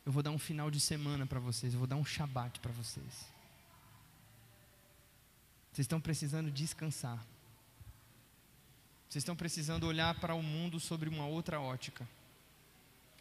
Eu 0.05 0.12
vou 0.12 0.22
dar 0.22 0.31
um 0.31 0.38
final 0.38 0.70
de 0.70 0.81
semana 0.81 1.25
para 1.27 1.38
vocês. 1.38 1.72
Eu 1.72 1.79
vou 1.79 1.87
dar 1.87 1.96
um 1.96 2.05
shabat 2.05 2.61
para 2.61 2.72
vocês. 2.72 3.33
Vocês 5.72 5.85
estão 5.85 6.01
precisando 6.01 6.51
descansar. 6.51 7.25
Vocês 9.09 9.22
estão 9.22 9.37
precisando 9.37 9.87
olhar 9.87 10.14
para 10.20 10.35
o 10.35 10.42
mundo 10.42 10.81
sobre 10.81 11.09
uma 11.09 11.27
outra 11.27 11.61
ótica. 11.61 12.07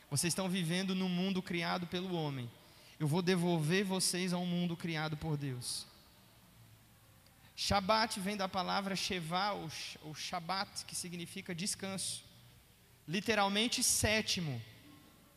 Vocês 0.09 0.31
estão 0.31 0.49
vivendo 0.49 0.93
no 0.93 1.07
mundo 1.07 1.41
criado 1.41 1.87
pelo 1.87 2.13
homem. 2.13 2.49
Eu 2.99 3.07
vou 3.07 3.21
devolver 3.21 3.85
vocês 3.85 4.33
ao 4.33 4.45
mundo 4.45 4.75
criado 4.75 5.15
por 5.15 5.37
Deus. 5.37 5.85
Shabat 7.63 8.19
vem 8.19 8.35
da 8.35 8.49
palavra 8.49 8.95
Sheva, 8.95 9.51
ou 10.01 10.15
Shabat, 10.15 10.83
que 10.83 10.95
significa 10.95 11.53
descanso. 11.53 12.23
Literalmente 13.07 13.83
sétimo. 13.83 14.59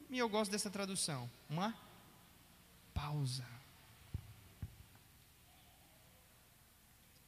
E 0.09 0.19
eu 0.19 0.27
gosto 0.27 0.51
dessa 0.51 0.71
tradução. 0.71 1.31
Uma 1.51 1.77
pausa. 2.95 3.45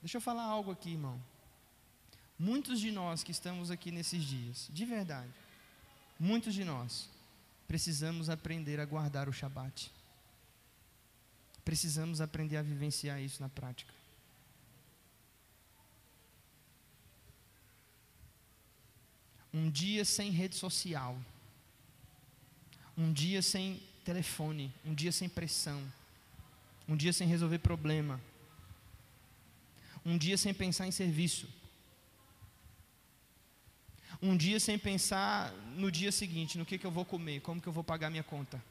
Deixa 0.01 0.17
eu 0.17 0.21
falar 0.23 0.45
algo 0.45 0.71
aqui, 0.71 0.93
irmão. 0.93 1.23
Muitos 2.39 2.81
de 2.81 2.91
nós 2.91 3.23
que 3.23 3.33
estamos 3.33 3.71
aqui 3.71 3.91
nesses 3.91 4.25
dias, 4.25 4.67
de 4.71 4.87
verdade, 4.87 5.35
muitos 6.19 6.55
de 6.55 6.65
nós, 6.65 7.11
precisamos 7.69 8.31
aprender 8.31 8.81
a 8.81 8.87
guardar 8.87 9.29
o 9.29 9.33
Shabat. 9.33 9.93
Precisamos 11.63 12.23
aprender 12.23 12.57
a 12.57 12.63
vivenciar 12.63 13.21
isso 13.21 13.43
na 13.43 13.51
prática. 13.51 13.96
Um 19.53 19.71
dia 19.71 20.05
sem 20.05 20.31
rede 20.31 20.55
social, 20.55 21.17
um 22.97 23.13
dia 23.13 23.41
sem 23.41 23.83
telefone, 24.05 24.73
um 24.85 24.95
dia 24.95 25.13
sem 25.13 25.29
pressão, 25.29 25.83
um 26.89 26.97
dia 26.97 27.13
sem 27.13 27.27
resolver 27.27 27.59
problema, 27.59 28.21
um 30.05 30.17
dia 30.19 30.37
sem 30.37 30.53
pensar 30.53 30.87
em 30.87 30.93
serviço 30.93 31.49
um 34.21 34.37
dia 34.37 34.59
sem 34.59 34.79
pensar 34.79 35.53
no 35.75 35.91
dia 35.91 36.11
seguinte, 36.11 36.57
no 36.57 36.65
que, 36.65 36.79
que 36.79 36.87
eu 36.87 36.91
vou 36.91 37.05
comer, 37.05 37.41
como 37.41 37.61
que 37.61 37.67
eu 37.67 37.73
vou 37.73 37.85
pagar 37.85 38.11
minha 38.11 38.23
conta. 38.23 38.63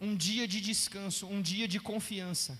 Um 0.00 0.14
dia 0.14 0.46
de 0.46 0.60
descanso, 0.60 1.26
um 1.26 1.42
dia 1.42 1.66
de 1.66 1.80
confiança. 1.80 2.58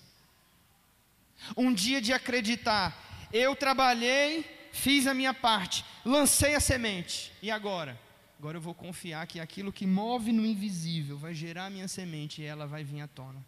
Um 1.55 1.73
dia 1.73 2.01
de 2.01 2.11
acreditar. 2.11 3.29
Eu 3.31 3.55
trabalhei, 3.55 4.43
fiz 4.71 5.07
a 5.07 5.13
minha 5.13 5.33
parte, 5.33 5.85
lancei 6.05 6.55
a 6.55 6.59
semente. 6.59 7.31
E 7.41 7.49
agora? 7.49 7.99
Agora 8.37 8.57
eu 8.57 8.61
vou 8.61 8.73
confiar 8.73 9.25
que 9.27 9.39
aquilo 9.39 9.73
que 9.73 9.85
move 9.85 10.31
no 10.31 10.45
invisível 10.45 11.17
vai 11.17 11.33
gerar 11.33 11.65
a 11.65 11.69
minha 11.69 11.87
semente 11.87 12.41
e 12.41 12.45
ela 12.45 12.65
vai 12.65 12.83
vir 12.83 13.01
à 13.01 13.07
tona. 13.07 13.45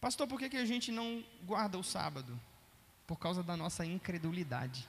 Pastor, 0.00 0.28
por 0.28 0.38
que, 0.38 0.48
que 0.48 0.56
a 0.56 0.64
gente 0.64 0.92
não 0.92 1.24
guarda 1.44 1.78
o 1.78 1.82
sábado? 1.82 2.38
Por 3.06 3.18
causa 3.18 3.42
da 3.42 3.56
nossa 3.56 3.84
incredulidade. 3.84 4.88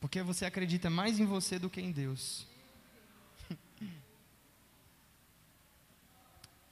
Porque 0.00 0.22
você 0.22 0.44
acredita 0.44 0.88
mais 0.88 1.18
em 1.18 1.24
você 1.24 1.58
do 1.58 1.68
que 1.68 1.80
em 1.80 1.90
Deus. 1.90 2.46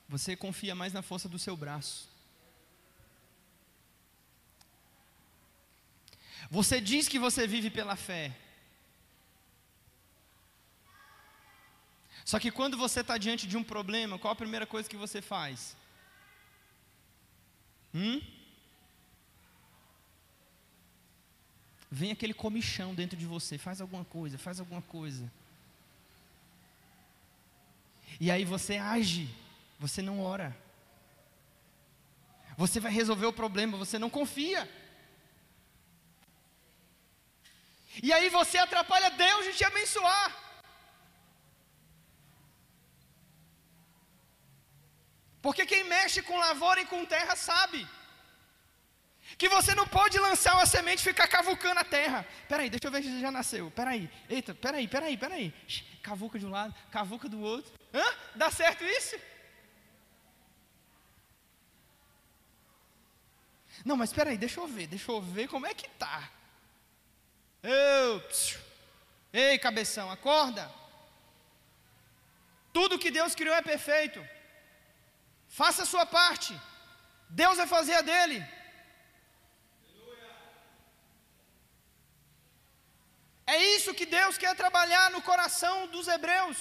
Você 0.09 0.37
confia 0.37 0.75
mais 0.75 0.93
na 0.93 1.03
força 1.03 1.29
do 1.29 1.39
seu 1.39 1.57
braço. 1.57 2.09
Você 6.51 6.81
diz 6.81 7.09
que 7.09 7.19
você 7.19 7.47
vive 7.47 7.71
pela 7.71 7.97
fé, 7.97 8.33
Só 12.27 12.41
que 12.41 12.51
quando 12.51 12.77
você 12.77 13.03
está 13.03 13.17
diante 13.17 13.47
de 13.47 13.57
um 13.57 13.63
problema, 13.63 14.19
qual 14.19 14.33
a 14.33 14.43
primeira 14.43 14.67
coisa 14.67 14.89
que 14.89 14.97
você 14.97 15.23
faz? 15.23 15.77
Hum? 17.95 18.21
Vem 21.89 22.11
aquele 22.11 22.35
comichão 22.35 22.97
dentro 22.97 23.17
de 23.17 23.25
você, 23.25 23.57
faz 23.57 23.81
alguma 23.81 24.05
coisa, 24.05 24.37
faz 24.37 24.59
alguma 24.59 24.83
coisa. 24.83 25.31
E 28.19 28.29
aí 28.29 28.45
você 28.45 28.77
age, 28.77 29.33
você 29.79 30.01
não 30.03 30.21
ora. 30.21 30.57
Você 32.57 32.81
vai 32.81 32.91
resolver 32.91 33.27
o 33.27 33.33
problema, 33.33 33.77
você 33.77 33.99
não 33.99 34.09
confia. 34.09 34.69
E 38.03 38.13
aí 38.13 38.29
você 38.29 38.59
atrapalha 38.59 39.11
Deus 39.11 39.45
de 39.47 39.53
te 39.55 39.65
abençoar. 39.65 40.47
Porque 45.41 45.65
quem 45.65 45.85
mexe 45.85 46.23
com 46.23 46.39
lavoura 46.39 46.81
e 46.81 46.87
com 46.87 47.05
terra 47.05 47.37
sabe. 47.37 47.87
Que 49.39 49.49
você 49.49 49.75
não 49.75 49.87
pode 49.87 50.19
lançar 50.19 50.55
uma 50.55 50.67
semente 50.67 51.01
e 51.01 51.11
ficar 51.11 51.29
cavucando 51.29 51.81
a 51.81 51.85
terra. 51.85 52.27
Peraí, 52.49 52.71
deixa 52.71 52.87
eu 52.87 52.91
ver 52.91 53.03
se 53.03 53.21
já 53.21 53.31
nasceu. 53.31 53.71
Peraí, 53.71 54.11
eita, 54.29 54.55
peraí, 54.55 54.89
peraí, 54.89 55.17
peraí. 55.17 55.55
Cavuca 56.03 56.39
de 56.39 56.47
um 56.47 56.51
lado, 56.51 56.75
cavuca 56.91 57.29
do 57.29 57.41
outro. 57.41 57.73
Hã? 57.93 58.05
Dá 58.35 58.51
certo 58.51 58.85
isso? 58.85 59.17
Não, 63.85 63.97
mas 63.97 64.13
peraí, 64.13 64.37
deixa 64.37 64.61
eu 64.61 64.67
ver, 64.67 64.87
deixa 64.87 65.11
eu 65.11 65.21
ver 65.21 65.49
como 65.49 65.67
é 65.67 65.75
que 65.75 65.89
tá. 65.91 66.31
Eu, 67.63 68.23
ei, 69.33 69.59
cabeção, 69.59 70.11
acorda. 70.11 70.71
Tudo 72.73 72.99
que 72.99 73.11
Deus 73.11 73.35
criou 73.35 73.55
é 73.55 73.63
perfeito. 73.63 74.21
Faça 75.49 75.83
a 75.83 75.87
sua 75.87 76.05
parte. 76.05 76.59
Deus 77.29 77.57
vai 77.57 77.67
fazer 77.67 77.95
a 77.95 78.03
dele. 78.03 78.45
É 83.47 83.57
isso 83.77 83.95
que 83.95 84.05
Deus 84.05 84.37
quer 84.37 84.55
trabalhar 84.57 85.11
no 85.11 85.23
coração 85.23 85.87
dos 85.87 86.09
hebreus. 86.09 86.59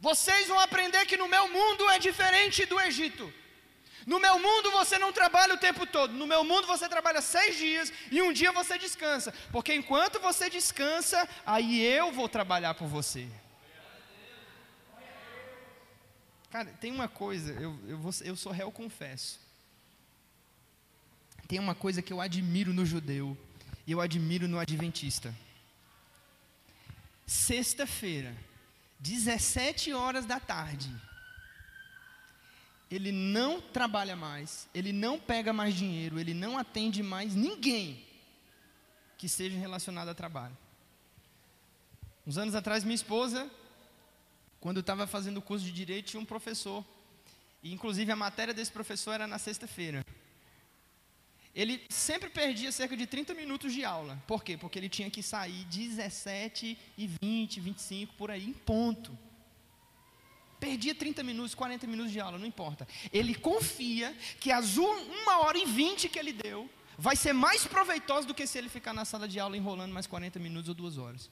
Vocês 0.00 0.48
vão 0.48 0.58
aprender 0.58 1.04
que 1.04 1.16
no 1.16 1.28
meu 1.28 1.46
mundo 1.48 1.88
é 1.90 1.98
diferente 1.98 2.64
do 2.64 2.80
Egito. 2.80 3.32
No 4.06 4.18
meu 4.18 4.38
mundo 4.38 4.70
você 4.70 4.98
não 4.98 5.12
trabalha 5.12 5.54
o 5.54 5.58
tempo 5.58 5.86
todo. 5.86 6.14
No 6.14 6.26
meu 6.26 6.42
mundo 6.42 6.66
você 6.66 6.88
trabalha 6.88 7.20
seis 7.20 7.56
dias 7.56 7.92
e 8.10 8.22
um 8.22 8.32
dia 8.32 8.50
você 8.50 8.78
descansa. 8.78 9.32
Porque 9.52 9.74
enquanto 9.74 10.18
você 10.20 10.48
descansa, 10.48 11.28
aí 11.44 11.80
eu 11.80 12.10
vou 12.10 12.28
trabalhar 12.28 12.74
por 12.74 12.88
você. 12.88 13.28
Cara, 16.50 16.72
tem 16.80 16.90
uma 16.90 17.06
coisa, 17.06 17.52
eu, 17.52 17.78
eu, 17.86 17.98
vou, 17.98 18.12
eu 18.22 18.34
sou 18.34 18.50
réu, 18.50 18.72
confesso. 18.72 19.38
Tem 21.46 21.58
uma 21.58 21.74
coisa 21.74 22.02
que 22.02 22.12
eu 22.12 22.20
admiro 22.20 22.72
no 22.72 22.86
judeu 22.86 23.36
e 23.86 23.92
eu 23.92 24.00
admiro 24.00 24.48
no 24.48 24.58
adventista. 24.58 25.34
Sexta-feira, 27.26 28.34
17 29.00 29.92
horas 29.92 30.26
da 30.26 30.38
tarde, 30.38 30.94
ele 32.90 33.10
não 33.10 33.60
trabalha 33.60 34.14
mais, 34.14 34.68
ele 34.74 34.92
não 34.92 35.18
pega 35.18 35.52
mais 35.52 35.74
dinheiro, 35.74 36.18
ele 36.18 36.34
não 36.34 36.58
atende 36.58 37.02
mais 37.02 37.34
ninguém 37.34 38.04
que 39.16 39.28
seja 39.28 39.58
relacionado 39.58 40.08
a 40.08 40.14
trabalho. 40.14 40.56
Uns 42.26 42.36
anos 42.36 42.54
atrás, 42.54 42.84
minha 42.84 42.94
esposa, 42.94 43.50
quando 44.60 44.76
eu 44.76 44.82
estava 44.82 45.06
fazendo 45.06 45.38
o 45.38 45.42
curso 45.42 45.64
de 45.64 45.72
direito, 45.72 46.06
tinha 46.06 46.20
um 46.20 46.24
professor, 46.24 46.84
e 47.62 47.72
inclusive 47.72 48.10
a 48.12 48.16
matéria 48.16 48.52
desse 48.52 48.70
professor 48.70 49.12
era 49.12 49.26
na 49.26 49.38
sexta-feira. 49.38 50.04
Ele 51.54 51.84
sempre 51.88 52.30
perdia 52.30 52.70
cerca 52.70 52.96
de 52.96 53.06
30 53.06 53.34
minutos 53.34 53.72
de 53.72 53.84
aula. 53.84 54.22
Por 54.26 54.44
quê? 54.44 54.56
Porque 54.56 54.78
ele 54.78 54.88
tinha 54.88 55.10
que 55.10 55.22
sair 55.22 55.64
17 55.64 56.78
e 56.96 57.10
20, 57.20 57.60
25 57.60 58.14
por 58.14 58.30
aí 58.30 58.46
em 58.46 58.52
ponto. 58.52 59.18
Perdia 60.60 60.94
30 60.94 61.22
minutos, 61.22 61.54
40 61.54 61.86
minutos 61.86 62.12
de 62.12 62.20
aula, 62.20 62.38
não 62.38 62.46
importa. 62.46 62.86
Ele 63.12 63.34
confia 63.34 64.16
que 64.38 64.52
as 64.52 64.76
1 64.76 64.84
hora 65.40 65.58
e 65.58 65.64
20 65.64 66.08
que 66.08 66.18
ele 66.18 66.32
deu 66.32 66.70
vai 66.96 67.16
ser 67.16 67.32
mais 67.32 67.66
proveitoso 67.66 68.28
do 68.28 68.34
que 68.34 68.46
se 68.46 68.58
ele 68.58 68.68
ficar 68.68 68.92
na 68.92 69.04
sala 69.04 69.26
de 69.26 69.40
aula 69.40 69.56
enrolando 69.56 69.92
mais 69.92 70.06
40 70.06 70.38
minutos 70.38 70.68
ou 70.68 70.74
2 70.74 70.98
horas. 70.98 71.30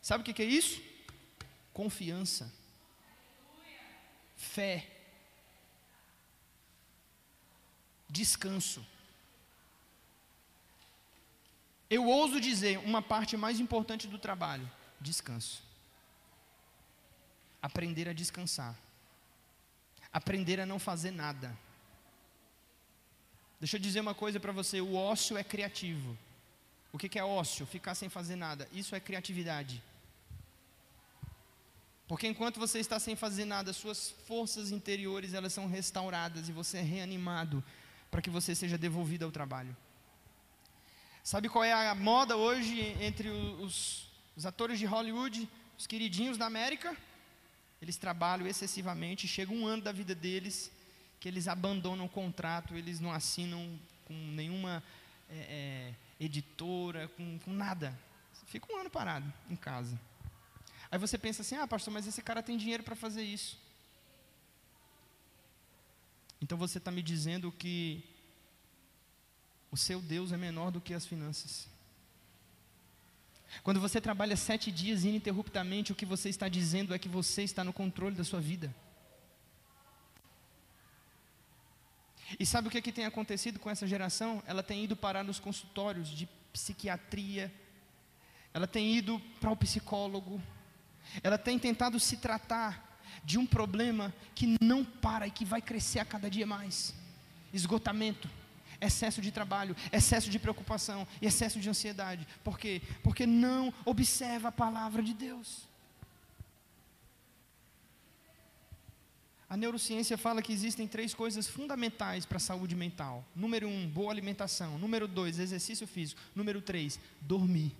Sabe 0.00 0.22
o 0.22 0.34
que 0.34 0.42
é 0.42 0.46
isso? 0.46 0.80
Confiança. 1.72 2.52
Fé. 4.36 4.88
Descanso. 8.08 8.86
Eu 11.96 12.04
ouso 12.06 12.40
dizer 12.40 12.74
uma 12.90 13.02
parte 13.12 13.36
mais 13.44 13.60
importante 13.64 14.06
do 14.08 14.18
trabalho: 14.26 14.68
descanso 15.00 15.62
aprender 17.68 18.06
a 18.10 18.12
descansar, 18.12 18.74
aprender 20.12 20.60
a 20.60 20.66
não 20.66 20.78
fazer 20.78 21.10
nada. 21.10 21.56
Deixa 23.58 23.76
eu 23.76 23.80
dizer 23.80 24.00
uma 24.00 24.14
coisa 24.14 24.38
para 24.38 24.52
você: 24.52 24.82
o 24.82 24.94
ócio 24.94 25.38
é 25.38 25.42
criativo. 25.42 26.18
O 26.92 26.98
que, 26.98 27.18
é 27.18 27.24
ócio? 27.24 27.64
Ficar 27.66 27.94
sem 27.94 28.10
fazer 28.10 28.36
nada. 28.36 28.68
Isso 28.70 28.94
é 28.94 29.00
criatividade. 29.00 29.82
Porque 32.06 32.28
enquanto 32.28 32.60
você 32.60 32.78
está 32.78 33.00
sem 33.00 33.16
fazer 33.16 33.46
nada, 33.46 33.72
suas 33.72 34.10
forças 34.28 34.70
interiores 34.70 35.32
elas 35.32 35.54
são 35.54 35.66
restauradas 35.66 36.50
e 36.50 36.52
você 36.52 36.78
é 36.78 36.82
reanimado 36.82 37.64
para 38.10 38.20
que 38.20 38.28
você 38.28 38.54
seja 38.54 38.76
devolvido 38.76 39.24
ao 39.24 39.32
trabalho. 39.32 39.74
Sabe 41.24 41.48
qual 41.48 41.64
é 41.64 41.72
a 41.72 41.94
moda 41.94 42.36
hoje 42.36 42.94
entre 43.00 43.30
os, 43.30 44.06
os 44.36 44.44
atores 44.44 44.78
de 44.78 44.84
Hollywood, 44.84 45.48
os 45.78 45.86
queridinhos 45.86 46.36
da 46.36 46.44
América? 46.44 46.94
Eles 47.80 47.96
trabalham 47.96 48.46
excessivamente, 48.46 49.26
chega 49.26 49.50
um 49.50 49.66
ano 49.66 49.82
da 49.82 49.90
vida 49.90 50.14
deles 50.14 50.70
que 51.18 51.26
eles 51.26 51.48
abandonam 51.48 52.04
o 52.04 52.10
contrato, 52.10 52.76
eles 52.76 53.00
não 53.00 53.10
assinam 53.10 53.80
com 54.04 54.12
nenhuma 54.12 54.84
é, 55.30 55.34
é, 55.34 55.94
editora, 56.22 57.08
com, 57.16 57.38
com 57.38 57.54
nada. 57.54 57.98
Fica 58.44 58.70
um 58.70 58.76
ano 58.76 58.90
parado 58.90 59.32
em 59.48 59.56
casa. 59.56 59.98
Aí 60.90 60.98
você 60.98 61.16
pensa 61.16 61.40
assim: 61.40 61.56
ah, 61.56 61.66
pastor, 61.66 61.94
mas 61.94 62.06
esse 62.06 62.20
cara 62.20 62.42
tem 62.42 62.58
dinheiro 62.58 62.82
para 62.82 62.94
fazer 62.94 63.22
isso. 63.22 63.58
Então 66.42 66.58
você 66.58 66.76
está 66.76 66.90
me 66.90 67.02
dizendo 67.02 67.50
que 67.50 68.04
o 69.74 69.76
seu 69.76 70.00
Deus 70.00 70.30
é 70.30 70.36
menor 70.36 70.70
do 70.70 70.80
que 70.80 70.94
as 70.94 71.04
finanças. 71.04 71.68
Quando 73.64 73.80
você 73.80 74.00
trabalha 74.00 74.36
sete 74.36 74.70
dias 74.70 75.02
ininterruptamente, 75.02 75.90
o 75.90 75.96
que 75.96 76.06
você 76.06 76.28
está 76.28 76.48
dizendo 76.48 76.94
é 76.94 76.98
que 76.98 77.08
você 77.08 77.42
está 77.42 77.64
no 77.64 77.72
controle 77.72 78.14
da 78.14 78.22
sua 78.22 78.40
vida. 78.40 78.72
E 82.38 82.46
sabe 82.46 82.68
o 82.68 82.70
que, 82.70 82.78
é 82.78 82.80
que 82.80 82.92
tem 82.92 83.04
acontecido 83.04 83.58
com 83.58 83.68
essa 83.68 83.84
geração? 83.84 84.40
Ela 84.46 84.62
tem 84.62 84.84
ido 84.84 84.94
parar 84.94 85.24
nos 85.24 85.40
consultórios 85.40 86.08
de 86.08 86.26
psiquiatria, 86.52 87.52
ela 88.52 88.68
tem 88.68 88.94
ido 88.94 89.20
para 89.40 89.50
o 89.50 89.56
psicólogo, 89.56 90.40
ela 91.20 91.36
tem 91.36 91.58
tentado 91.58 91.98
se 91.98 92.18
tratar 92.18 93.00
de 93.24 93.38
um 93.38 93.46
problema 93.46 94.14
que 94.36 94.56
não 94.62 94.84
para 94.84 95.26
e 95.26 95.32
que 95.32 95.44
vai 95.44 95.60
crescer 95.60 95.98
a 95.98 96.04
cada 96.04 96.30
dia 96.30 96.46
mais 96.46 96.94
esgotamento 97.52 98.28
excesso 98.80 99.20
de 99.20 99.30
trabalho, 99.30 99.76
excesso 99.92 100.30
de 100.30 100.38
preocupação 100.38 101.06
e 101.20 101.26
excesso 101.26 101.60
de 101.60 101.68
ansiedade. 101.68 102.26
Por 102.42 102.58
quê? 102.58 102.82
Porque 103.02 103.26
não 103.26 103.72
observa 103.84 104.48
a 104.48 104.52
palavra 104.52 105.02
de 105.02 105.14
Deus. 105.14 105.68
A 109.48 109.56
neurociência 109.56 110.18
fala 110.18 110.42
que 110.42 110.52
existem 110.52 110.88
três 110.88 111.14
coisas 111.14 111.46
fundamentais 111.46 112.26
para 112.26 112.38
a 112.38 112.40
saúde 112.40 112.74
mental. 112.74 113.24
Número 113.36 113.68
um, 113.68 113.88
boa 113.88 114.10
alimentação. 114.10 114.78
Número 114.78 115.06
dois, 115.06 115.38
exercício 115.38 115.86
físico. 115.86 116.20
Número 116.34 116.60
três, 116.60 116.98
dormir. 117.20 117.72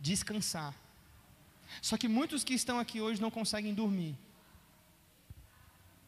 Descansar. 0.00 0.74
Só 1.82 1.96
que 1.96 2.08
muitos 2.08 2.42
que 2.42 2.54
estão 2.54 2.78
aqui 2.78 3.00
hoje 3.00 3.20
não 3.20 3.30
conseguem 3.30 3.74
dormir. 3.74 4.16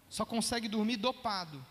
Só 0.09 0.25
conseguem 0.25 0.71
dormir 0.71 0.97
dopado. 0.97 1.63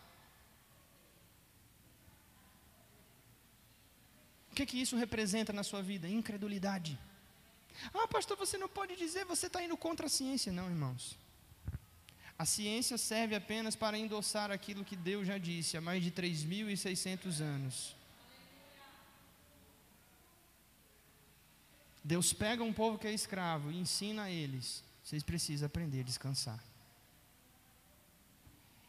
O 4.52 4.54
que, 4.54 4.66
que 4.66 4.82
isso 4.82 4.98
representa 4.98 5.54
na 5.54 5.64
sua 5.64 5.82
vida? 5.82 6.10
Incredulidade. 6.10 7.00
Ah, 7.94 8.08
pastor, 8.08 8.36
você 8.38 8.58
não 8.58 8.68
pode 8.68 8.96
dizer, 8.98 9.24
você 9.24 9.48
está 9.48 9.64
indo 9.64 9.78
contra 9.78 10.08
a 10.08 10.10
ciência. 10.10 10.52
Não, 10.52 10.70
irmãos. 10.70 11.18
A 12.38 12.46
ciência 12.46 12.98
serve 12.98 13.34
apenas 13.34 13.76
para 13.76 13.98
endossar 13.98 14.52
aquilo 14.52 14.84
que 14.84 14.96
Deus 14.96 15.26
já 15.26 15.38
disse 15.38 15.78
há 15.78 15.82
mais 15.82 16.04
de 16.04 16.12
3.600 16.12 17.40
anos. 17.40 17.96
Deus 22.04 22.34
pega 22.34 22.64
um 22.64 22.74
povo 22.74 22.98
que 22.98 23.08
é 23.08 23.14
escravo 23.14 23.72
e 23.72 23.78
ensina 23.78 24.24
a 24.24 24.32
eles: 24.32 24.84
vocês 25.04 25.24
precisam 25.24 25.68
aprender 25.68 26.02
a 26.02 26.04
descansar. 26.04 26.62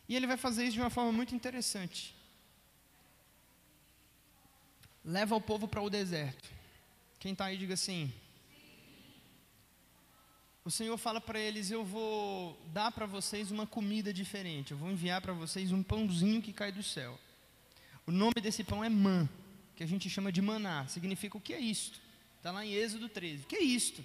E 0.09 0.17
ele 0.17 0.27
vai 0.27 0.37
fazer 0.37 0.65
isso 0.65 0.75
de 0.75 0.81
uma 0.81 0.91
forma 0.91 1.13
muito 1.13 1.35
interessante 1.35 2.17
leva 5.05 5.35
o 5.35 5.41
povo 5.41 5.67
para 5.67 5.83
o 5.83 5.91
deserto. 5.91 6.51
Quem 7.19 7.33
está 7.33 7.47
aí, 7.47 7.57
diga 7.57 7.75
assim. 7.75 8.13
O 10.65 10.71
Senhor 10.71 10.97
fala 10.97 11.21
para 11.21 11.39
eles: 11.39 11.71
Eu 11.71 11.85
vou 11.85 12.61
dar 12.73 12.93
para 12.93 13.07
vocês 13.07 13.51
uma 13.51 13.67
comida 13.67 14.13
diferente. 14.13 14.73
Eu 14.73 14.79
vou 14.79 14.91
enviar 14.91 15.21
para 15.21 15.33
vocês 15.33 15.73
um 15.73 15.83
pãozinho 15.83 16.43
que 16.43 16.53
cai 16.53 16.71
do 16.71 16.83
céu. 16.83 17.19
O 18.07 18.13
nome 18.13 18.35
desse 18.41 18.65
pão 18.65 18.83
é 18.83 18.89
man, 18.89 19.29
que 19.77 19.83
a 19.83 19.87
gente 19.87 20.09
chama 20.09 20.33
de 20.33 20.43
maná. 20.43 20.87
Significa 20.87 21.37
o 21.37 21.41
que 21.41 21.53
é 21.53 21.61
isto? 21.61 22.01
Está 22.39 22.51
lá 22.51 22.65
em 22.65 22.73
Êxodo 22.73 23.09
13. 23.09 23.45
O 23.45 23.47
que 23.47 23.57
é 23.57 23.63
isto? 23.63 24.05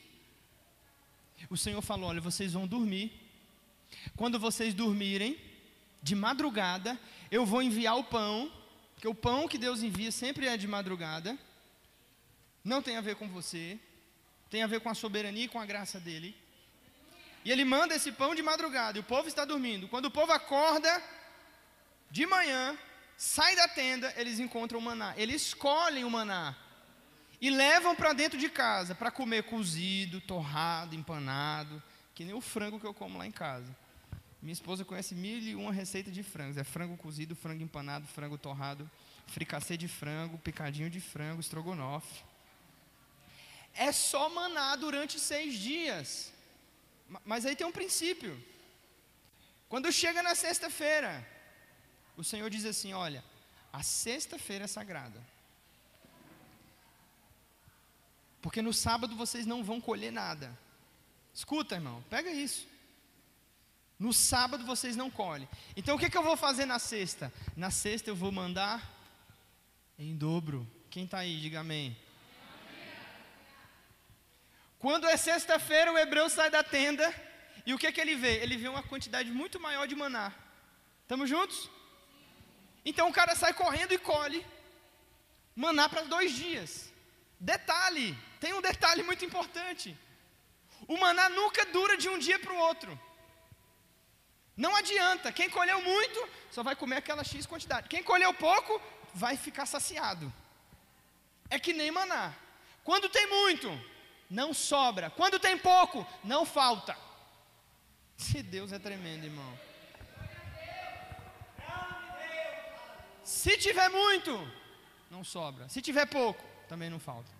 O 1.50 1.58
Senhor 1.58 1.82
falou: 1.82 2.10
Olha, 2.10 2.22
vocês 2.22 2.54
vão 2.54 2.68
dormir. 2.68 3.12
Quando 4.16 4.40
vocês 4.40 4.74
dormirem, 4.74 5.38
de 6.02 6.16
madrugada, 6.16 7.00
eu 7.32 7.46
vou 7.46 7.62
enviar 7.62 7.98
o 7.98 8.04
pão 8.04 8.52
porque 8.98 9.08
o 9.08 9.14
pão 9.14 9.48
que 9.48 9.60
Deus 9.60 9.84
envia 9.84 10.12
sempre 10.12 10.48
é 10.48 10.58
de 10.58 10.68
madrugada. 10.68 11.38
Não 12.64 12.82
tem 12.82 12.98
a 12.98 13.02
ver 13.02 13.16
com 13.16 13.30
você. 13.30 13.80
Tem 14.50 14.64
a 14.64 14.68
ver 14.68 14.80
com 14.80 14.90
a 14.90 14.96
soberania 14.96 15.46
e 15.46 15.48
com 15.48 15.60
a 15.60 15.68
graça 15.68 16.00
dele. 16.00 16.36
E 17.46 17.52
ele 17.52 17.64
manda 17.64 17.94
esse 17.94 18.12
pão 18.12 18.34
de 18.34 18.42
madrugada. 18.42 18.98
E 18.98 19.02
o 19.02 19.04
povo 19.04 19.28
está 19.28 19.46
dormindo. 19.46 19.88
Quando 19.88 20.06
o 20.06 20.12
povo 20.12 20.32
acorda 20.32 21.00
de 22.10 22.26
manhã, 22.26 22.76
sai 23.16 23.56
da 23.56 23.68
tenda, 23.68 24.12
eles 24.18 24.40
encontram 24.40 24.80
o 24.80 24.82
maná. 24.82 25.14
Eles 25.16 25.44
escolhem 25.44 26.04
o 26.04 26.10
maná. 26.10 26.56
E 27.40 27.52
levam 27.52 27.96
para 27.96 28.14
dentro 28.14 28.40
de 28.40 28.50
casa 28.50 28.96
para 28.96 29.12
comer 29.12 29.44
cozido, 29.44 30.20
torrado, 30.22 30.96
empanado. 30.96 31.84
Que 32.16 32.26
nem 32.26 32.34
o 32.34 32.42
frango 32.42 32.80
que 32.80 32.88
eu 32.88 32.96
como 32.96 33.20
lá 33.20 33.28
em 33.28 33.32
casa. 33.32 33.78
Minha 34.42 34.54
esposa 34.54 34.86
conhece 34.86 35.16
mil 35.16 35.40
e 35.40 35.56
uma 35.56 35.72
receitas 35.72 36.14
de 36.14 36.24
frangos. 36.24 36.58
É 36.58 36.64
frango 36.64 36.96
cozido, 36.96 37.36
frango 37.36 37.64
empanado, 37.64 38.06
frango 38.08 38.38
torrado, 38.38 38.90
fricassê 39.28 39.76
de 39.76 39.88
frango, 39.88 40.38
picadinho 40.38 40.90
de 40.90 41.02
frango, 41.02 41.42
estrogonofe. 41.42 42.24
É 43.74 43.92
só 43.92 44.30
maná 44.30 44.76
durante 44.76 45.20
seis 45.20 45.58
dias. 45.58 46.32
Mas 47.26 47.46
aí 47.46 47.56
tem 47.56 47.66
um 47.66 47.72
princípio. 47.72 48.42
Quando 49.70 49.92
chega 49.92 50.24
na 50.24 50.36
sexta-feira, 50.36 51.28
o 52.16 52.24
Senhor 52.24 52.50
diz 52.50 52.66
assim: 52.66 52.94
Olha, 52.94 53.24
a 53.72 53.84
sexta-feira 53.84 54.66
é 54.66 54.68
sagrada. 54.68 55.22
Porque 58.42 58.62
no 58.62 58.74
sábado 58.74 59.16
vocês 59.16 59.46
não 59.46 59.64
vão 59.64 59.82
colher 59.82 60.12
nada. 60.12 60.58
Escuta, 61.34 61.76
irmão, 61.76 62.04
pega 62.10 62.32
isso. 62.32 62.68
No 64.00 64.14
sábado 64.14 64.64
vocês 64.66 64.96
não 64.96 65.10
colhem. 65.10 65.50
Então 65.76 65.96
o 65.96 66.00
que, 66.00 66.10
que 66.10 66.18
eu 66.18 66.24
vou 66.24 66.38
fazer 66.38 66.66
na 66.66 66.80
sexta? 66.80 67.34
Na 67.56 67.72
sexta 67.72 68.10
eu 68.10 68.16
vou 68.16 68.32
mandar 68.32 68.96
em 69.98 70.16
dobro. 70.16 70.68
Quem 70.90 71.06
está 71.06 71.20
aí, 71.20 71.40
diga 71.40 71.62
amém. 71.62 71.98
Quando 74.80 75.08
é 75.08 75.18
sexta-feira, 75.18 75.92
o 75.92 75.98
hebreu 75.98 76.30
sai 76.30 76.52
da 76.52 76.64
tenda 76.64 77.14
e 77.66 77.74
o 77.74 77.78
que, 77.78 77.92
que 77.92 78.00
ele 78.00 78.16
vê? 78.16 78.36
Ele 78.38 78.56
vê 78.58 78.68
uma 78.68 78.84
quantidade 78.84 79.32
muito 79.32 79.60
maior 79.60 79.88
de 79.88 79.96
maná. 79.96 80.32
Estamos 81.02 81.28
juntos? 81.30 81.70
Então 82.86 83.10
o 83.10 83.14
cara 83.14 83.36
sai 83.36 83.54
correndo 83.54 83.94
e 83.94 83.98
colhe 83.98 84.46
maná 85.56 85.90
para 85.90 86.04
dois 86.04 86.32
dias. 86.34 86.94
Detalhe, 87.40 88.16
tem 88.40 88.54
um 88.54 88.62
detalhe 88.62 89.02
muito 89.02 89.26
importante. 89.26 89.98
O 90.88 90.98
maná 90.98 91.28
nunca 91.30 91.66
dura 91.66 91.98
de 91.98 92.08
um 92.08 92.20
dia 92.20 92.38
para 92.38 92.54
o 92.54 92.58
outro. 92.58 93.07
Não 94.58 94.76
adianta, 94.76 95.32
quem 95.32 95.50
colheu 95.50 95.80
muito 95.84 96.28
só 96.50 96.64
vai 96.64 96.76
comer 96.76 96.98
aquela 96.98 97.24
X 97.24 97.46
quantidade. 97.46 97.88
Quem 97.88 98.02
colheu 98.02 98.34
pouco 98.34 98.82
vai 99.14 99.38
ficar 99.38 99.68
saciado. 99.68 100.34
É 101.48 101.60
que 101.60 101.74
nem 101.74 101.92
maná. 101.92 102.34
Quando 102.84 103.08
tem 103.08 103.28
muito, 103.28 103.70
não 104.28 104.56
sobra. 104.56 105.12
Quando 105.12 105.40
tem 105.40 105.56
pouco, 105.58 106.06
não 106.24 106.44
falta. 106.44 106.98
Se 108.18 108.42
Deus 108.42 108.72
é 108.72 108.80
tremendo, 108.80 109.26
irmão. 109.26 109.60
Se 113.24 113.58
tiver 113.58 113.90
muito, 113.90 114.32
não 115.12 115.24
sobra. 115.24 115.70
Se 115.70 115.82
tiver 115.82 116.08
pouco, 116.08 116.44
também 116.68 116.90
não 116.90 117.00
falta. 117.00 117.37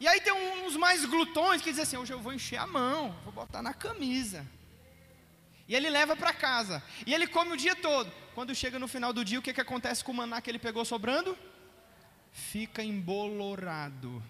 E 0.00 0.08
aí 0.08 0.20
tem 0.20 0.32
uns 0.32 0.76
mais 0.76 1.04
glutões 1.04 1.62
que 1.62 1.70
dizem 1.70 1.82
assim: 1.82 1.96
hoje 1.96 2.12
eu 2.12 2.20
vou 2.20 2.32
encher 2.32 2.58
a 2.58 2.66
mão, 2.66 3.14
vou 3.24 3.32
botar 3.32 3.62
na 3.62 3.72
camisa. 3.72 4.46
E 5.66 5.74
ele 5.74 5.88
leva 5.88 6.14
para 6.14 6.32
casa. 6.32 6.82
E 7.06 7.14
ele 7.14 7.26
come 7.26 7.52
o 7.52 7.56
dia 7.56 7.74
todo. 7.74 8.12
Quando 8.34 8.54
chega 8.54 8.78
no 8.78 8.88
final 8.88 9.12
do 9.12 9.24
dia, 9.24 9.38
o 9.38 9.42
que, 9.42 9.54
que 9.54 9.60
acontece 9.60 10.04
com 10.04 10.12
o 10.12 10.14
maná 10.14 10.40
que 10.40 10.50
ele 10.50 10.58
pegou 10.58 10.84
sobrando? 10.84 11.38
Fica 12.32 12.82
embolorado. 12.82 14.22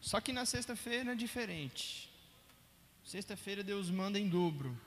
Só 0.00 0.20
que 0.20 0.32
na 0.32 0.44
sexta-feira 0.44 1.12
é 1.12 1.14
diferente. 1.14 2.08
Sexta-feira 3.04 3.62
Deus 3.62 3.90
manda 3.90 4.18
em 4.18 4.28
dobro. 4.28 4.78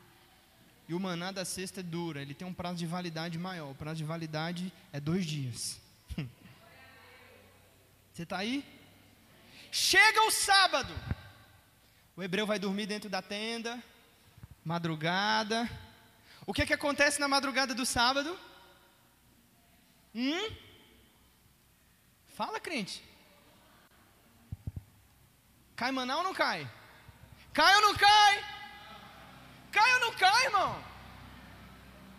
E 0.93 0.95
o 0.95 0.99
maná 0.99 1.31
da 1.31 1.43
sexta 1.43 1.79
é 1.79 1.83
dura, 1.83 2.21
ele 2.21 2.35
tem 2.35 2.47
um 2.47 2.53
prazo 2.53 2.77
de 2.77 2.85
validade 2.85 3.39
maior. 3.39 3.71
O 3.71 3.73
prazo 3.73 3.97
de 3.97 4.03
validade 4.03 4.71
é 4.91 4.99
dois 4.99 5.25
dias. 5.25 5.81
Você 8.13 8.21
está 8.21 8.37
aí? 8.37 8.63
Chega 9.71 10.21
o 10.21 10.29
sábado. 10.29 10.93
O 12.15 12.21
hebreu 12.21 12.45
vai 12.45 12.59
dormir 12.59 12.85
dentro 12.85 13.09
da 13.09 13.23
tenda, 13.23 13.81
madrugada. 14.63 15.67
O 16.45 16.53
que, 16.53 16.63
que 16.63 16.75
acontece 16.75 17.19
na 17.19 17.27
madrugada 17.27 17.73
do 17.73 17.87
sábado? 17.87 18.39
Hum? 20.13 20.55
Fala, 22.35 22.59
crente. 22.59 23.03
Cai 25.75 25.91
maná 25.91 26.17
ou 26.17 26.23
não 26.23 26.35
cai? 26.35 26.71
Cai 27.51 27.75
ou 27.77 27.81
não 27.81 27.95
cai? 27.95 28.62
Cai 29.73 29.93
ou 29.95 29.99
não 29.99 30.13
cai, 30.15 30.45
irmão? 30.45 30.83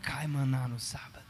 Cai 0.03 0.27
maná 0.27 0.67
no 0.69 0.79
sábado. 0.79 1.25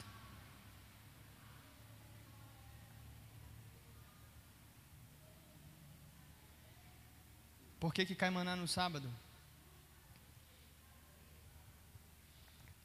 Por 7.79 7.93
que, 7.93 8.07
que 8.07 8.15
cai 8.15 8.31
maná 8.31 8.57
no 8.57 8.67
sábado? 8.67 9.09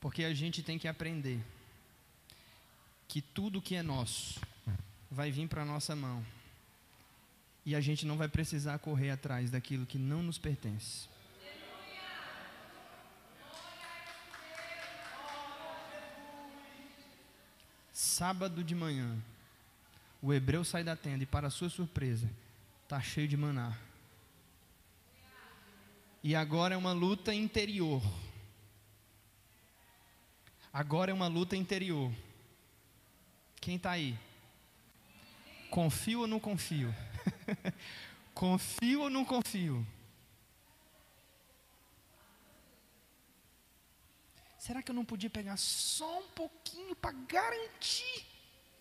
Porque 0.02 0.26
a 0.26 0.34
gente 0.34 0.62
tem 0.62 0.78
que 0.78 0.90
aprender 0.90 1.40
que 3.08 3.22
tudo 3.22 3.62
que 3.62 3.76
é 3.76 3.82
nosso 3.82 4.42
vai 5.10 5.32
vir 5.32 5.48
para 5.48 5.62
a 5.62 5.66
nossa 5.66 5.96
mão. 5.96 6.26
E 7.66 7.74
a 7.76 7.82
gente 7.82 8.06
não 8.06 8.18
vai 8.18 8.28
precisar 8.28 8.78
correr 8.80 9.12
atrás 9.12 9.50
daquilo 9.50 9.86
que 9.86 9.98
não 9.98 10.22
nos 10.22 10.38
pertence. 10.38 11.08
Sábado 18.20 18.66
de 18.66 18.76
manhã, 18.76 19.18
o 20.22 20.34
hebreu 20.34 20.66
sai 20.66 20.84
da 20.84 20.94
tenda 20.94 21.24
e, 21.24 21.26
para 21.26 21.50
sua 21.50 21.70
surpresa, 21.70 22.30
está 22.84 23.00
cheio 23.00 23.30
de 23.30 23.38
maná. 23.38 23.78
E 26.22 26.36
agora 26.36 26.76
é 26.76 26.78
uma 26.78 26.92
luta 26.92 27.34
interior. 27.34 28.02
Agora 30.74 31.12
é 31.12 31.14
uma 31.14 31.28
luta 31.28 31.56
interior. 31.56 32.12
Quem 33.62 33.78
está 33.78 33.92
aí? 33.92 34.20
Confio 35.70 36.20
ou 36.20 36.28
não 36.28 36.42
confio? 36.42 36.94
confio 38.36 39.04
ou 39.04 39.10
não 39.10 39.24
confio? 39.24 39.88
Será 44.60 44.84
que 44.84 44.92
eu 44.92 44.96
não 44.96 45.06
podia 45.06 45.30
pegar 45.30 45.56
só 45.56 46.20
um 46.20 46.28
pouquinho 46.32 46.94
para 46.94 47.14
garantir 47.14 48.26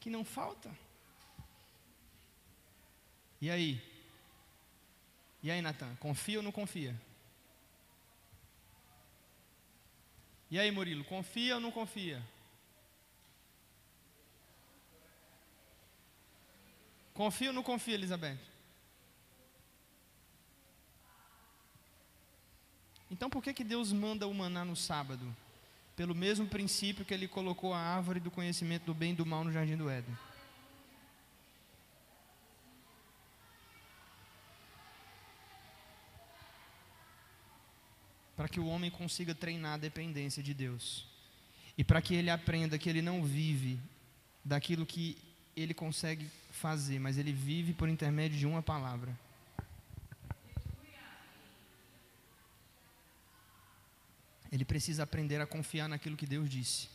que 0.01 0.11
não 0.11 0.25
falta? 0.25 0.77
E 3.41 3.49
aí? 3.49 3.81
E 5.41 5.51
aí, 5.51 5.63
Natan? 5.63 5.95
Confia 5.97 6.39
ou 6.39 6.43
não 6.43 6.51
confia? 6.51 7.01
E 10.51 10.59
aí, 10.59 10.69
Murilo? 10.73 11.05
Confia 11.05 11.55
ou 11.55 11.61
não 11.61 11.71
confia? 11.71 12.21
Confia 17.15 17.49
ou 17.49 17.55
não 17.55 17.63
confia, 17.63 17.95
Elizabeth? 17.95 18.39
Então 23.11 23.31
por 23.31 23.43
que, 23.43 23.55
que 23.55 23.65
Deus 23.65 23.93
manda 23.93 24.27
o 24.27 24.35
maná 24.35 24.65
no 24.65 24.77
sábado? 24.77 25.35
Pelo 25.99 26.15
mesmo 26.15 26.47
princípio 26.47 27.05
que 27.05 27.13
ele 27.13 27.27
colocou 27.27 27.75
a 27.75 27.81
árvore 27.81 28.21
do 28.21 28.31
conhecimento 28.31 28.85
do 28.85 28.95
bem 28.95 29.11
e 29.11 29.17
do 29.17 29.27
mal 29.27 29.43
no 29.43 29.51
jardim 29.51 29.77
do 29.77 29.91
Éden. 29.91 30.17
Para 38.37 38.49
que 38.49 38.61
o 38.61 38.67
homem 38.69 38.93
consiga 38.93 39.35
treinar 39.35 39.75
a 39.75 39.77
dependência 39.77 40.41
de 40.41 40.55
Deus. 40.55 41.05
E 41.77 41.83
para 41.83 42.01
que 42.01 42.15
ele 42.15 42.31
aprenda 42.31 42.79
que 42.79 42.89
ele 42.89 43.03
não 43.03 43.25
vive 43.25 43.77
daquilo 44.45 44.87
que 44.87 45.19
ele 45.57 45.75
consegue 45.75 46.31
fazer, 46.53 47.01
mas 47.01 47.19
ele 47.19 47.33
vive 47.33 47.75
por 47.75 47.89
intermédio 47.89 48.39
de 48.39 48.47
uma 48.47 48.63
palavra. 48.63 49.19
Ele 54.51 54.65
precisa 54.65 55.03
aprender 55.03 55.41
a 55.41 55.47
confiar 55.47 55.89
naquilo 55.89 56.17
que 56.17 56.27
Deus 56.27 56.49
disse. 56.49 56.89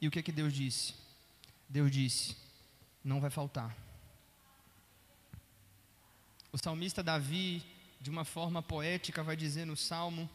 E 0.00 0.08
o 0.08 0.10
que 0.10 0.18
é 0.18 0.22
que 0.22 0.32
Deus 0.32 0.52
disse? 0.52 0.94
Deus 1.68 1.90
disse: 1.90 2.36
não 3.04 3.20
vai 3.20 3.30
faltar. 3.30 3.76
O 6.52 6.58
salmista 6.58 7.02
Davi, 7.02 7.64
de 8.00 8.10
uma 8.10 8.24
forma 8.24 8.62
poética, 8.62 9.22
vai 9.22 9.36
dizer 9.36 9.64
no 9.64 9.76
salmo: 9.76 10.28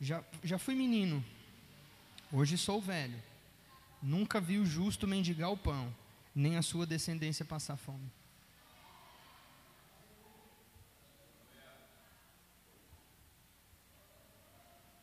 já, 0.00 0.24
já 0.42 0.58
fui 0.58 0.74
menino, 0.74 1.24
hoje 2.32 2.58
sou 2.58 2.80
velho, 2.80 3.20
nunca 4.02 4.40
vi 4.40 4.58
o 4.58 4.66
justo 4.66 5.06
mendigar 5.06 5.50
o 5.50 5.56
pão, 5.56 5.94
nem 6.34 6.56
a 6.56 6.62
sua 6.62 6.86
descendência 6.86 7.44
passar 7.44 7.76
fome. 7.76 8.10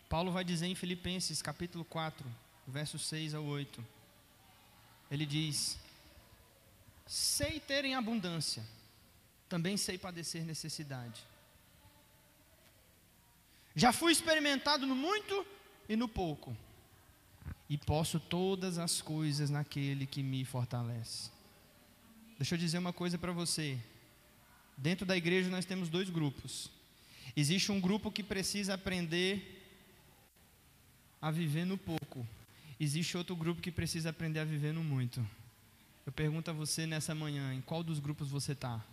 Paulo 0.10 0.32
vai 0.32 0.44
dizer 0.44 0.68
em 0.68 0.76
Filipenses 0.76 1.42
capítulo 1.42 1.84
4, 1.84 2.26
versos 2.66 3.06
6 3.08 3.34
ao 3.34 3.44
8. 3.44 3.86
Ele 5.12 5.26
diz: 5.26 5.78
Sei 7.06 7.60
ter 7.60 7.84
em 7.84 7.94
abundância, 7.94 8.64
também 9.50 9.76
sei 9.76 9.98
padecer 9.98 10.44
necessidade. 10.46 11.24
Já 13.76 13.92
fui 13.92 14.12
experimentado 14.12 14.88
no 14.88 14.96
muito 14.96 15.46
e 15.90 15.96
no 15.96 16.08
pouco, 16.08 16.56
e 17.70 17.78
posso 17.78 18.20
todas 18.20 18.78
as 18.78 19.02
coisas 19.02 19.50
naquele 19.50 20.06
que 20.06 20.24
me 20.24 20.46
fortalece. 20.46 21.30
Deixa 22.38 22.56
eu 22.56 22.60
dizer 22.60 22.78
uma 22.78 22.94
coisa 22.94 23.18
para 23.18 23.32
você. 23.32 23.78
Dentro 24.78 25.06
da 25.06 25.18
igreja 25.18 25.50
nós 25.50 25.66
temos 25.66 25.90
dois 25.90 26.10
grupos. 26.10 26.72
Existe 27.36 27.72
um 27.72 27.82
grupo 27.82 28.12
que 28.12 28.24
precisa 28.24 28.76
aprender 28.76 29.57
a 31.22 31.32
viver 31.32 31.66
no 31.66 31.78
pouco. 31.78 32.26
Existe 32.80 33.18
outro 33.18 33.36
grupo 33.36 33.62
que 33.62 33.72
precisa 33.72 34.10
aprender 34.10 34.40
a 34.40 34.46
viver 34.46 34.74
no 34.74 34.84
muito. 34.84 35.26
Eu 36.06 36.12
pergunto 36.12 36.50
a 36.50 36.54
você 36.54 36.86
nessa 36.86 37.14
manhã, 37.14 37.54
em 37.54 37.62
qual 37.62 37.84
dos 37.84 38.00
grupos 38.00 38.30
você 38.30 38.54
está? 38.54 38.84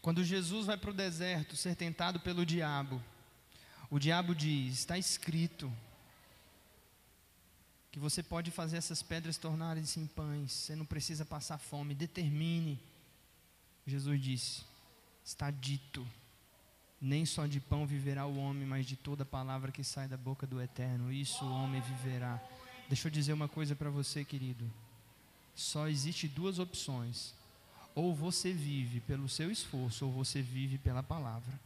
Quando 0.00 0.22
Jesus 0.22 0.66
vai 0.66 0.76
para 0.76 0.90
o 0.90 0.94
deserto 0.94 1.56
ser 1.56 1.74
tentado 1.74 2.20
pelo 2.20 2.44
diabo, 2.44 3.02
o 3.90 3.98
diabo 3.98 4.34
diz: 4.34 4.80
está 4.80 4.98
escrito 4.98 5.72
que 7.90 7.98
você 7.98 8.22
pode 8.22 8.50
fazer 8.50 8.76
essas 8.76 9.02
pedras 9.02 9.38
tornarem-se 9.38 9.98
em 10.00 10.06
pães, 10.06 10.52
você 10.52 10.76
não 10.76 10.84
precisa 10.84 11.24
passar 11.24 11.58
fome, 11.58 11.94
determine. 11.94 12.78
Jesus 13.86 14.20
disse: 14.20 14.62
está 15.24 15.50
dito, 15.50 16.06
nem 17.00 17.24
só 17.24 17.46
de 17.46 17.60
pão 17.60 17.86
viverá 17.86 18.26
o 18.26 18.36
homem, 18.36 18.66
mas 18.66 18.86
de 18.86 18.96
toda 18.96 19.24
palavra 19.24 19.72
que 19.72 19.84
sai 19.84 20.08
da 20.08 20.16
boca 20.16 20.46
do 20.46 20.60
eterno, 20.60 21.12
isso 21.12 21.44
o 21.44 21.52
homem 21.52 21.80
viverá. 21.80 22.42
Deixa 22.88 23.08
eu 23.08 23.12
dizer 23.12 23.32
uma 23.32 23.48
coisa 23.48 23.74
para 23.74 23.90
você, 23.90 24.24
querido. 24.24 24.70
Só 25.54 25.88
existe 25.88 26.26
duas 26.28 26.58
opções 26.58 27.34
ou 27.94 28.12
você 28.14 28.52
vive 28.52 29.00
pelo 29.00 29.28
seu 29.28 29.50
esforço, 29.50 30.06
ou 30.06 30.12
você 30.12 30.42
vive 30.42 30.78
pela 30.78 31.02
palavra. 31.02 31.60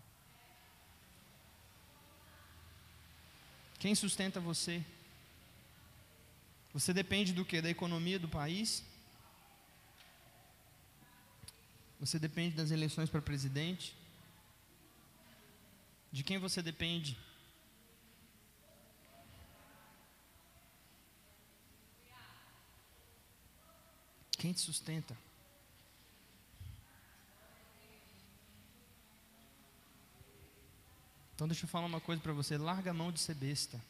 Quem 3.79 3.95
sustenta 3.95 4.39
você? 4.39 4.85
Você 6.75 6.93
depende 6.93 7.33
do 7.33 7.45
que? 7.45 7.62
Da 7.62 7.71
economia 7.71 8.19
do 8.19 8.29
país? 8.29 8.85
Você 12.01 12.18
depende 12.18 12.55
das 12.55 12.70
eleições 12.70 13.11
para 13.11 13.20
presidente? 13.20 13.96
De 16.12 16.22
quem 16.22 16.38
você 16.38 16.62
depende? 16.62 17.18
Quem 24.38 24.53
te 24.53 24.61
sustenta? 24.61 25.16
Então 31.34 31.46
deixa 31.46 31.64
eu 31.64 31.68
falar 31.68 31.86
uma 31.86 32.01
coisa 32.01 32.22
para 32.22 32.32
você, 32.32 32.57
larga 32.57 32.90
a 32.90 32.94
mão 32.94 33.12
de 33.12 33.20
ser 33.20 33.34
besta. 33.34 33.80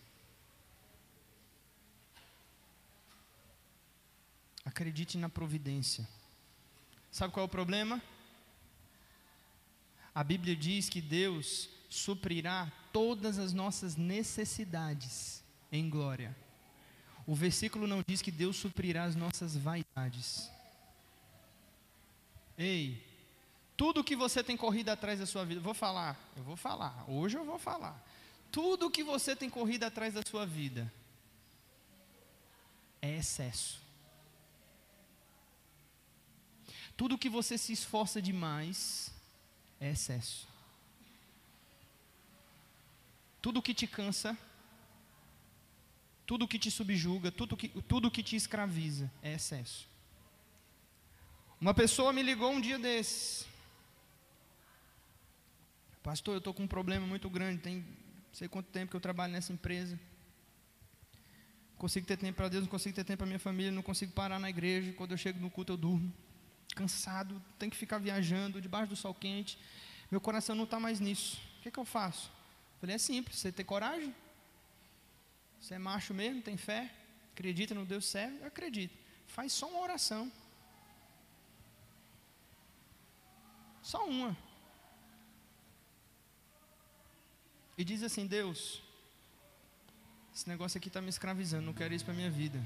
Acredite 4.64 5.16
na 5.16 5.28
providência. 5.28 6.06
Sabe 7.18 7.34
qual 7.34 7.42
é 7.42 7.46
o 7.46 7.50
problema? 7.50 8.00
A 10.14 10.22
Bíblia 10.22 10.54
diz 10.54 10.88
que 10.88 11.00
Deus 11.00 11.68
suprirá 11.90 12.70
todas 12.92 13.40
as 13.40 13.52
nossas 13.52 13.96
necessidades 13.96 15.42
em 15.72 15.90
glória. 15.90 16.36
O 17.26 17.34
versículo 17.34 17.88
não 17.88 18.04
diz 18.06 18.22
que 18.22 18.30
Deus 18.30 18.56
suprirá 18.56 19.02
as 19.02 19.16
nossas 19.16 19.56
vaidades. 19.56 20.48
Ei, 22.56 23.04
tudo 23.76 24.04
que 24.04 24.14
você 24.14 24.44
tem 24.44 24.56
corrido 24.56 24.90
atrás 24.90 25.18
da 25.18 25.26
sua 25.26 25.44
vida, 25.44 25.60
vou 25.60 25.74
falar, 25.74 26.16
eu 26.36 26.44
vou 26.44 26.56
falar, 26.56 27.04
hoje 27.08 27.36
eu 27.36 27.44
vou 27.44 27.58
falar. 27.58 28.00
Tudo 28.52 28.92
que 28.92 29.02
você 29.02 29.34
tem 29.34 29.50
corrido 29.50 29.82
atrás 29.82 30.14
da 30.14 30.22
sua 30.22 30.46
vida 30.46 30.88
é 33.02 33.16
excesso. 33.16 33.88
Tudo 36.99 37.16
que 37.16 37.28
você 37.28 37.57
se 37.57 37.72
esforça 37.72 38.20
demais 38.20 39.12
é 39.80 39.92
excesso. 39.92 40.49
Tudo 43.40 43.62
que 43.62 43.72
te 43.72 43.86
cansa, 43.86 44.36
tudo 46.26 46.49
que 46.49 46.59
te 46.59 46.72
subjuga, 46.72 47.30
tudo 47.30 47.57
que, 47.57 47.68
tudo 47.82 48.11
que 48.11 48.20
te 48.20 48.34
escraviza 48.34 49.09
é 49.22 49.32
excesso. 49.32 49.88
Uma 51.61 51.72
pessoa 51.72 52.12
me 52.12 52.20
ligou 52.20 52.51
um 52.51 52.61
dia 52.61 52.80
desses. 52.80 53.46
Pastor, 56.03 56.34
eu 56.34 56.38
estou 56.38 56.53
com 56.53 56.64
um 56.64 56.68
problema 56.68 57.07
muito 57.07 57.30
grande, 57.30 57.62
tem 57.62 57.86
sei 58.32 58.49
quanto 58.49 58.70
tempo 58.70 58.90
que 58.90 58.96
eu 58.96 59.01
trabalho 59.01 59.32
nessa 59.32 59.53
empresa. 59.53 59.94
Não 61.70 61.78
consigo 61.78 62.09
ter 62.09 62.16
tempo 62.16 62.38
para 62.38 62.49
Deus, 62.49 62.64
não 62.64 62.70
consigo 62.70 62.96
ter 62.96 63.05
tempo 63.05 63.18
para 63.18 63.26
minha 63.26 63.38
família, 63.38 63.70
não 63.70 63.82
consigo 63.82 64.11
parar 64.11 64.40
na 64.40 64.51
igreja. 64.51 64.92
Quando 64.94 65.12
eu 65.12 65.16
chego 65.16 65.38
no 65.38 65.49
culto, 65.49 65.74
eu 65.74 65.76
durmo. 65.76 66.12
Cansado, 66.74 67.42
tenho 67.58 67.70
que 67.70 67.76
ficar 67.76 67.98
viajando 67.98 68.60
debaixo 68.60 68.88
do 68.88 68.96
sol 68.96 69.14
quente. 69.14 69.58
Meu 70.10 70.20
coração 70.20 70.54
não 70.54 70.64
está 70.64 70.78
mais 70.78 71.00
nisso. 71.00 71.40
O 71.58 71.62
que, 71.62 71.70
que 71.70 71.78
eu 71.78 71.84
faço? 71.84 72.30
Falei, 72.80 72.96
é 72.96 72.98
simples, 72.98 73.38
você 73.38 73.50
tem 73.50 73.64
coragem? 73.64 74.14
Você 75.60 75.74
é 75.74 75.78
macho 75.78 76.14
mesmo, 76.14 76.40
tem 76.40 76.56
fé? 76.56 76.90
Acredita 77.32 77.74
no 77.74 77.84
Deus 77.84 78.04
serve? 78.06 78.38
Eu 78.40 78.46
acredito. 78.46 78.96
Faz 79.26 79.52
só 79.52 79.68
uma 79.68 79.80
oração. 79.80 80.30
Só 83.82 84.06
uma. 84.06 84.36
e 87.78 87.84
diz 87.84 88.02
assim: 88.02 88.26
Deus, 88.26 88.82
esse 90.34 90.48
negócio 90.48 90.76
aqui 90.76 90.88
está 90.88 91.00
me 91.00 91.08
escravizando, 91.08 91.64
não 91.64 91.72
quero 91.72 91.94
isso 91.94 92.04
para 92.04 92.12
minha 92.12 92.28
vida. 92.28 92.60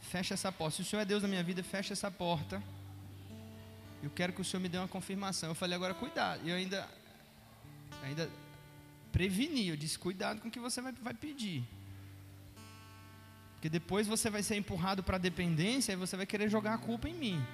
Fecha 0.00 0.34
essa 0.34 0.52
porta. 0.52 0.76
Se 0.76 0.82
o 0.82 0.84
Senhor 0.84 1.02
é 1.02 1.04
Deus 1.04 1.22
da 1.22 1.28
minha 1.28 1.42
vida, 1.42 1.62
fecha 1.64 1.92
essa 1.92 2.10
porta. 2.10 2.62
Eu 4.04 4.10
quero 4.10 4.34
que 4.34 4.40
o 4.42 4.44
Senhor 4.44 4.60
me 4.60 4.68
dê 4.68 4.76
uma 4.76 4.86
confirmação. 4.86 5.48
Eu 5.48 5.54
falei, 5.54 5.74
agora 5.74 5.94
cuidado. 5.94 6.42
E 6.44 6.50
eu 6.50 6.56
ainda, 6.56 6.86
ainda 8.02 8.30
preveni. 9.10 9.68
Eu 9.68 9.76
disse, 9.78 9.98
cuidado 9.98 10.42
com 10.42 10.48
o 10.48 10.50
que 10.50 10.60
você 10.60 10.82
vai, 10.82 10.92
vai 10.92 11.14
pedir. 11.14 11.64
Porque 13.54 13.70
depois 13.70 14.06
você 14.06 14.28
vai 14.28 14.42
ser 14.42 14.56
empurrado 14.56 15.02
para 15.02 15.16
a 15.16 15.18
dependência 15.18 15.94
e 15.94 15.96
você 15.96 16.18
vai 16.18 16.26
querer 16.26 16.50
jogar 16.50 16.74
a 16.74 16.78
culpa 16.78 17.08
em 17.08 17.14
mim. 17.14 17.46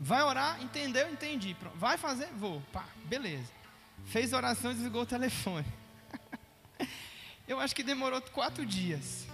Vai 0.00 0.22
orar, 0.22 0.62
entendeu? 0.62 1.12
Entendi. 1.12 1.52
Pronto. 1.52 1.76
Vai 1.76 1.98
fazer? 1.98 2.28
Vou. 2.28 2.62
Pá, 2.72 2.86
beleza. 3.04 3.52
Fez 4.06 4.32
oração 4.32 4.70
e 4.70 4.74
desligou 4.74 5.02
o 5.02 5.06
telefone. 5.06 5.66
Eu 7.46 7.60
acho 7.60 7.76
que 7.76 7.82
demorou 7.82 8.22
quatro 8.22 8.64
dias. 8.64 9.26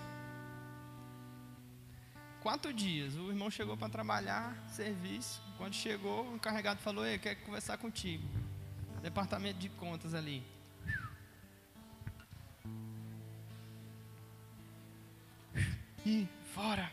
Quatro 2.43 2.72
dias. 2.72 3.14
O 3.14 3.30
irmão 3.30 3.49
chegou 3.49 3.76
para 3.76 3.88
trabalhar, 3.88 4.57
serviço. 4.68 5.40
Quando 5.57 5.74
chegou, 5.74 6.28
o 6.28 6.34
encarregado 6.34 6.80
falou: 6.80 7.07
Ei, 7.07 7.16
quer 7.16 7.36
conversar 7.36 7.78
contigo. 7.78 8.28
Departamento 9.01 9.61
de 9.61 9.68
contas 9.68 10.12
ali. 10.12 10.43
E 16.05 16.26
fora. 16.53 16.90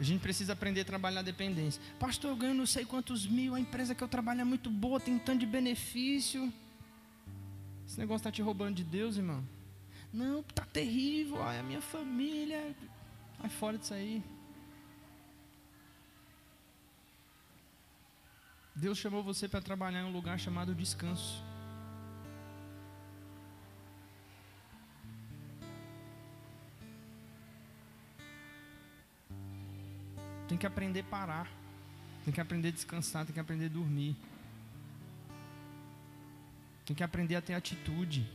A 0.00 0.02
gente 0.02 0.20
precisa 0.20 0.52
aprender 0.52 0.80
a 0.80 0.84
trabalhar 0.84 1.20
a 1.20 1.22
dependência. 1.22 1.80
Pastor, 2.00 2.32
eu 2.32 2.36
ganho 2.36 2.54
não 2.54 2.66
sei 2.66 2.84
quantos 2.84 3.24
mil, 3.24 3.54
a 3.54 3.60
empresa 3.60 3.94
que 3.94 4.02
eu 4.02 4.08
trabalho 4.08 4.40
é 4.40 4.44
muito 4.44 4.68
boa, 4.68 4.98
tem 4.98 5.14
um 5.14 5.18
tanto 5.18 5.38
de 5.38 5.46
benefício. 5.46 6.52
Esse 7.94 8.00
negócio 8.00 8.22
está 8.22 8.32
te 8.32 8.42
roubando 8.42 8.74
de 8.74 8.82
Deus, 8.82 9.16
irmão? 9.16 9.40
Não, 10.12 10.40
está 10.40 10.64
terrível, 10.64 11.40
ai, 11.40 11.60
a 11.60 11.62
minha 11.62 11.80
família. 11.80 12.74
Vai 13.38 13.48
fora 13.48 13.78
disso 13.78 13.94
aí. 13.94 14.20
Deus 18.74 18.98
chamou 18.98 19.22
você 19.22 19.48
para 19.48 19.62
trabalhar 19.62 20.00
em 20.00 20.06
um 20.06 20.12
lugar 20.12 20.40
chamado 20.40 20.74
descanso. 20.74 21.40
Tem 30.48 30.58
que 30.58 30.66
aprender 30.66 30.98
a 30.98 31.04
parar. 31.04 31.48
Tem 32.24 32.34
que 32.34 32.40
aprender 32.40 32.70
a 32.70 32.72
descansar, 32.72 33.24
tem 33.24 33.32
que 33.32 33.38
aprender 33.38 33.66
a 33.66 33.68
dormir. 33.68 34.16
Tem 36.84 36.94
que 36.94 37.02
aprender 37.02 37.36
a 37.36 37.42
ter 37.42 37.54
atitude. 37.54 38.28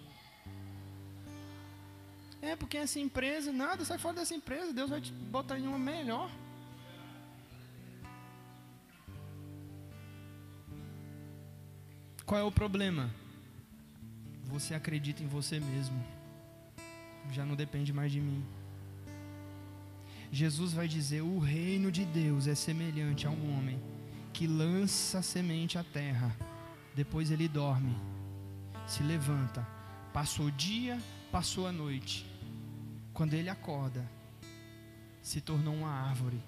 É, 2.42 2.56
porque 2.56 2.78
essa 2.78 3.00
empresa, 3.00 3.52
nada, 3.52 3.84
sai 3.84 3.98
fora 3.98 4.16
dessa 4.16 4.34
empresa, 4.34 4.74
Deus 4.74 4.90
vai 4.90 5.02
te 5.02 5.12
botar 5.12 5.60
em 5.60 5.68
uma 5.68 5.78
melhor. 5.78 6.32
Qual 12.26 12.40
é 12.40 12.44
o 12.44 12.52
problema? 12.52 13.10
Você 14.46 14.74
acredita 14.74 15.22
em 15.22 15.28
você 15.28 15.60
mesmo. 15.60 16.04
Já 17.32 17.46
não 17.46 17.56
depende 17.56 17.92
mais 17.92 18.12
de 18.12 18.22
mim. 18.22 18.44
Jesus 20.32 20.74
vai 20.74 20.88
dizer: 20.88 21.22
O 21.22 21.40
reino 21.40 21.92
de 21.92 22.06
Deus 22.06 22.48
é 22.48 22.56
semelhante 22.56 23.26
a 23.26 23.30
um 23.30 23.58
homem 23.58 23.82
que 24.32 24.48
lança 24.48 25.22
semente 25.22 25.78
à 25.78 25.84
terra, 25.84 26.36
depois 26.96 27.32
ele 27.32 27.48
dorme, 27.48 27.96
se 28.90 29.04
levanta, 29.04 29.66
passou 30.12 30.48
o 30.48 30.52
dia, 30.52 31.00
passou 31.32 31.68
a 31.68 31.72
noite. 31.72 32.26
Quando 33.14 33.36
ele 33.36 33.50
acorda, 33.50 34.04
se 35.22 35.40
tornou 35.40 35.76
uma 35.76 35.92
árvore 35.92 36.42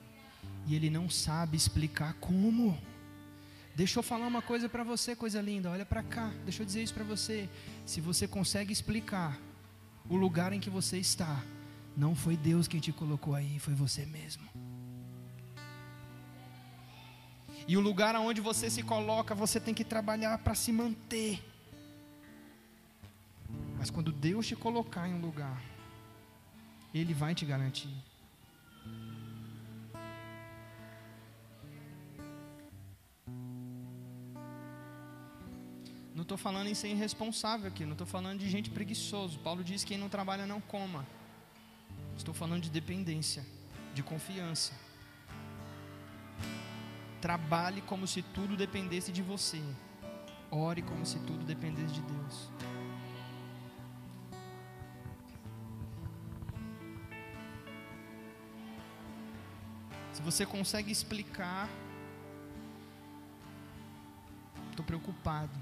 e 0.65 0.75
ele 0.75 0.89
não 0.89 1.07
sabe 1.09 1.55
explicar 1.55 2.13
como. 2.15 2.77
Deixa 3.75 3.99
eu 3.99 4.03
falar 4.03 4.25
uma 4.25 4.41
coisa 4.41 4.67
para 4.67 4.83
você, 4.83 5.15
coisa 5.15 5.39
linda. 5.39 5.69
Olha 5.69 5.85
para 5.85 6.01
cá. 6.01 6.31
Deixa 6.43 6.63
eu 6.63 6.65
dizer 6.65 6.81
isso 6.81 6.93
para 6.93 7.03
você. 7.03 7.47
Se 7.85 8.01
você 8.01 8.27
consegue 8.27 8.73
explicar 8.73 9.39
o 10.09 10.15
lugar 10.15 10.51
em 10.51 10.59
que 10.59 10.69
você 10.69 10.97
está, 10.97 11.43
não 11.95 12.15
foi 12.15 12.35
Deus 12.35 12.67
quem 12.67 12.79
te 12.79 12.91
colocou 12.91 13.35
aí, 13.35 13.59
foi 13.59 13.75
você 13.75 14.05
mesmo. 14.05 14.43
E 17.67 17.77
o 17.77 17.79
lugar 17.79 18.15
aonde 18.15 18.41
você 18.41 18.69
se 18.69 18.81
coloca, 18.81 19.35
você 19.35 19.59
tem 19.59 19.73
que 19.73 19.83
trabalhar 19.83 20.39
para 20.39 20.55
se 20.55 20.71
manter. 20.71 21.50
Mas 23.81 23.89
quando 23.89 24.11
Deus 24.11 24.45
te 24.45 24.55
colocar 24.55 25.07
em 25.09 25.15
um 25.15 25.21
lugar, 25.21 25.59
Ele 26.93 27.15
vai 27.15 27.33
te 27.33 27.43
garantir. 27.43 27.89
Não 36.13 36.21
estou 36.21 36.37
falando 36.37 36.67
em 36.67 36.75
ser 36.75 36.89
irresponsável 36.89 37.69
aqui, 37.69 37.83
não 37.83 37.93
estou 37.93 38.05
falando 38.05 38.37
de 38.37 38.47
gente 38.51 38.69
preguiçoso. 38.69 39.39
Paulo 39.39 39.63
diz 39.63 39.83
que 39.83 39.87
quem 39.87 39.97
não 39.97 40.09
trabalha 40.09 40.45
não 40.45 40.61
coma. 40.61 41.03
Estou 42.15 42.35
falando 42.35 42.61
de 42.61 42.69
dependência, 42.69 43.43
de 43.95 44.03
confiança. 44.03 44.73
Trabalhe 47.19 47.81
como 47.81 48.05
se 48.05 48.21
tudo 48.21 48.55
dependesse 48.55 49.11
de 49.11 49.23
você. 49.23 49.59
Ore 50.51 50.83
como 50.83 51.03
se 51.03 51.17
tudo 51.21 51.43
dependesse 51.43 51.95
de 51.95 52.01
Deus. 52.01 52.51
Se 60.13 60.21
você 60.21 60.45
consegue 60.45 60.91
explicar, 60.91 61.69
estou 64.69 64.85
preocupado. 64.85 65.57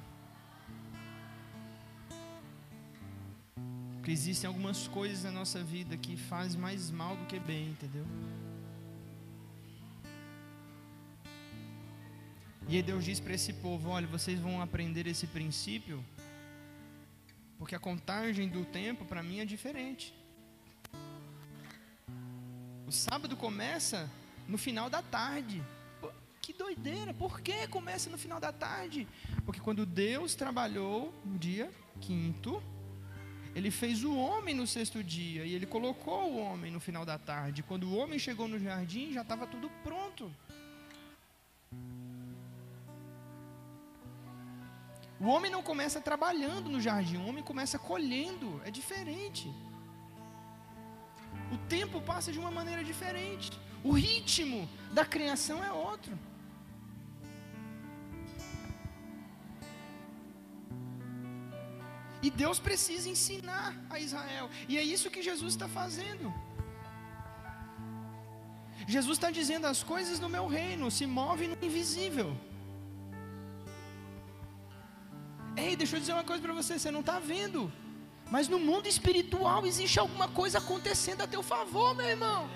Porque 3.95 4.11
existem 4.11 4.47
algumas 4.47 4.87
coisas 4.87 5.23
na 5.23 5.31
nossa 5.31 5.63
vida 5.63 5.95
que 5.97 6.17
fazem 6.17 6.59
mais 6.59 6.89
mal 6.89 7.15
do 7.15 7.25
que 7.25 7.39
bem, 7.39 7.69
entendeu? 7.69 8.05
E 12.67 12.75
aí 12.75 12.83
Deus 12.83 13.03
diz 13.03 13.19
para 13.19 13.33
esse 13.33 13.53
povo: 13.53 13.89
olha, 13.89 14.07
vocês 14.07 14.39
vão 14.39 14.61
aprender 14.61 15.05
esse 15.05 15.27
princípio, 15.27 16.03
porque 17.57 17.75
a 17.75 17.79
contagem 17.79 18.47
do 18.47 18.65
tempo 18.65 19.05
para 19.05 19.21
mim 19.21 19.39
é 19.39 19.45
diferente. 19.45 20.13
O 22.87 22.91
sábado 22.91 23.35
começa 23.35 24.09
no 24.49 24.57
final 24.57 24.89
da 24.89 25.01
tarde. 25.01 25.63
Que 26.41 26.51
doideira! 26.51 27.13
Por 27.13 27.41
que 27.41 27.67
começa 27.67 28.09
no 28.09 28.17
final 28.17 28.39
da 28.39 28.51
tarde? 28.51 29.07
Porque 29.45 29.59
quando 29.59 29.85
Deus 29.85 30.33
trabalhou 30.33 31.13
no 31.23 31.37
dia 31.37 31.71
quinto, 32.01 32.61
ele 33.53 33.69
fez 33.69 34.03
o 34.03 34.15
homem 34.15 34.55
no 34.55 34.65
sexto 34.65 35.03
dia 35.03 35.45
e 35.45 35.53
ele 35.53 35.65
colocou 35.65 36.31
o 36.31 36.39
homem 36.39 36.71
no 36.71 36.79
final 36.79 37.05
da 37.05 37.19
tarde. 37.19 37.61
Quando 37.61 37.83
o 37.83 37.95
homem 37.95 38.17
chegou 38.17 38.47
no 38.47 38.59
jardim, 38.59 39.13
já 39.13 39.21
estava 39.21 39.45
tudo 39.45 39.69
pronto. 39.83 40.31
O 45.19 45.27
homem 45.27 45.51
não 45.51 45.61
começa 45.61 45.99
trabalhando 45.99 46.69
no 46.69 46.79
jardim, 46.79 47.17
o 47.17 47.27
homem 47.27 47.43
começa 47.43 47.77
colhendo, 47.77 48.59
é 48.65 48.71
diferente. 48.71 49.53
O 51.51 51.57
tempo 51.67 52.01
passa 52.01 52.31
de 52.31 52.39
uma 52.39 52.49
maneira 52.49 52.83
diferente. 52.83 53.51
O 53.83 53.91
ritmo 53.91 54.67
da 54.91 55.05
criação 55.05 55.63
é 55.63 55.71
outro. 55.71 56.17
E 62.21 62.29
Deus 62.29 62.59
precisa 62.59 63.07
ensinar 63.07 63.73
a 63.89 63.99
Israel. 63.99 64.49
E 64.67 64.77
é 64.77 64.83
isso 64.83 65.09
que 65.09 65.21
Jesus 65.21 65.53
está 65.53 65.67
fazendo. 65.67 66.33
Jesus 68.87 69.17
está 69.17 69.31
dizendo: 69.31 69.67
as 69.67 69.83
coisas 69.83 70.19
no 70.19 70.27
meu 70.27 70.47
reino 70.47 70.91
se 70.91 71.05
movem 71.05 71.49
no 71.49 71.57
invisível. 71.61 72.35
Ei, 75.55 75.75
deixa 75.75 75.95
eu 75.95 75.99
dizer 75.99 76.13
uma 76.13 76.23
coisa 76.23 76.41
para 76.41 76.53
você: 76.53 76.77
você 76.77 76.91
não 76.91 76.99
está 77.01 77.19
vendo, 77.19 77.71
mas 78.29 78.47
no 78.47 78.59
mundo 78.59 78.87
espiritual 78.87 79.65
existe 79.65 79.99
alguma 79.99 80.27
coisa 80.27 80.57
acontecendo 80.57 81.21
a 81.21 81.27
teu 81.27 81.41
favor, 81.41 81.95
meu 81.95 82.05
irmão. 82.05 82.49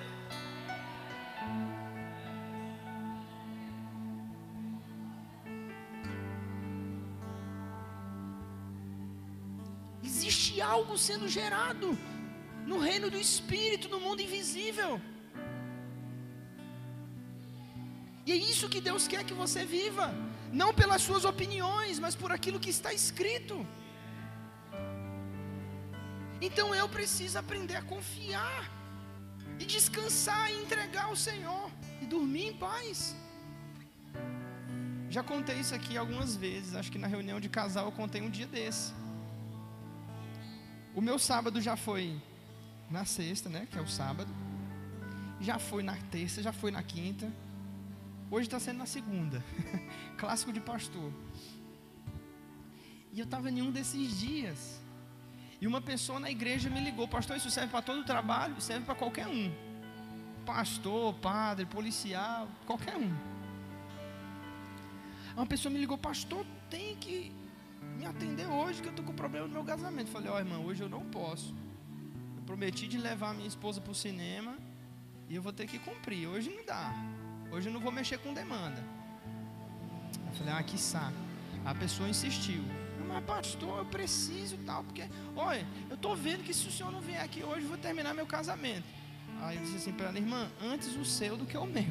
Algo 10.61 10.97
sendo 10.97 11.27
gerado 11.27 11.97
no 12.65 12.79
reino 12.79 13.09
do 13.09 13.17
Espírito, 13.17 13.89
no 13.89 13.99
mundo 13.99 14.21
invisível. 14.21 15.01
E 18.25 18.31
é 18.31 18.35
isso 18.35 18.69
que 18.69 18.79
Deus 18.79 19.07
quer 19.07 19.23
que 19.23 19.33
você 19.33 19.65
viva, 19.65 20.13
não 20.51 20.73
pelas 20.73 21.01
suas 21.01 21.25
opiniões, 21.25 21.99
mas 21.99 22.15
por 22.15 22.31
aquilo 22.31 22.59
que 22.59 22.69
está 22.69 22.93
escrito. 22.93 23.55
Então 26.41 26.73
eu 26.73 26.87
preciso 26.87 27.37
aprender 27.37 27.75
a 27.75 27.81
confiar, 27.81 28.71
e 29.59 29.65
descansar, 29.65 30.51
e 30.51 30.61
entregar 30.61 31.05
ao 31.05 31.15
Senhor, 31.15 31.69
e 32.01 32.05
dormir 32.05 32.47
em 32.47 32.53
paz. 32.53 33.15
Já 35.09 35.21
contei 35.21 35.57
isso 35.59 35.75
aqui 35.75 35.95
algumas 35.95 36.35
vezes, 36.35 36.75
acho 36.75 36.91
que 36.91 36.97
na 36.97 37.07
reunião 37.07 37.39
de 37.39 37.47
casal 37.47 37.85
eu 37.85 37.91
contei 37.91 38.21
um 38.21 38.29
dia 38.29 38.47
desse. 38.47 38.93
O 40.95 41.01
meu 41.01 41.17
sábado 41.17 41.59
já 41.59 41.75
foi 41.75 42.21
na 42.89 43.03
sexta, 43.03 43.49
né? 43.49 43.67
Que 43.69 43.79
é 43.79 43.81
o 43.81 43.87
sábado. 43.87 44.31
Já 45.41 45.57
foi 45.57 45.81
na 45.81 45.95
terça, 46.11 46.41
já 46.41 46.53
foi 46.53 46.69
na 46.69 46.83
quinta. 46.83 47.31
Hoje 48.29 48.47
está 48.47 48.59
sendo 48.59 48.77
na 48.77 48.85
segunda. 48.85 49.43
Clássico 50.17 50.53
de 50.53 50.59
pastor. 50.59 51.11
E 53.11 53.19
eu 53.19 53.25
estava 53.25 53.49
em 53.49 53.61
um 53.61 53.71
desses 53.71 54.19
dias. 54.19 54.79
E 55.59 55.65
uma 55.65 55.81
pessoa 55.81 56.19
na 56.19 56.29
igreja 56.29 56.69
me 56.69 56.79
ligou: 56.79 57.07
Pastor, 57.07 57.37
isso 57.37 57.49
serve 57.49 57.71
para 57.71 57.81
todo 57.81 58.01
o 58.01 58.03
trabalho? 58.03 58.59
Serve 58.61 58.85
para 58.85 58.95
qualquer 58.95 59.27
um. 59.27 59.51
Pastor, 60.45 61.13
padre, 61.15 61.65
policial, 61.65 62.47
qualquer 62.67 62.95
um. 62.97 63.11
Uma 65.35 65.45
pessoa 65.47 65.71
me 65.71 65.79
ligou: 65.79 65.97
Pastor, 65.97 66.45
tem 66.69 66.95
que 66.97 67.31
me 67.97 68.05
atender 68.05 68.47
hoje 68.47 68.81
que 68.81 68.87
eu 68.87 68.91
estou 68.91 69.05
com 69.05 69.13
problema 69.13 69.47
no 69.47 69.53
meu 69.53 69.63
casamento. 69.63 70.09
Falei, 70.09 70.29
ó 70.29 70.35
oh, 70.35 70.39
irmão, 70.39 70.65
hoje 70.65 70.81
eu 70.81 70.89
não 70.89 71.05
posso. 71.05 71.53
Eu 72.35 72.43
prometi 72.43 72.87
de 72.87 72.97
levar 72.97 73.33
minha 73.33 73.47
esposa 73.47 73.79
para 73.79 73.91
o 73.91 73.95
cinema 73.95 74.57
e 75.29 75.35
eu 75.35 75.41
vou 75.41 75.53
ter 75.53 75.67
que 75.67 75.79
cumprir. 75.79 76.27
Hoje 76.27 76.49
não 76.49 76.65
dá. 76.65 76.93
Hoje 77.51 77.69
eu 77.69 77.73
não 77.73 77.79
vou 77.79 77.91
mexer 77.91 78.17
com 78.17 78.33
demanda. 78.33 78.83
Eu 80.27 80.33
falei, 80.33 80.53
ah, 80.53 80.63
que 80.63 80.77
saco. 80.77 81.17
A 81.63 81.73
pessoa 81.73 82.09
insistiu. 82.09 82.63
Mas 83.07 83.23
pastor, 83.25 83.77
eu 83.77 83.85
preciso 83.85 84.57
tal, 84.65 84.83
porque, 84.83 85.03
olha, 85.35 85.65
eu 85.89 85.95
estou 85.95 86.15
vendo 86.15 86.43
que 86.43 86.53
se 86.53 86.67
o 86.67 86.71
senhor 86.71 86.91
não 86.91 86.99
vier 86.99 87.21
aqui 87.21 87.43
hoje, 87.43 87.61
eu 87.61 87.69
vou 87.69 87.77
terminar 87.77 88.13
meu 88.13 88.25
casamento. 88.25 88.85
Aí 89.41 89.57
eu 89.57 89.61
disse 89.61 89.77
assim 89.77 89.91
para 89.91 90.07
ela, 90.07 90.17
irmã, 90.17 90.49
antes 90.61 90.95
o 90.95 91.05
seu 91.05 91.37
do 91.37 91.45
que 91.45 91.57
o 91.57 91.65
meu. 91.65 91.85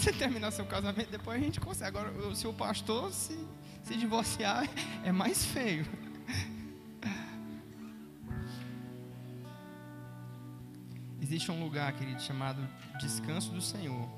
você 0.00 0.12
terminar 0.12 0.50
seu 0.50 0.64
casamento, 0.64 1.10
depois 1.10 1.38
a 1.38 1.44
gente 1.44 1.60
consegue. 1.60 1.98
Agora, 1.98 2.10
o 2.10 2.54
pastor 2.54 3.12
se, 3.12 3.38
se 3.82 3.94
divorciar, 3.96 4.66
é 5.04 5.12
mais 5.12 5.44
feio. 5.44 5.84
Existe 11.20 11.52
um 11.52 11.62
lugar, 11.62 11.92
querido, 11.92 12.22
chamado 12.22 12.66
Descanso 12.98 13.52
do 13.52 13.60
Senhor. 13.60 14.08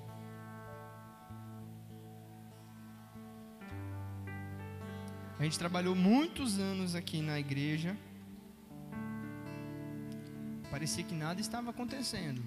A 5.39 5.43
gente 5.43 5.59
trabalhou 5.59 5.97
muitos 5.97 6.61
anos 6.61 6.95
aqui 6.95 7.21
na 7.21 7.41
igreja. 7.41 7.97
Parecia 10.71 11.03
que 11.03 11.15
nada 11.15 11.41
estava 11.41 11.71
acontecendo. 11.71 12.41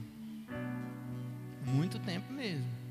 Muito 1.65 1.99
tempo 1.99 2.31
mesmo. 2.31 2.84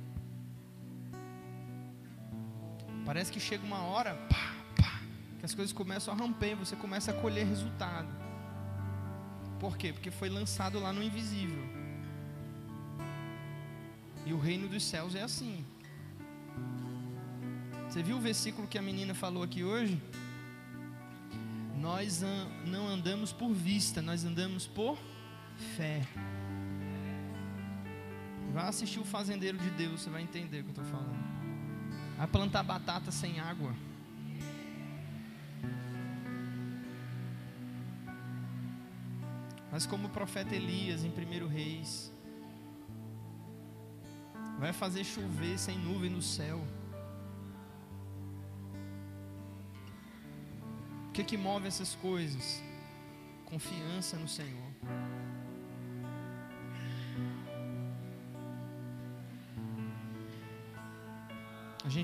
Parece 3.05 3.31
que 3.31 3.39
chega 3.39 3.65
uma 3.65 3.81
hora, 3.81 4.15
pá, 4.29 4.55
pá, 4.77 5.01
que 5.39 5.45
as 5.45 5.55
coisas 5.55 5.73
começam 5.73 6.15
a 6.15 6.17
romper, 6.17 6.55
você 6.55 6.75
começa 6.75 7.11
a 7.11 7.15
colher 7.15 7.47
resultado. 7.47 8.09
Por 9.61 9.77
quê? 9.77 9.93
Porque 9.93 10.11
foi 10.11 10.29
lançado 10.29 10.81
lá 10.81 10.93
no 10.93 11.03
invisível. 11.03 11.63
E 14.27 14.33
o 14.33 14.39
reino 14.39 14.69
dos 14.69 14.83
céus 14.83 15.15
é 15.15 15.23
assim. 15.23 15.65
Você 17.89 18.03
viu 18.03 18.17
o 18.17 18.21
versículo 18.21 18.67
que 18.67 18.79
a 18.79 18.83
menina 18.83 19.15
falou 19.15 19.43
aqui 19.43 19.63
hoje? 19.63 20.01
Nós 21.77 22.23
não 22.67 22.89
andamos 22.89 23.33
por 23.33 23.53
vista, 23.53 24.01
nós 24.01 24.25
andamos 24.25 24.67
por 24.67 24.99
fé. 25.77 26.03
Vá 28.53 28.69
assistir 28.69 28.99
o 28.99 29.05
Fazendeiro 29.05 29.59
de 29.59 29.71
Deus, 29.71 30.01
você 30.01 30.11
vai 30.11 30.23
entender 30.23 30.61
o 30.61 30.65
que 30.65 30.71
eu 30.71 30.83
estou 30.83 30.85
falando. 30.85 31.24
Vai 32.17 32.27
plantar 32.27 32.63
batata 32.63 33.11
sem 33.11 33.41
água. 33.41 33.75
Mas 39.75 39.87
como 39.87 40.07
o 40.07 40.11
profeta 40.11 40.55
Elias 40.55 41.03
em 41.03 41.11
1 41.11 41.49
Reis, 41.49 42.13
vai 44.57 44.73
fazer 44.73 45.03
chover 45.03 45.59
sem 45.59 45.77
nuvem 45.77 46.09
no 46.09 46.23
céu. 46.23 46.65
O 51.09 51.13
que, 51.13 51.25
que 51.25 51.37
move 51.37 51.67
essas 51.67 51.97
coisas? 51.97 52.63
Confiança 53.47 54.17
no 54.17 54.29
Senhor. 54.29 54.71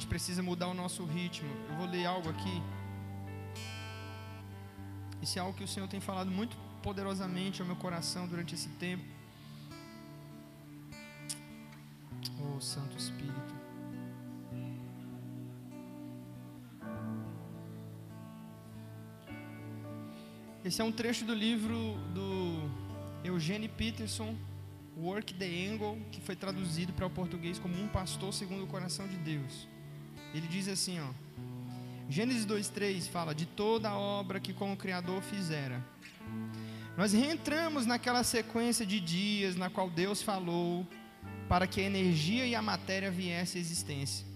Gente 0.00 0.08
precisa 0.08 0.42
mudar 0.42 0.68
o 0.68 0.72
nosso 0.72 1.04
ritmo. 1.04 1.50
Eu 1.68 1.76
vou 1.76 1.86
ler 1.86 2.06
algo 2.06 2.30
aqui. 2.30 2.62
Isso 5.20 5.38
é 5.38 5.42
algo 5.42 5.54
que 5.56 5.62
o 5.62 5.68
Senhor 5.68 5.86
tem 5.88 6.00
falado 6.00 6.30
muito 6.30 6.56
poderosamente 6.82 7.60
ao 7.60 7.66
meu 7.66 7.76
coração 7.76 8.26
durante 8.26 8.54
esse 8.54 8.70
tempo. 8.84 9.04
Oh, 12.40 12.58
Santo 12.58 12.96
Espírito. 12.96 13.54
Esse 20.64 20.80
é 20.80 20.84
um 20.84 20.92
trecho 20.92 21.26
do 21.26 21.34
livro 21.34 21.76
do 22.14 22.70
Eugene 23.22 23.68
Peterson, 23.68 24.34
Work 24.96 25.34
the 25.34 25.50
Angle, 25.68 25.98
que 26.10 26.22
foi 26.22 26.36
traduzido 26.36 26.94
para 26.94 27.06
o 27.06 27.10
português 27.10 27.58
como 27.58 27.74
Um 27.74 27.88
Pastor 27.88 28.32
Segundo 28.32 28.64
o 28.64 28.66
Coração 28.66 29.06
de 29.06 29.18
Deus. 29.18 29.69
Ele 30.34 30.46
diz 30.46 30.68
assim, 30.68 31.00
ó. 31.00 31.08
Gênesis 32.08 32.44
2:3 32.44 33.08
fala 33.08 33.34
de 33.34 33.46
toda 33.46 33.88
a 33.88 33.98
obra 33.98 34.40
que 34.40 34.52
como 34.52 34.76
Criador 34.76 35.22
fizera. 35.22 35.84
Nós 36.96 37.12
reentramos 37.12 37.86
naquela 37.86 38.24
sequência 38.24 38.84
de 38.84 39.00
dias 39.00 39.56
na 39.56 39.70
qual 39.70 39.88
Deus 39.88 40.20
falou 40.20 40.86
para 41.48 41.66
que 41.66 41.80
a 41.80 41.84
energia 41.84 42.46
e 42.46 42.54
a 42.54 42.62
matéria 42.62 43.10
viessem 43.10 43.60
à 43.60 43.62
existência. 43.62 44.26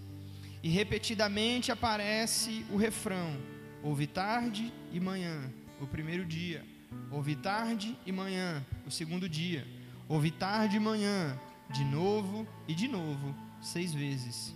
E 0.63 0.69
repetidamente 0.69 1.71
aparece 1.71 2.65
o 2.71 2.77
refrão: 2.77 3.37
ouve 3.83 4.07
tarde 4.07 4.73
e 4.91 4.99
manhã, 4.99 5.51
o 5.81 5.85
primeiro 5.85 6.25
dia. 6.25 6.65
Ouve 7.11 7.35
tarde 7.35 7.97
e 8.05 8.11
manhã, 8.11 8.65
o 8.85 8.91
segundo 8.91 9.27
dia. 9.27 9.67
Ouve 10.07 10.31
tarde 10.31 10.77
e 10.77 10.79
manhã, 10.79 11.37
de 11.69 11.83
novo 11.83 12.47
e 12.67 12.73
de 12.73 12.87
novo, 12.87 13.35
seis 13.61 13.93
vezes. 13.93 14.55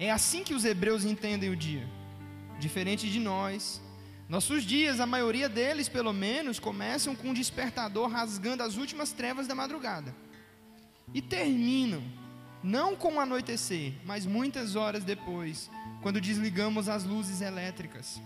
É 0.00 0.10
assim 0.10 0.42
que 0.42 0.54
os 0.54 0.64
hebreus 0.64 1.04
entendem 1.04 1.50
o 1.50 1.54
dia. 1.54 1.86
Diferente 2.58 3.10
de 3.10 3.20
nós, 3.20 3.82
nossos 4.30 4.64
dias, 4.64 4.98
a 4.98 5.04
maioria 5.04 5.46
deles, 5.46 5.90
pelo 5.90 6.10
menos, 6.10 6.58
começam 6.58 7.14
com 7.14 7.28
um 7.28 7.34
despertador 7.34 8.08
rasgando 8.08 8.62
as 8.62 8.78
últimas 8.78 9.12
trevas 9.12 9.46
da 9.46 9.54
madrugada. 9.54 10.16
E 11.12 11.20
terminam, 11.20 12.02
não 12.62 12.96
com 12.96 13.16
o 13.16 13.20
anoitecer, 13.20 13.92
mas 14.06 14.24
muitas 14.24 14.74
horas 14.74 15.04
depois, 15.04 15.70
quando 16.00 16.18
desligamos 16.18 16.88
as 16.88 17.04
luzes 17.04 17.42
elétricas. 17.42 18.22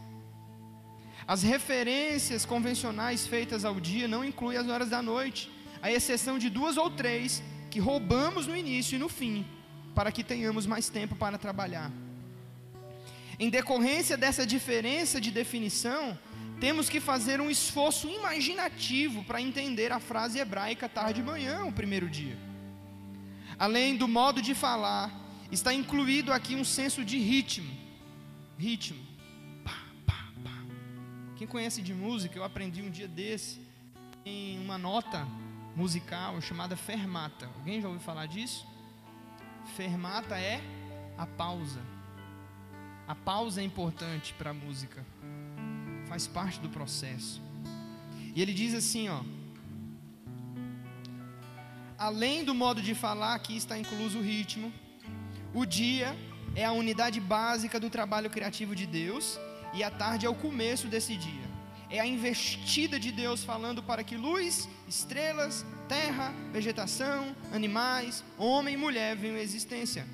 As 1.26 1.42
referências 1.42 2.44
convencionais 2.44 3.26
feitas 3.26 3.64
ao 3.64 3.80
dia 3.80 4.06
não 4.06 4.24
incluem 4.24 4.58
as 4.58 4.68
horas 4.68 4.90
da 4.90 5.02
noite, 5.02 5.50
à 5.82 5.90
exceção 5.90 6.38
de 6.38 6.48
duas 6.48 6.76
ou 6.76 6.88
três 6.88 7.42
que 7.68 7.80
roubamos 7.80 8.46
no 8.46 8.56
início 8.56 8.94
e 8.94 8.98
no 9.00 9.08
fim 9.08 9.44
para 9.94 10.10
que 10.10 10.24
tenhamos 10.24 10.66
mais 10.66 10.88
tempo 10.88 11.14
para 11.14 11.38
trabalhar. 11.38 11.90
Em 13.38 13.50
decorrência 13.50 14.16
dessa 14.16 14.46
diferença 14.46 15.20
de 15.20 15.30
definição, 15.30 16.18
temos 16.60 16.88
que 16.88 17.00
fazer 17.00 17.40
um 17.40 17.50
esforço 17.50 18.08
imaginativo 18.08 19.24
para 19.24 19.40
entender 19.40 19.92
a 19.92 20.00
frase 20.00 20.38
hebraica 20.38 20.88
tarde 20.88 21.20
e 21.20 21.24
manhã, 21.24 21.64
o 21.64 21.72
primeiro 21.72 22.08
dia. 22.08 22.36
Além 23.58 23.96
do 23.96 24.08
modo 24.08 24.40
de 24.40 24.54
falar, 24.54 25.12
está 25.50 25.72
incluído 25.72 26.32
aqui 26.32 26.54
um 26.54 26.64
senso 26.64 27.04
de 27.04 27.18
ritmo. 27.18 27.72
Ritmo. 28.58 29.04
Pá, 29.64 29.76
pá, 30.06 30.28
pá. 30.42 30.62
Quem 31.36 31.46
conhece 31.46 31.82
de 31.82 31.92
música, 31.92 32.38
eu 32.38 32.44
aprendi 32.44 32.82
um 32.82 32.90
dia 32.90 33.08
desse 33.08 33.60
em 34.24 34.58
uma 34.58 34.78
nota 34.78 35.26
musical 35.76 36.40
chamada 36.40 36.76
fermata. 36.76 37.50
Alguém 37.56 37.80
já 37.80 37.88
ouviu 37.88 38.02
falar 38.02 38.26
disso? 38.26 38.66
Fermata 39.76 40.38
é 40.38 40.60
a 41.16 41.26
pausa. 41.26 41.80
A 43.06 43.14
pausa 43.14 43.60
é 43.60 43.64
importante 43.64 44.32
para 44.34 44.50
a 44.50 44.54
música. 44.54 45.04
Faz 46.06 46.26
parte 46.26 46.60
do 46.60 46.68
processo. 46.68 47.42
E 48.34 48.40
ele 48.40 48.52
diz 48.52 48.74
assim, 48.74 49.08
ó: 49.08 49.22
Além 51.98 52.44
do 52.44 52.54
modo 52.54 52.82
de 52.82 52.94
falar, 52.94 53.34
aqui 53.34 53.56
está 53.56 53.78
incluso 53.78 54.18
o 54.18 54.22
ritmo. 54.22 54.72
O 55.54 55.64
dia 55.64 56.16
é 56.54 56.64
a 56.64 56.72
unidade 56.72 57.20
básica 57.20 57.78
do 57.78 57.88
trabalho 57.88 58.30
criativo 58.30 58.74
de 58.74 58.86
Deus 58.86 59.38
e 59.72 59.82
a 59.82 59.90
tarde 59.90 60.26
é 60.26 60.28
o 60.28 60.34
começo 60.34 60.86
desse 60.88 61.16
dia. 61.16 61.43
É 61.94 62.00
a 62.00 62.06
investida 62.06 62.98
de 62.98 63.12
Deus 63.12 63.44
falando 63.44 63.80
para 63.80 64.02
que 64.02 64.16
luz, 64.16 64.68
estrelas, 64.88 65.64
terra, 65.88 66.34
vegetação, 66.52 67.36
animais, 67.52 68.24
homem 68.36 68.74
e 68.74 68.76
mulher 68.76 69.14
venham 69.14 69.36
à 69.36 69.40
existência. 69.40 70.04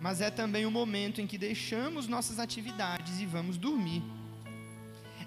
Mas 0.00 0.20
é 0.20 0.28
também 0.28 0.66
o 0.66 0.72
momento 0.72 1.20
em 1.20 1.26
que 1.28 1.38
deixamos 1.38 2.08
nossas 2.08 2.40
atividades 2.40 3.20
e 3.20 3.26
vamos 3.26 3.56
dormir. 3.56 4.02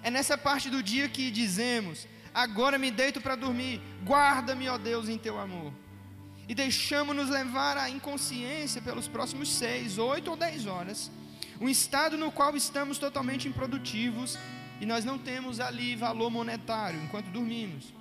É 0.02 0.10
nessa 0.10 0.36
parte 0.36 0.68
do 0.68 0.82
dia 0.82 1.08
que 1.08 1.30
dizemos: 1.30 2.06
Agora 2.34 2.76
me 2.76 2.90
deito 2.90 3.18
para 3.18 3.34
dormir, 3.34 3.80
guarda-me, 4.04 4.68
ó 4.68 4.76
Deus, 4.76 5.08
em 5.08 5.16
teu 5.16 5.40
amor. 5.40 5.72
E 6.46 6.54
deixamos-nos 6.54 7.30
levar 7.30 7.78
à 7.78 7.88
inconsciência 7.88 8.82
pelos 8.82 9.08
próximos 9.08 9.50
seis, 9.50 9.96
oito 9.96 10.32
ou 10.32 10.36
dez 10.36 10.66
horas, 10.66 11.10
um 11.58 11.66
estado 11.66 12.18
no 12.18 12.30
qual 12.30 12.54
estamos 12.54 12.98
totalmente 12.98 13.48
improdutivos 13.48 14.38
e 14.80 14.86
nós 14.86 15.04
não 15.04 15.18
temos 15.18 15.60
ali 15.60 15.96
valor 15.96 16.30
monetário 16.30 17.00
enquanto 17.02 17.26
dormimos. 17.26 17.92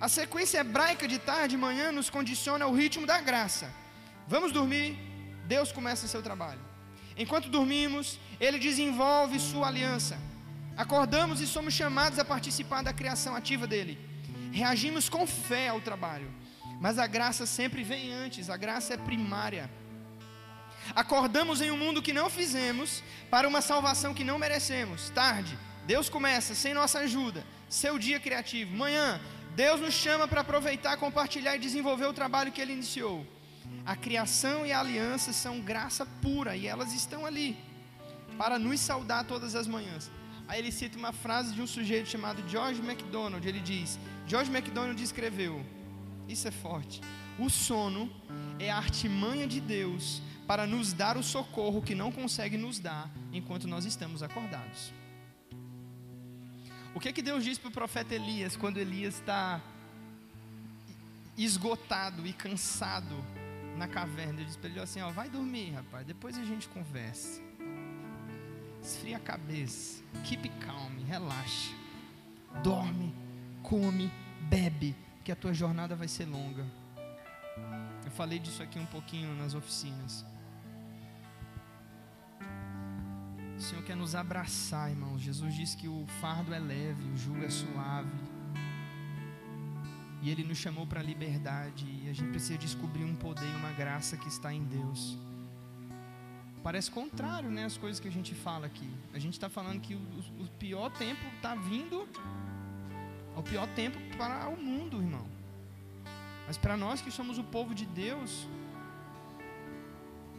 A 0.00 0.08
sequência 0.08 0.58
hebraica 0.58 1.08
de 1.08 1.18
tarde 1.18 1.54
e 1.54 1.58
manhã 1.58 1.90
nos 1.90 2.08
condiciona 2.08 2.64
ao 2.64 2.72
ritmo 2.72 3.06
da 3.06 3.20
graça. 3.20 3.72
Vamos 4.26 4.52
dormir, 4.52 4.96
Deus 5.46 5.72
começa 5.72 6.06
seu 6.06 6.22
trabalho. 6.22 6.60
Enquanto 7.16 7.48
dormimos, 7.48 8.18
Ele 8.40 8.58
desenvolve 8.58 9.40
sua 9.40 9.66
aliança. 9.66 10.16
Acordamos 10.76 11.40
e 11.40 11.46
somos 11.46 11.74
chamados 11.74 12.18
a 12.18 12.24
participar 12.24 12.82
da 12.82 12.92
criação 12.92 13.34
ativa 13.34 13.66
dele. 13.66 13.98
Reagimos 14.52 15.08
com 15.08 15.26
fé 15.26 15.68
ao 15.68 15.80
trabalho. 15.80 16.30
Mas 16.80 16.98
a 16.98 17.06
graça 17.08 17.44
sempre 17.44 17.82
vem 17.82 18.12
antes, 18.12 18.48
a 18.48 18.56
graça 18.56 18.94
é 18.94 18.96
primária. 18.96 19.68
Acordamos 20.94 21.60
em 21.60 21.72
um 21.72 21.76
mundo 21.76 22.00
que 22.00 22.12
não 22.12 22.30
fizemos, 22.30 23.02
para 23.28 23.48
uma 23.48 23.60
salvação 23.60 24.14
que 24.14 24.22
não 24.22 24.38
merecemos. 24.38 25.10
Tarde, 25.10 25.58
Deus 25.88 26.10
começa, 26.10 26.54
sem 26.54 26.74
nossa 26.74 26.98
ajuda, 26.98 27.42
seu 27.66 27.98
dia 27.98 28.20
criativo. 28.20 28.76
Manhã, 28.76 29.18
Deus 29.56 29.80
nos 29.80 29.94
chama 29.94 30.28
para 30.28 30.42
aproveitar, 30.42 30.98
compartilhar 30.98 31.56
e 31.56 31.58
desenvolver 31.58 32.04
o 32.04 32.12
trabalho 32.12 32.52
que 32.52 32.60
Ele 32.60 32.74
iniciou. 32.74 33.26
A 33.86 33.96
criação 33.96 34.66
e 34.66 34.70
a 34.70 34.80
aliança 34.80 35.32
são 35.32 35.62
graça 35.62 36.04
pura 36.20 36.54
e 36.54 36.66
elas 36.66 36.92
estão 36.92 37.24
ali 37.24 37.56
para 38.36 38.58
nos 38.58 38.80
saudar 38.80 39.24
todas 39.24 39.54
as 39.54 39.66
manhãs. 39.66 40.10
Aí 40.46 40.58
ele 40.60 40.70
cita 40.70 40.98
uma 40.98 41.12
frase 41.12 41.54
de 41.54 41.62
um 41.62 41.66
sujeito 41.66 42.10
chamado 42.10 42.46
George 42.46 42.82
MacDonald. 42.82 43.48
Ele 43.48 43.60
diz: 43.60 43.98
George 44.26 44.50
MacDonald 44.50 45.02
escreveu: 45.02 45.64
Isso 46.28 46.46
é 46.46 46.50
forte. 46.50 47.00
O 47.38 47.48
sono 47.48 48.12
é 48.58 48.70
a 48.70 48.76
artimanha 48.76 49.46
de 49.46 49.58
Deus 49.58 50.20
para 50.46 50.66
nos 50.66 50.92
dar 50.92 51.16
o 51.16 51.22
socorro 51.22 51.80
que 51.80 51.94
não 51.94 52.12
consegue 52.12 52.58
nos 52.58 52.78
dar 52.78 53.10
enquanto 53.32 53.66
nós 53.66 53.86
estamos 53.86 54.22
acordados. 54.22 54.92
O 56.98 57.00
que, 57.00 57.12
que 57.12 57.22
Deus 57.22 57.44
diz 57.44 57.56
para 57.56 57.68
o 57.68 57.70
profeta 57.70 58.12
Elias 58.12 58.56
quando 58.56 58.76
Elias 58.78 59.14
está 59.14 59.60
esgotado 61.36 62.26
e 62.26 62.32
cansado 62.32 63.24
na 63.76 63.86
caverna? 63.86 64.40
Ele 64.40 64.46
diz 64.46 64.56
para 64.56 64.68
ele 64.68 64.80
assim: 64.80 65.00
ó, 65.00 65.08
vai 65.12 65.30
dormir, 65.30 65.70
rapaz, 65.70 66.04
depois 66.04 66.36
a 66.36 66.42
gente 66.42 66.68
conversa. 66.68 67.40
Esfria 68.82 69.16
a 69.16 69.20
cabeça. 69.20 70.02
Keep 70.24 70.48
calm, 70.58 70.92
relaxa. 71.06 71.72
Dorme, 72.64 73.14
come, 73.62 74.10
bebe, 74.48 74.96
que 75.22 75.30
a 75.30 75.36
tua 75.36 75.54
jornada 75.54 75.94
vai 75.94 76.08
ser 76.08 76.24
longa. 76.24 76.66
Eu 78.04 78.10
falei 78.10 78.40
disso 78.40 78.60
aqui 78.60 78.76
um 78.76 78.86
pouquinho 78.86 79.32
nas 79.36 79.54
oficinas. 79.54 80.26
O 83.58 83.60
Senhor 83.60 83.82
quer 83.82 83.96
nos 83.96 84.14
abraçar, 84.14 84.88
irmãos. 84.88 85.20
Jesus 85.20 85.52
disse 85.52 85.76
que 85.76 85.88
o 85.88 86.06
fardo 86.20 86.54
é 86.54 86.60
leve, 86.60 87.02
o 87.10 87.16
jugo 87.16 87.42
é 87.42 87.50
suave. 87.50 88.16
E 90.22 90.30
Ele 90.30 90.44
nos 90.44 90.58
chamou 90.58 90.86
para 90.86 91.00
a 91.00 91.02
liberdade. 91.02 91.84
E 92.04 92.08
a 92.08 92.12
gente 92.12 92.30
precisa 92.30 92.56
descobrir 92.56 93.02
um 93.02 93.16
poder 93.16 93.50
e 93.50 93.56
uma 93.56 93.72
graça 93.72 94.16
que 94.16 94.28
está 94.28 94.54
em 94.54 94.62
Deus. 94.62 95.18
Parece 96.62 96.88
contrário, 96.88 97.50
né? 97.50 97.64
As 97.64 97.76
coisas 97.76 97.98
que 97.98 98.06
a 98.06 98.12
gente 98.12 98.32
fala 98.32 98.66
aqui. 98.66 98.88
A 99.12 99.18
gente 99.18 99.32
está 99.32 99.48
falando 99.48 99.80
que 99.80 99.96
o, 99.96 100.00
o 100.38 100.46
pior 100.60 100.88
tempo 100.90 101.26
está 101.34 101.56
vindo. 101.56 102.08
É 103.34 103.40
o 103.40 103.42
pior 103.42 103.66
tempo 103.74 103.98
para 104.16 104.48
o 104.48 104.56
mundo, 104.56 104.98
irmão. 104.98 105.26
Mas 106.46 106.56
para 106.56 106.76
nós 106.76 107.00
que 107.00 107.10
somos 107.10 107.38
o 107.38 107.42
povo 107.42 107.74
de 107.74 107.86
Deus, 107.86 108.46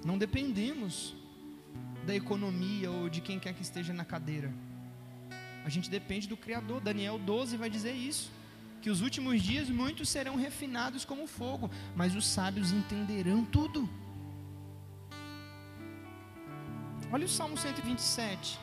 não 0.05 0.17
dependemos 0.17 1.18
da 2.05 2.15
economia 2.15 2.89
ou 2.89 3.09
de 3.09 3.21
quem 3.21 3.39
quer 3.39 3.53
que 3.53 3.61
esteja 3.61 3.93
na 3.93 4.05
cadeira. 4.05 4.51
A 5.65 5.69
gente 5.69 5.89
depende 5.89 6.27
do 6.27 6.37
Criador. 6.37 6.81
Daniel 6.81 7.19
12 7.19 7.57
vai 7.57 7.69
dizer 7.69 7.93
isso. 7.93 8.31
Que 8.81 8.89
os 8.89 9.01
últimos 9.01 9.41
dias 9.41 9.69
muitos 9.69 10.07
serão 10.07 10.35
refinados 10.37 11.03
como 11.03 11.27
fogo, 11.27 11.69
mas 11.95 12.15
os 12.15 12.25
sábios 12.25 12.71
entenderão 12.71 13.43
tudo. 13.43 13.89
Olha 17.11 17.25
o 17.25 17.29
Salmo 17.29 17.57
127. 17.57 18.57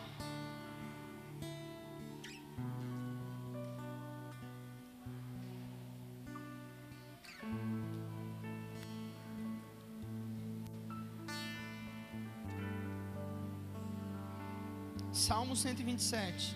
Salmo 15.56 15.56
127. 15.56 16.54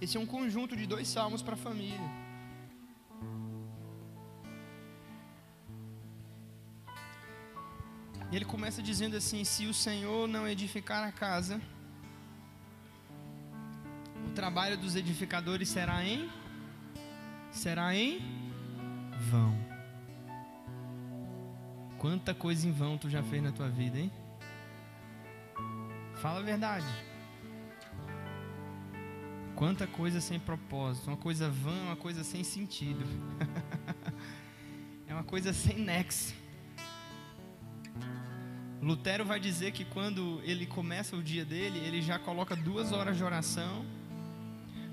Esse 0.00 0.16
é 0.18 0.20
um 0.20 0.26
conjunto 0.26 0.76
de 0.76 0.86
dois 0.86 1.08
salmos 1.08 1.42
para 1.42 1.54
a 1.54 1.56
família. 1.56 2.10
E 8.30 8.36
ele 8.36 8.44
começa 8.44 8.82
dizendo 8.82 9.16
assim: 9.16 9.42
Se 9.44 9.66
o 9.66 9.72
Senhor 9.72 10.28
não 10.28 10.46
edificar 10.46 11.02
a 11.08 11.12
casa, 11.12 11.60
o 14.28 14.30
trabalho 14.34 14.76
dos 14.76 14.96
edificadores 14.96 15.70
será 15.70 16.04
em 16.04 16.30
será 17.50 17.94
em 17.94 18.20
vão. 19.30 19.63
Quanta 22.04 22.34
coisa 22.34 22.68
em 22.68 22.70
vão 22.70 22.98
tu 22.98 23.08
já 23.08 23.22
fez 23.22 23.42
na 23.42 23.50
tua 23.50 23.66
vida, 23.66 23.98
hein? 23.98 24.12
Fala 26.16 26.40
a 26.40 26.42
verdade. 26.42 26.84
Quanta 29.56 29.86
coisa 29.86 30.20
sem 30.20 30.38
propósito, 30.38 31.08
uma 31.08 31.16
coisa 31.16 31.48
vã, 31.48 31.72
uma 31.84 31.96
coisa 31.96 32.22
sem 32.22 32.44
sentido. 32.44 33.02
é 35.08 35.14
uma 35.14 35.24
coisa 35.24 35.54
sem 35.54 35.78
nexo. 35.78 36.34
Lutero 38.82 39.24
vai 39.24 39.40
dizer 39.40 39.72
que 39.72 39.86
quando 39.86 40.42
ele 40.44 40.66
começa 40.66 41.16
o 41.16 41.22
dia 41.22 41.42
dele, 41.42 41.78
ele 41.78 42.02
já 42.02 42.18
coloca 42.18 42.54
duas 42.54 42.92
horas 42.92 43.16
de 43.16 43.24
oração, 43.24 43.82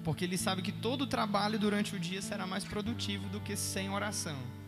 porque 0.01 0.24
ele 0.24 0.38
sabe 0.38 0.62
que 0.62 0.72
todo 0.72 1.01
o 1.01 1.07
trabalho 1.07 1.59
durante 1.59 1.93
o 1.93 1.99
dia 1.99 2.22
será 2.22 2.47
mais 2.47 2.64
produtivo 2.64 3.28
do 3.28 3.41
que 3.41 3.57
sem 3.57 3.89
oração. 3.89 4.61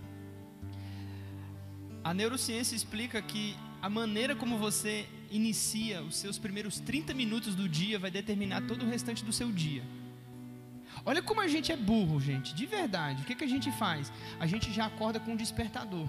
A 2.04 2.14
neurociência 2.14 2.76
explica 2.76 3.22
que 3.22 3.56
a 3.82 3.90
maneira 3.90 4.36
como 4.36 4.58
você 4.58 5.08
inicia 5.32 6.02
os 6.04 6.18
seus 6.18 6.38
primeiros 6.38 6.80
30 6.80 7.14
minutos 7.14 7.56
do 7.56 7.68
dia 7.70 7.98
vai 7.98 8.12
determinar 8.12 8.62
todo 8.68 8.84
o 8.84 8.90
restante 8.90 9.24
do 9.24 9.32
seu 9.32 9.50
dia. 9.52 9.84
Olha 11.06 11.22
como 11.22 11.40
a 11.40 11.48
gente 11.48 11.72
é 11.72 11.78
burro, 11.78 12.20
gente, 12.20 12.54
de 12.54 12.66
verdade. 12.66 13.24
O 13.24 13.26
que, 13.26 13.36
que 13.36 13.44
a 13.46 13.48
gente 13.48 13.72
faz? 13.72 14.12
A 14.38 14.46
gente 14.46 14.72
já 14.72 14.86
acorda 14.86 15.18
com 15.20 15.32
um 15.32 15.36
despertador. 15.36 16.08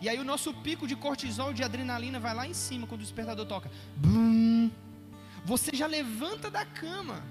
E 0.00 0.08
aí 0.10 0.18
o 0.18 0.24
nosso 0.24 0.52
pico 0.52 0.86
de 0.86 0.94
cortisol, 0.94 1.54
de 1.54 1.62
adrenalina 1.62 2.20
vai 2.20 2.34
lá 2.34 2.46
em 2.46 2.54
cima 2.54 2.86
quando 2.86 3.00
o 3.00 3.04
despertador 3.04 3.46
toca. 3.46 3.70
Bum! 3.96 4.70
Você 5.44 5.74
já 5.74 5.86
levanta 5.86 6.50
da 6.50 6.66
cama, 6.66 7.24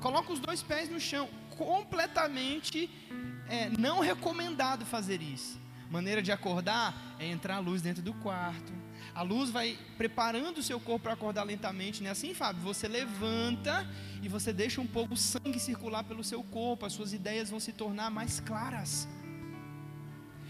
coloca 0.00 0.32
os 0.32 0.40
dois 0.40 0.60
pés 0.60 0.88
no 0.90 0.98
chão. 0.98 1.28
Completamente 1.56 2.90
é, 3.48 3.70
não 3.70 4.00
recomendado 4.00 4.84
fazer 4.84 5.22
isso 5.22 5.61
maneira 5.92 6.22
de 6.22 6.32
acordar 6.32 7.16
é 7.18 7.26
entrar 7.26 7.56
a 7.56 7.58
luz 7.58 7.82
dentro 7.82 8.02
do 8.02 8.14
quarto. 8.14 8.72
A 9.14 9.20
luz 9.20 9.50
vai 9.50 9.78
preparando 9.98 10.58
o 10.58 10.62
seu 10.62 10.80
corpo 10.80 11.02
para 11.04 11.12
acordar 11.12 11.44
lentamente, 11.44 12.02
não 12.02 12.08
é 12.08 12.12
assim, 12.12 12.32
Fábio? 12.32 12.62
Você 12.62 12.88
levanta 12.88 13.86
e 14.22 14.28
você 14.28 14.54
deixa 14.54 14.80
um 14.80 14.86
pouco 14.86 15.12
o 15.12 15.16
sangue 15.16 15.60
circular 15.60 16.02
pelo 16.02 16.24
seu 16.24 16.42
corpo, 16.42 16.86
as 16.86 16.94
suas 16.94 17.12
ideias 17.12 17.50
vão 17.50 17.60
se 17.60 17.72
tornar 17.72 18.10
mais 18.10 18.40
claras. 18.40 19.06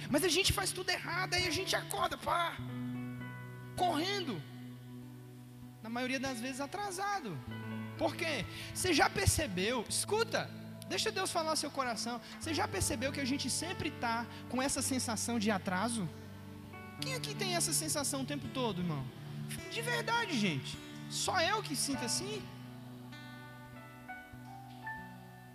Mas 0.09 0.23
a 0.23 0.29
gente 0.29 0.53
faz 0.53 0.71
tudo 0.71 0.91
errado, 0.91 1.35
aí 1.35 1.45
a 1.49 1.51
gente 1.51 1.75
acorda, 1.75 2.17
pá, 2.17 2.57
correndo. 3.77 4.41
Na 5.83 5.91
maioria 5.91 6.21
das 6.21 6.41
vezes 6.41 6.61
atrasado. 6.61 7.37
Por 7.99 8.15
quê? 8.15 8.47
Você 8.73 8.95
já 8.95 9.11
percebeu? 9.11 9.85
Escuta, 9.89 10.49
Deixa 10.89 11.11
Deus 11.11 11.31
falar 11.31 11.57
seu 11.57 11.71
coração. 11.71 12.21
Você 12.39 12.53
já 12.53 12.67
percebeu 12.69 13.13
que 13.13 13.21
a 13.21 13.25
gente 13.25 13.49
sempre 13.49 13.89
está 13.89 14.27
com 14.49 14.61
essa 14.61 14.83
sensação 14.83 15.39
de 15.39 15.51
atraso? 15.51 16.09
Quem 17.01 17.15
aqui 17.15 17.35
tem 17.35 17.57
essa 17.57 17.73
sensação 17.73 18.23
o 18.23 18.27
tempo 18.27 18.49
todo, 18.49 18.81
irmão? 18.81 19.05
De 19.71 19.83
verdade, 19.83 20.39
gente. 20.39 20.79
Só 21.11 21.41
eu 21.41 21.63
que 21.63 21.75
sinto 21.77 22.05
assim? 22.05 22.43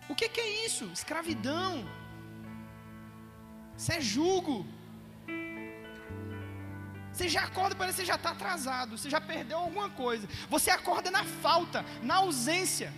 O 0.09 0.15
que, 0.15 0.29
que 0.29 0.39
é 0.39 0.65
isso? 0.65 0.85
Escravidão. 0.85 1.85
Isso 3.77 3.91
é 3.91 4.01
jugo. 4.01 4.65
Você 7.11 7.27
já 7.27 7.43
acorda, 7.43 7.75
parece 7.75 7.95
que 7.95 8.01
você 8.01 8.07
já 8.07 8.15
está 8.15 8.31
atrasado. 8.31 8.97
Você 8.97 9.09
já 9.09 9.19
perdeu 9.19 9.57
alguma 9.57 9.89
coisa. 9.89 10.27
Você 10.49 10.69
acorda 10.69 11.09
na 11.09 11.23
falta, 11.23 11.83
na 12.03 12.15
ausência. 12.17 12.93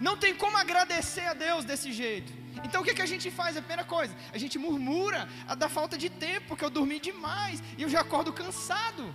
Não 0.00 0.16
tem 0.16 0.34
como 0.34 0.56
agradecer 0.56 1.26
a 1.26 1.34
Deus 1.34 1.64
desse 1.64 1.92
jeito. 1.92 2.32
Então 2.64 2.82
o 2.82 2.84
que, 2.84 2.94
que 2.94 3.02
a 3.02 3.06
gente 3.06 3.30
faz? 3.30 3.56
A 3.56 3.60
primeira 3.60 3.84
coisa, 3.84 4.14
a 4.32 4.38
gente 4.38 4.58
murmura 4.58 5.28
da 5.56 5.68
falta 5.68 5.96
de 5.96 6.08
tempo, 6.08 6.48
porque 6.48 6.64
eu 6.64 6.70
dormi 6.70 6.98
demais 7.00 7.62
e 7.76 7.82
eu 7.82 7.88
já 7.88 8.00
acordo 8.00 8.32
cansado. 8.32 9.14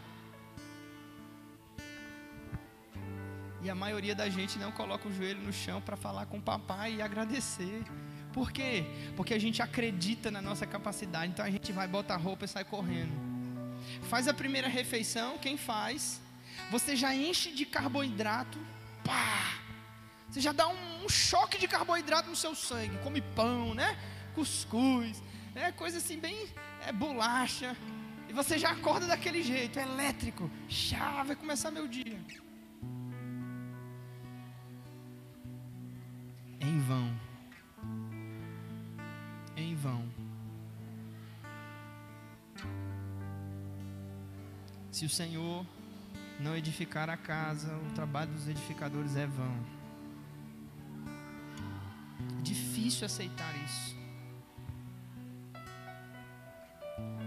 E 3.61 3.69
a 3.69 3.75
maioria 3.75 4.13
da 4.13 4.27
gente 4.29 4.59
não 4.59 4.71
coloca 4.71 5.07
o 5.07 5.13
joelho 5.13 5.41
no 5.41 5.53
chão 5.53 5.81
para 5.81 5.95
falar 5.95 6.25
com 6.25 6.37
o 6.37 6.41
papai 6.41 6.95
e 6.95 7.01
agradecer. 7.01 7.81
Por 8.33 8.51
quê? 8.51 8.83
Porque 9.15 9.33
a 9.33 9.39
gente 9.39 9.61
acredita 9.61 10.29
na 10.29 10.41
nossa 10.41 10.65
capacidade. 10.67 11.31
Então 11.31 11.45
a 11.45 11.49
gente 11.49 11.71
vai, 11.71 11.87
bota 11.87 12.13
a 12.13 12.17
roupa 12.17 12.43
e 12.43 12.47
sai 12.47 12.65
correndo. 12.65 13.13
Faz 14.09 14.27
a 14.27 14.33
primeira 14.33 14.67
refeição, 14.67 15.37
quem 15.37 15.55
faz? 15.55 16.19
Você 16.71 16.95
já 16.95 17.15
enche 17.15 17.51
de 17.51 17.65
carboidrato. 17.65 18.59
Pá! 19.03 19.62
Você 20.33 20.41
já 20.41 20.51
dá 20.51 20.67
um, 20.67 21.05
um 21.05 21.07
choque 21.07 21.59
de 21.59 21.67
carboidrato 21.67 22.27
no 22.27 22.35
seu 22.35 22.55
sangue. 22.55 22.97
Come 23.03 23.21
pão, 23.21 23.75
né? 23.75 23.95
Cuscuz, 24.33 25.21
é 25.53 25.71
coisa 25.71 25.99
assim 25.99 26.17
bem 26.17 26.49
é 26.87 26.91
bolacha. 26.91 27.77
E 28.27 28.33
você 28.33 28.57
já 28.57 28.71
acorda 28.71 29.05
daquele 29.05 29.43
jeito, 29.43 29.77
é 29.77 29.83
elétrico. 29.83 30.49
Chá, 30.67 31.21
vai 31.21 31.35
começar 31.35 31.69
meu 31.69 31.87
dia. 31.87 32.19
Em 36.59 36.79
vão. 36.79 37.15
Em 39.55 39.75
vão. 39.75 40.11
Se 44.91 45.05
o 45.05 45.09
Senhor 45.09 45.63
não 46.39 46.57
edificar 46.57 47.07
a 47.07 47.17
casa, 47.17 47.77
o 47.77 47.93
trabalho 47.93 48.31
dos 48.31 48.47
edificadores 48.47 49.15
é 49.15 49.27
vão 49.27 49.82
difícil 52.83 53.05
aceitar 53.05 53.53
isso. 53.63 53.95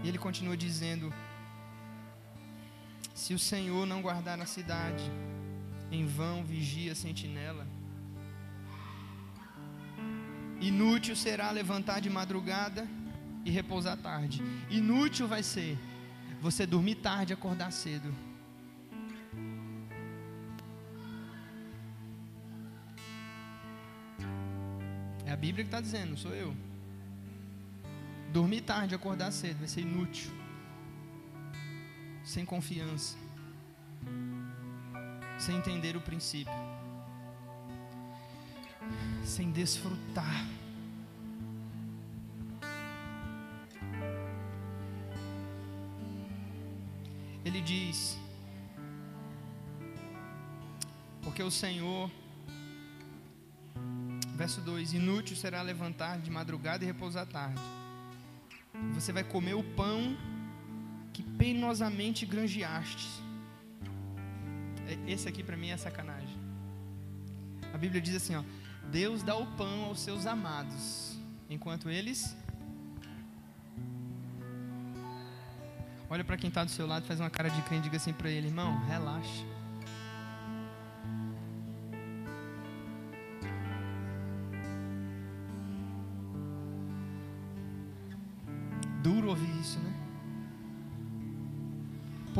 E 0.03 0.07
ele 0.07 0.17
continua 0.17 0.55
dizendo: 0.55 1.11
Se 3.15 3.33
o 3.33 3.39
Senhor 3.39 3.85
não 3.85 4.01
guardar 4.01 4.39
a 4.39 4.45
cidade, 4.45 5.03
em 5.91 6.05
vão 6.05 6.43
vigia 6.43 6.91
a 6.91 6.95
sentinela. 6.95 7.65
Inútil 10.61 11.15
será 11.15 11.49
levantar 11.51 11.99
de 11.99 12.09
madrugada 12.09 12.87
e 13.43 13.49
repousar 13.49 13.97
tarde. 13.97 14.41
Inútil 14.69 15.27
vai 15.27 15.41
ser 15.41 15.77
você 16.41 16.65
dormir 16.65 16.95
tarde 16.95 17.33
e 17.33 17.35
acordar 17.35 17.71
cedo. 17.71 18.13
A 25.37 25.39
Bíblia 25.39 25.63
que 25.63 25.67
está 25.67 25.79
dizendo, 25.79 26.09
não 26.09 26.17
sou 26.17 26.33
eu. 26.33 26.51
Dormir 28.33 28.61
tarde 28.61 28.95
acordar 28.95 29.31
cedo 29.31 29.59
vai 29.59 29.67
ser 29.67 29.81
inútil. 29.81 30.31
Sem 32.23 32.43
confiança. 32.43 33.15
Sem 35.37 35.57
entender 35.57 35.95
o 35.95 36.01
princípio. 36.01 36.51
Sem 39.23 39.51
desfrutar. 39.51 40.47
Ele 47.45 47.61
diz: 47.61 48.17
Porque 51.21 51.43
o 51.43 51.51
Senhor 51.51 52.09
Verso 54.47 54.61
2: 54.61 54.93
Inútil 54.93 55.35
será 55.35 55.61
levantar 55.61 56.19
de 56.19 56.31
madrugada 56.31 56.81
e 56.81 56.87
repousar 56.87 57.25
tarde. 57.25 57.59
Você 58.93 59.11
vai 59.11 59.21
comer 59.21 59.55
o 59.55 59.61
pão 59.61 60.15
que 61.11 61.21
penosamente 61.21 62.25
granjeaste. 62.25 63.09
É, 64.87 65.11
esse 65.11 65.27
aqui 65.27 65.43
para 65.43 65.57
mim 65.57 65.71
é 65.71 65.75
sacanagem. 65.75 66.39
A 67.73 67.77
Bíblia 67.77 67.99
diz 67.99 68.15
assim: 68.15 68.35
ó, 68.35 68.43
Deus 68.89 69.21
dá 69.21 69.35
o 69.35 69.45
pão 69.57 69.83
aos 69.83 69.99
seus 69.99 70.25
amados, 70.25 71.19
enquanto 71.49 71.89
eles. 71.89 72.33
Olha 76.09 76.23
para 76.23 76.37
quem 76.37 76.47
está 76.47 76.63
do 76.63 76.71
seu 76.71 76.87
lado, 76.87 77.05
faz 77.05 77.19
uma 77.19 77.29
cara 77.29 77.49
de 77.49 77.61
crente 77.63 77.81
e 77.81 77.83
diga 77.83 77.97
assim 77.97 78.13
para 78.13 78.29
ele: 78.29 78.47
irmão, 78.47 78.79
relaxa. 78.85 79.56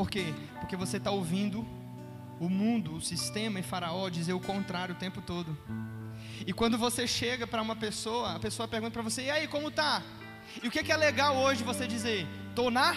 Por 0.07 0.11
quê? 0.11 0.33
Porque 0.61 0.77
você 0.77 0.95
está 0.95 1.11
ouvindo 1.11 1.67
o 2.39 2.47
mundo, 2.47 2.95
o 2.95 3.01
sistema 3.01 3.59
e 3.59 3.63
Faraó 3.63 4.07
dizer 4.07 4.31
o 4.31 4.39
contrário 4.39 4.95
o 4.95 4.97
tempo 4.97 5.21
todo. 5.21 5.57
E 6.45 6.53
quando 6.53 6.77
você 6.77 7.05
chega 7.05 7.45
para 7.45 7.61
uma 7.61 7.75
pessoa, 7.75 8.35
a 8.35 8.39
pessoa 8.39 8.69
pergunta 8.69 8.93
para 8.93 9.01
você: 9.01 9.23
e 9.23 9.29
aí, 9.29 9.49
como 9.49 9.69
tá? 9.69 10.01
E 10.63 10.67
o 10.69 10.71
que, 10.71 10.81
que 10.81 10.93
é 10.93 10.95
legal 10.95 11.35
hoje 11.35 11.61
você 11.61 11.85
dizer? 11.85 12.25
Tô 12.55 12.71
na 12.71 12.95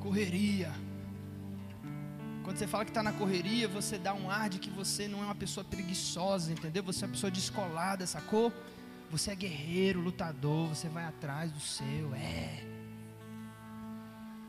correria. 0.00 0.72
Quando 2.42 2.56
você 2.56 2.66
fala 2.66 2.86
que 2.86 2.90
está 2.90 3.02
na 3.02 3.12
correria, 3.12 3.68
você 3.68 3.98
dá 3.98 4.14
um 4.14 4.30
ar 4.30 4.48
de 4.48 4.58
que 4.58 4.70
você 4.70 5.06
não 5.06 5.20
é 5.20 5.26
uma 5.26 5.34
pessoa 5.34 5.62
preguiçosa, 5.62 6.50
entendeu? 6.50 6.82
Você 6.84 7.04
é 7.04 7.06
uma 7.06 7.12
pessoa 7.12 7.30
descolada, 7.30 8.06
sacou? 8.06 8.50
Você 9.10 9.30
é 9.30 9.34
guerreiro, 9.34 10.00
lutador, 10.00 10.68
você 10.68 10.88
vai 10.88 11.04
atrás 11.04 11.52
do 11.52 11.60
seu, 11.60 12.14
é. 12.14 12.64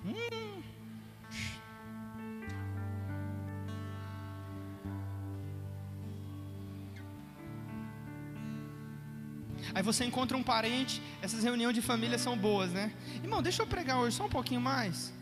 Hum. 0.06 0.39
Você 9.92 10.06
encontra 10.06 10.38
um 10.38 10.44
parente, 10.44 11.02
essas 11.22 11.44
reuniões 11.44 11.74
de 11.74 11.82
família 11.82 12.18
são 12.18 12.38
boas, 12.38 12.72
né? 12.72 12.92
Irmão, 13.24 13.42
deixa 13.42 13.64
eu 13.64 13.68
pregar 13.68 13.98
hoje 13.98 14.16
só 14.16 14.26
um 14.26 14.30
pouquinho 14.30 14.62
mais. 14.62 15.14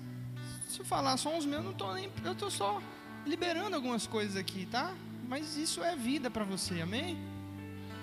Se 0.68 0.80
eu 0.80 0.86
falar 0.86 1.16
só 1.18 1.36
uns 1.36 1.46
meus, 1.46 1.64
não 1.64 1.74
tô 1.74 1.94
nem, 1.94 2.12
eu 2.24 2.36
tô 2.36 2.50
só 2.50 2.82
liberando 3.26 3.76
algumas 3.76 4.06
coisas 4.06 4.36
aqui, 4.36 4.66
tá? 4.66 4.94
Mas 5.28 5.58
isso 5.58 5.84
é 5.84 5.96
vida 5.96 6.30
para 6.30 6.44
você, 6.44 6.82
amém? 6.82 7.18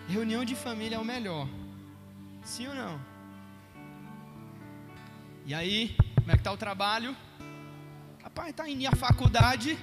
Reunião 0.09 0.45
de 0.45 0.55
família 0.55 0.97
é 0.97 0.99
o 0.99 1.05
melhor. 1.05 1.49
Sim 2.43 2.69
ou 2.69 2.75
não? 2.75 3.01
E 5.47 5.55
aí, 5.55 5.95
como 6.17 6.31
é 6.31 6.35
que 6.35 6.41
está 6.41 6.53
o 6.53 6.57
trabalho? 6.57 7.15
Rapaz, 8.23 8.51
está 8.51 8.69
indo 8.69 8.87
a 8.87 8.93
faculdade. 8.93 9.79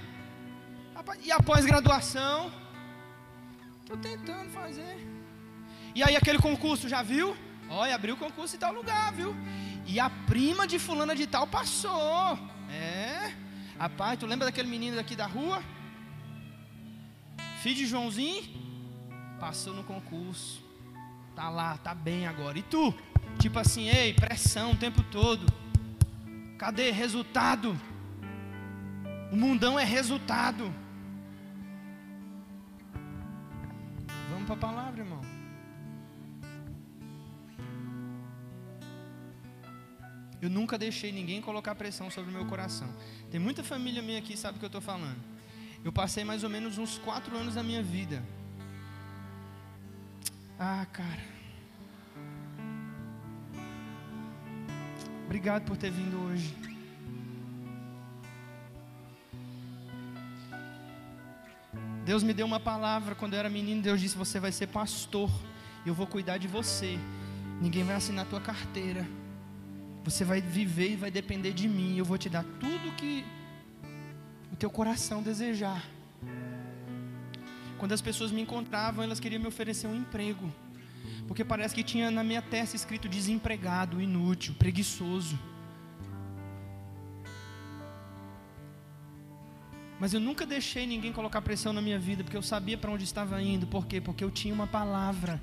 Rapaz, 0.96 1.20
e 1.26 1.32
a 1.32 1.40
pós-graduação? 1.40 2.52
Estou 3.82 3.98
tentando 3.98 4.50
fazer. 4.52 5.11
E 5.94 6.04
aí 6.04 6.16
aquele 6.16 6.40
concurso, 6.40 6.90
já 6.90 7.02
viu? 7.02 7.36
Olha, 7.70 7.96
abriu 7.96 8.16
o 8.16 8.18
concurso 8.18 8.56
em 8.56 8.60
tal 8.60 8.74
lugar, 8.74 9.14
viu? 9.14 9.36
E 9.86 10.00
a 10.00 10.10
prima 10.10 10.68
de 10.68 10.78
fulana 10.80 11.16
de 11.16 11.28
tal 11.28 11.48
passou. 11.48 12.38
É. 12.70 13.34
Rapaz, 13.80 14.20
tu 14.20 14.26
lembra 14.26 14.46
daquele 14.46 14.68
menino 14.68 14.96
daqui 14.96 15.16
da 15.16 15.26
rua? 15.26 15.64
Filho 17.62 17.76
de 17.76 17.86
Joãozinho? 17.86 18.62
passou 19.42 19.74
no 19.74 19.84
concurso, 19.84 20.64
tá 21.36 21.50
lá, 21.50 21.76
tá 21.80 21.96
bem 21.96 22.28
agora. 22.28 22.60
E 22.60 22.62
tu? 22.62 22.94
Tipo 23.40 23.58
assim, 23.58 23.90
ei, 23.90 24.14
pressão 24.14 24.74
o 24.74 24.78
tempo 24.78 25.02
todo. 25.02 25.52
Cadê 26.60 26.92
resultado? 26.92 27.76
O 29.32 29.36
mundão 29.36 29.80
é 29.80 29.84
resultado. 29.84 30.72
Vamos 34.30 34.46
para 34.46 34.54
a 34.54 34.60
palavra, 34.60 35.02
irmão. 35.02 35.22
Eu 40.42 40.50
nunca 40.50 40.78
deixei 40.78 41.12
ninguém 41.12 41.42
colocar 41.42 41.76
pressão 41.76 42.10
sobre 42.10 42.32
o 42.32 42.34
meu 42.34 42.46
coração. 42.46 42.90
Tem 43.30 43.40
muita 43.40 43.64
família 43.64 44.02
minha 44.02 44.20
aqui 44.20 44.36
sabe 44.36 44.56
o 44.56 44.60
que 44.60 44.66
eu 44.66 44.68
estou 44.68 44.82
falando. 44.82 45.20
Eu 45.84 45.92
passei 45.92 46.24
mais 46.24 46.44
ou 46.44 46.50
menos 46.50 46.78
uns 46.78 46.98
quatro 46.98 47.38
anos 47.38 47.56
da 47.56 47.64
minha 47.64 47.84
vida 47.84 48.24
ah, 50.64 50.86
cara. 50.94 51.24
Obrigado 55.26 55.66
por 55.66 55.76
ter 55.76 55.90
vindo 55.90 56.16
hoje. 56.22 56.56
Deus 62.06 62.22
me 62.22 62.32
deu 62.32 62.46
uma 62.46 62.60
palavra 62.60 63.16
quando 63.16 63.34
eu 63.34 63.40
era 63.40 63.50
menino. 63.50 63.82
Deus 63.82 64.00
disse: 64.00 64.16
Você 64.16 64.40
vai 64.40 64.52
ser 64.52 64.68
pastor. 64.68 65.32
Eu 65.84 65.96
vou 65.96 66.06
cuidar 66.06 66.38
de 66.38 66.48
você. 66.48 67.00
Ninguém 67.60 67.84
vai 67.84 67.96
assinar 67.96 68.28
tua 68.28 68.40
carteira. 68.40 69.08
Você 70.04 70.24
vai 70.24 70.42
viver 70.42 70.92
e 70.92 70.96
vai 70.96 71.12
depender 71.12 71.54
de 71.54 71.68
mim. 71.68 71.98
Eu 71.98 72.06
vou 72.06 72.18
te 72.18 72.30
dar 72.30 72.44
tudo 72.60 72.96
que 72.96 73.24
o 74.52 74.56
teu 74.56 74.70
coração 74.70 75.22
desejar. 75.22 75.86
Quando 77.78 77.94
as 77.94 78.02
pessoas 78.02 78.32
me 78.32 78.42
encontravam, 78.42 79.04
elas 79.04 79.20
queriam 79.20 79.42
me 79.42 79.48
oferecer 79.48 79.88
um 79.88 79.96
emprego. 79.96 80.52
Porque 81.28 81.44
parece 81.44 81.74
que 81.74 81.84
tinha 81.84 82.12
na 82.12 82.24
minha 82.24 82.42
testa 82.42 82.76
escrito 82.76 83.08
desempregado, 83.08 84.02
inútil, 84.02 84.54
preguiçoso. 84.56 85.40
Mas 90.02 90.16
eu 90.16 90.20
nunca 90.20 90.48
deixei 90.48 90.88
ninguém 90.88 91.14
colocar 91.14 91.44
pressão 91.44 91.72
na 91.72 91.80
minha 91.80 92.00
vida, 92.00 92.24
porque 92.24 92.36
eu 92.36 92.42
sabia 92.42 92.76
para 92.76 92.90
onde 92.90 93.04
estava 93.04 93.40
indo. 93.40 93.68
Por 93.68 93.86
quê? 93.86 94.02
Porque 94.02 94.24
eu 94.24 94.32
tinha 94.32 94.52
uma 94.52 94.66
palavra. 94.66 95.40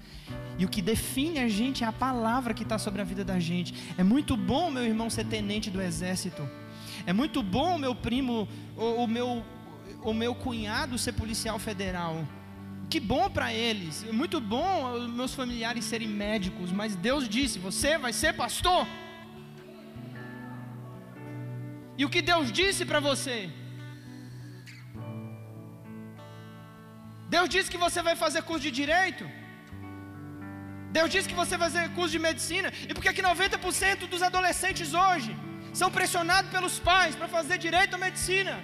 E 0.59 0.65
o 0.65 0.69
que 0.69 0.83
define 0.83 1.39
a 1.39 1.49
gente 1.49 1.85
é 1.85 1.87
a 1.87 1.93
palavra 1.93 2.53
que 2.53 2.65
está 2.65 2.77
sobre 2.77 3.01
a 3.01 3.05
vida 3.05 3.25
da 3.25 3.39
gente. 3.39 3.73
É 3.97 4.03
muito 4.03 4.37
bom 4.37 4.69
meu 4.69 4.83
irmão 4.83 5.09
ser 5.09 5.27
tenente 5.27 5.71
do 5.71 5.81
exército. 5.81 6.43
É 7.07 7.13
muito 7.13 7.41
bom 7.41 7.79
meu 7.79 7.95
primo, 7.95 8.49
o, 8.77 9.05
o 9.05 9.07
meu 9.07 9.45
o 10.03 10.13
meu 10.13 10.35
cunhado 10.35 10.99
ser 10.99 11.13
policial 11.13 11.61
federal. 11.61 12.27
Que 12.91 12.99
bom 12.99 13.31
para 13.31 13.55
eles, 13.55 14.05
muito 14.13 14.41
bom 14.41 14.99
meus 15.09 15.35
familiares 15.35 15.85
serem 15.85 16.09
médicos, 16.09 16.73
mas 16.73 16.97
Deus 16.97 17.29
disse: 17.29 17.61
você 17.61 17.97
vai 17.97 18.13
ser 18.13 18.35
pastor. 18.35 18.89
E 21.97 22.05
o 22.05 22.11
que 22.11 22.21
Deus 22.21 22.51
disse 22.51 22.85
para 22.85 22.99
você? 22.99 23.53
Deus 27.35 27.49
disse 27.55 27.71
que 27.73 27.81
você 27.87 28.01
vai 28.09 28.17
fazer 28.25 28.43
curso 28.43 28.65
de 28.67 28.73
direito. 28.83 29.25
Deus 30.97 31.11
disse 31.15 31.29
que 31.31 31.39
você 31.43 31.57
vai 31.57 31.69
fazer 31.71 31.89
curso 31.99 32.13
de 32.17 32.21
medicina. 32.29 32.69
E 32.89 32.95
por 32.95 33.03
que 33.03 33.13
que 33.13 33.23
90% 33.23 34.09
dos 34.13 34.23
adolescentes 34.23 34.95
hoje 34.95 35.33
são 35.81 35.91
pressionados 35.91 36.51
pelos 36.51 36.79
pais 36.79 37.15
para 37.15 37.29
fazer 37.37 37.59
direito 37.59 37.95
ou 37.95 38.01
medicina? 38.09 38.55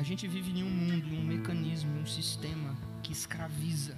A 0.00 0.02
gente 0.02 0.26
vive 0.34 0.50
em 0.58 0.62
um 0.62 0.74
mundo, 0.82 1.06
em 1.14 1.18
um 1.18 1.28
mecanismo, 1.34 1.96
em 1.96 2.02
um 2.02 2.10
sistema 2.18 2.76
que 3.02 3.12
escraviza. 3.12 3.96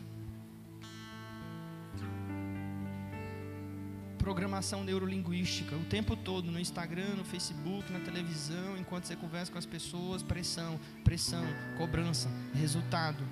Programação 4.29 4.85
neurolinguística, 4.85 5.75
o 5.75 5.85
tempo 5.85 6.15
todo 6.15 6.51
no 6.51 6.61
Instagram, 6.61 7.15
no 7.17 7.25
Facebook, 7.25 7.91
na 7.91 7.99
televisão, 7.99 8.77
enquanto 8.77 9.07
você 9.07 9.17
conversa 9.17 9.51
com 9.51 9.57
as 9.57 9.65
pessoas, 9.65 10.23
pressão, 10.23 10.79
pressão, 11.03 11.43
cobrança, 11.79 12.29
resultado. 12.53 13.25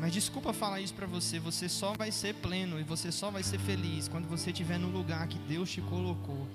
Mas 0.00 0.14
desculpa 0.14 0.54
falar 0.54 0.80
isso 0.80 0.94
para 0.94 1.06
você, 1.06 1.38
você 1.38 1.68
só 1.68 1.92
vai 1.92 2.10
ser 2.10 2.34
pleno 2.36 2.80
e 2.80 2.84
você 2.84 3.12
só 3.12 3.30
vai 3.30 3.42
ser 3.42 3.58
feliz 3.58 4.08
quando 4.08 4.26
você 4.26 4.50
estiver 4.50 4.78
no 4.78 4.88
lugar 4.88 5.28
que 5.28 5.38
Deus 5.40 5.70
te 5.70 5.82
colocou. 5.82 6.48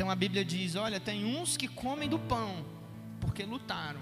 Então 0.00 0.10
a 0.10 0.14
Bíblia 0.14 0.42
diz: 0.42 0.76
olha, 0.76 0.98
tem 0.98 1.26
uns 1.26 1.58
que 1.58 1.68
comem 1.68 2.08
do 2.08 2.18
pão, 2.18 2.64
porque 3.20 3.42
lutaram. 3.44 4.00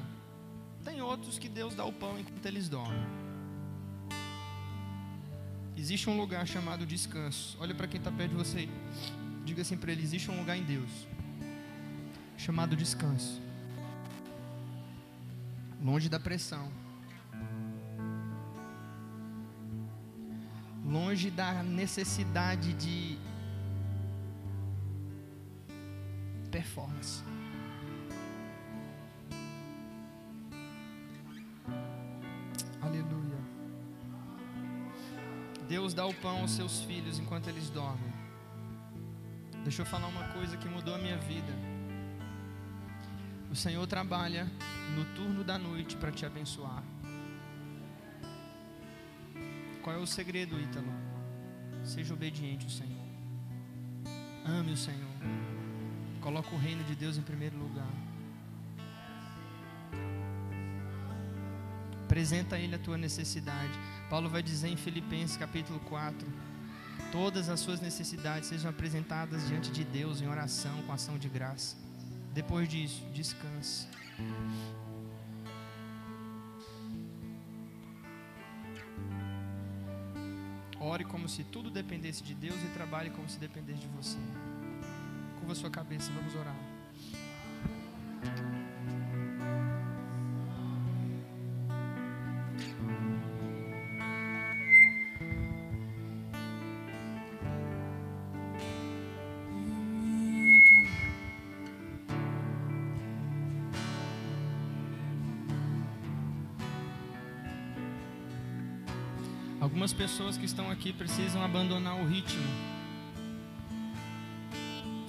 Tem 0.85 1.03
outros 1.03 1.41
que 1.41 1.49
Deus 1.49 1.75
dá 1.75 1.85
o 1.85 1.93
pão 1.93 2.17
enquanto 2.17 2.47
eles 2.47 2.69
dormem. 2.69 3.05
Existe 5.77 6.09
um 6.09 6.17
lugar 6.17 6.47
chamado 6.47 6.87
descanso. 6.87 7.59
Olha 7.61 7.75
para 7.75 7.89
quem 7.89 7.99
está 7.99 8.13
perto 8.13 8.31
de 8.31 8.37
você. 8.37 8.69
Diga 9.45 9.63
assim 9.63 9.77
para 9.77 9.91
ele: 9.91 10.01
existe 10.01 10.31
um 10.31 10.39
lugar 10.39 10.57
em 10.57 10.63
Deus 10.63 10.89
chamado 12.37 12.77
descanso. 12.77 13.43
Longe 15.83 16.09
da 16.09 16.21
pressão. 16.21 16.71
Longe 20.85 21.29
da 21.29 21.65
necessidade 21.65 22.73
de 22.75 23.19
performance. 26.49 27.23
Aleluia. 32.81 33.39
Deus 35.69 35.93
dá 35.93 36.07
o 36.07 36.15
pão 36.15 36.41
aos 36.41 36.53
seus 36.53 36.81
filhos 36.83 37.19
enquanto 37.19 37.49
eles 37.49 37.71
dormem. 37.71 38.13
Deixa 39.63 39.83
eu 39.83 39.87
falar 39.87 40.07
uma 40.09 40.29
coisa 40.29 40.57
que 40.57 40.69
mudou 40.69 40.95
a 40.95 40.99
minha 40.99 41.19
vida. 41.19 41.53
O 43.51 43.57
Senhor 43.57 43.87
trabalha 43.87 44.51
no 44.95 45.05
turno 45.15 45.45
da 45.45 45.59
noite 45.59 45.97
para 45.97 46.11
te 46.11 46.25
abençoar. 46.25 46.83
Qual 49.83 49.97
é 49.97 49.99
o 49.99 50.07
segredo, 50.07 50.61
Ítalo? 50.61 50.93
Seja 51.85 52.13
obediente 52.13 52.65
ao 52.65 52.71
Senhor. 52.71 53.07
Ame 54.45 54.73
o 54.73 54.77
Senhor. 54.77 55.48
Coloca 56.21 56.55
o 56.55 56.59
reino 56.59 56.85
de 56.85 56.95
Deus 56.95 57.16
em 57.16 57.23
primeiro 57.23 57.57
lugar. 57.57 57.89
Apresenta 62.05 62.57
a 62.57 62.59
Ele 62.59 62.75
a 62.75 62.79
tua 62.79 62.97
necessidade. 62.97 63.73
Paulo 64.09 64.29
vai 64.29 64.43
dizer 64.43 64.69
em 64.69 64.77
Filipenses 64.77 65.37
capítulo 65.37 65.79
4: 65.81 66.27
Todas 67.12 67.49
as 67.49 67.61
suas 67.61 67.81
necessidades 67.81 68.49
sejam 68.49 68.71
apresentadas 68.71 69.47
diante 69.47 69.71
de 69.71 69.85
Deus 69.85 70.21
em 70.21 70.29
oração, 70.29 70.83
com 70.83 70.93
ação 70.93 71.19
de 71.19 71.29
graça. 71.29 71.77
Depois 72.33 72.69
disso, 72.69 73.05
descanse. 73.12 73.87
Ore 80.81 81.05
como 81.05 81.29
se 81.29 81.45
tudo 81.45 81.71
dependesse 81.71 82.23
de 82.23 82.35
Deus 82.35 82.57
e 82.62 82.69
trabalhe 82.69 83.11
como 83.11 83.29
se 83.29 83.39
dependesse 83.39 83.81
de 83.81 83.89
você. 83.89 84.19
Curva 85.49 85.63
sua 85.63 85.71
cabeça, 85.71 86.13
vamos 86.13 86.35
orar. 86.35 86.55
Algumas 109.59 109.95
pessoas 109.95 110.37
que 110.37 110.45
estão 110.45 110.71
aqui 110.71 110.93
precisam 110.93 111.43
abandonar 111.43 111.99
o 111.99 112.07
ritmo. 112.07 112.78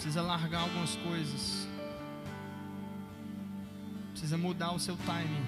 Precisa 0.09 0.25
largar 0.25 0.61
algumas 0.61 0.95
coisas. 0.95 1.67
Precisa 4.09 4.39
mudar 4.39 4.71
o 4.71 4.79
seu 4.79 4.97
timing. 5.05 5.45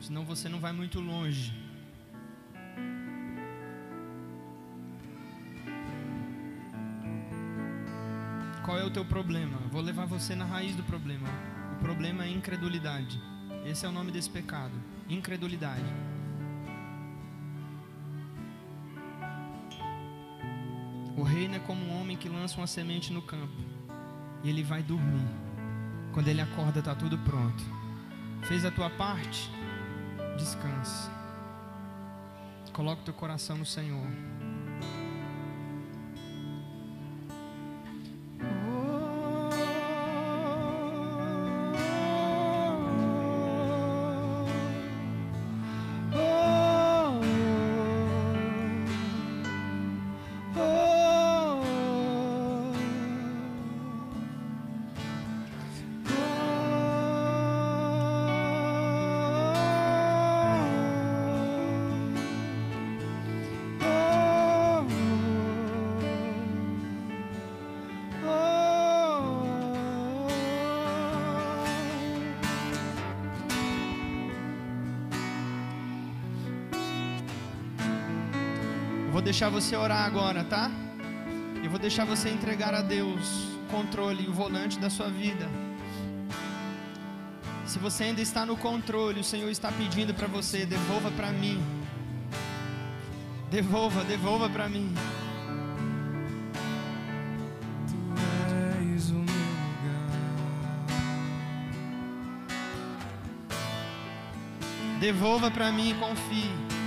Senão 0.00 0.24
você 0.24 0.48
não 0.48 0.58
vai 0.58 0.72
muito 0.72 0.98
longe. 0.98 1.52
Qual 8.64 8.78
é 8.78 8.82
o 8.82 8.90
teu 8.90 9.04
problema? 9.04 9.58
Vou 9.70 9.82
levar 9.82 10.06
você 10.06 10.34
na 10.34 10.46
raiz 10.46 10.74
do 10.74 10.82
problema. 10.82 11.28
O 11.76 11.80
problema 11.80 12.24
é 12.24 12.30
incredulidade. 12.30 13.20
Esse 13.66 13.84
é 13.84 13.90
o 13.90 13.92
nome 13.92 14.10
desse 14.10 14.30
pecado. 14.30 14.72
Incredulidade. 15.06 15.84
O 21.20 21.22
reino 21.22 21.54
é 21.54 21.58
como 21.58 21.84
um 21.84 22.00
homem 22.00 22.16
que 22.16 22.30
lança 22.30 22.56
uma 22.56 22.66
semente 22.66 23.12
no 23.12 23.20
campo 23.20 23.52
e 24.42 24.48
ele 24.48 24.62
vai 24.62 24.82
dormir. 24.82 25.28
Quando 26.14 26.28
ele 26.28 26.40
acorda, 26.40 26.78
está 26.78 26.94
tudo 26.94 27.18
pronto. 27.18 27.62
Fez 28.44 28.64
a 28.64 28.70
tua 28.70 28.88
parte? 28.88 29.50
Descanse. 30.38 31.10
Coloca 32.72 33.02
teu 33.02 33.12
coração 33.12 33.58
no 33.58 33.66
Senhor. 33.66 34.06
Vou 79.20 79.24
deixar 79.26 79.50
você 79.50 79.76
orar 79.76 80.06
agora, 80.06 80.42
tá? 80.42 80.70
Eu 81.62 81.68
vou 81.68 81.78
deixar 81.78 82.06
você 82.06 82.30
entregar 82.30 82.72
a 82.72 82.80
Deus 82.80 83.20
o 83.64 83.70
controle 83.70 84.24
e 84.24 84.28
o 84.28 84.32
volante 84.32 84.78
da 84.78 84.88
sua 84.88 85.10
vida. 85.10 85.46
Se 87.66 87.78
você 87.78 88.04
ainda 88.04 88.22
está 88.22 88.46
no 88.46 88.56
controle, 88.56 89.20
o 89.20 89.24
Senhor 89.24 89.50
está 89.50 89.70
pedindo 89.70 90.14
para 90.14 90.26
você: 90.26 90.64
devolva 90.64 91.10
para 91.10 91.30
mim. 91.32 91.62
Devolva, 93.50 94.02
devolva 94.04 94.48
para 94.48 94.70
mim. 94.70 94.90
Devolva 104.98 105.50
para 105.50 105.70
mim 105.70 105.90
e 105.90 105.94
confie. 105.94 106.79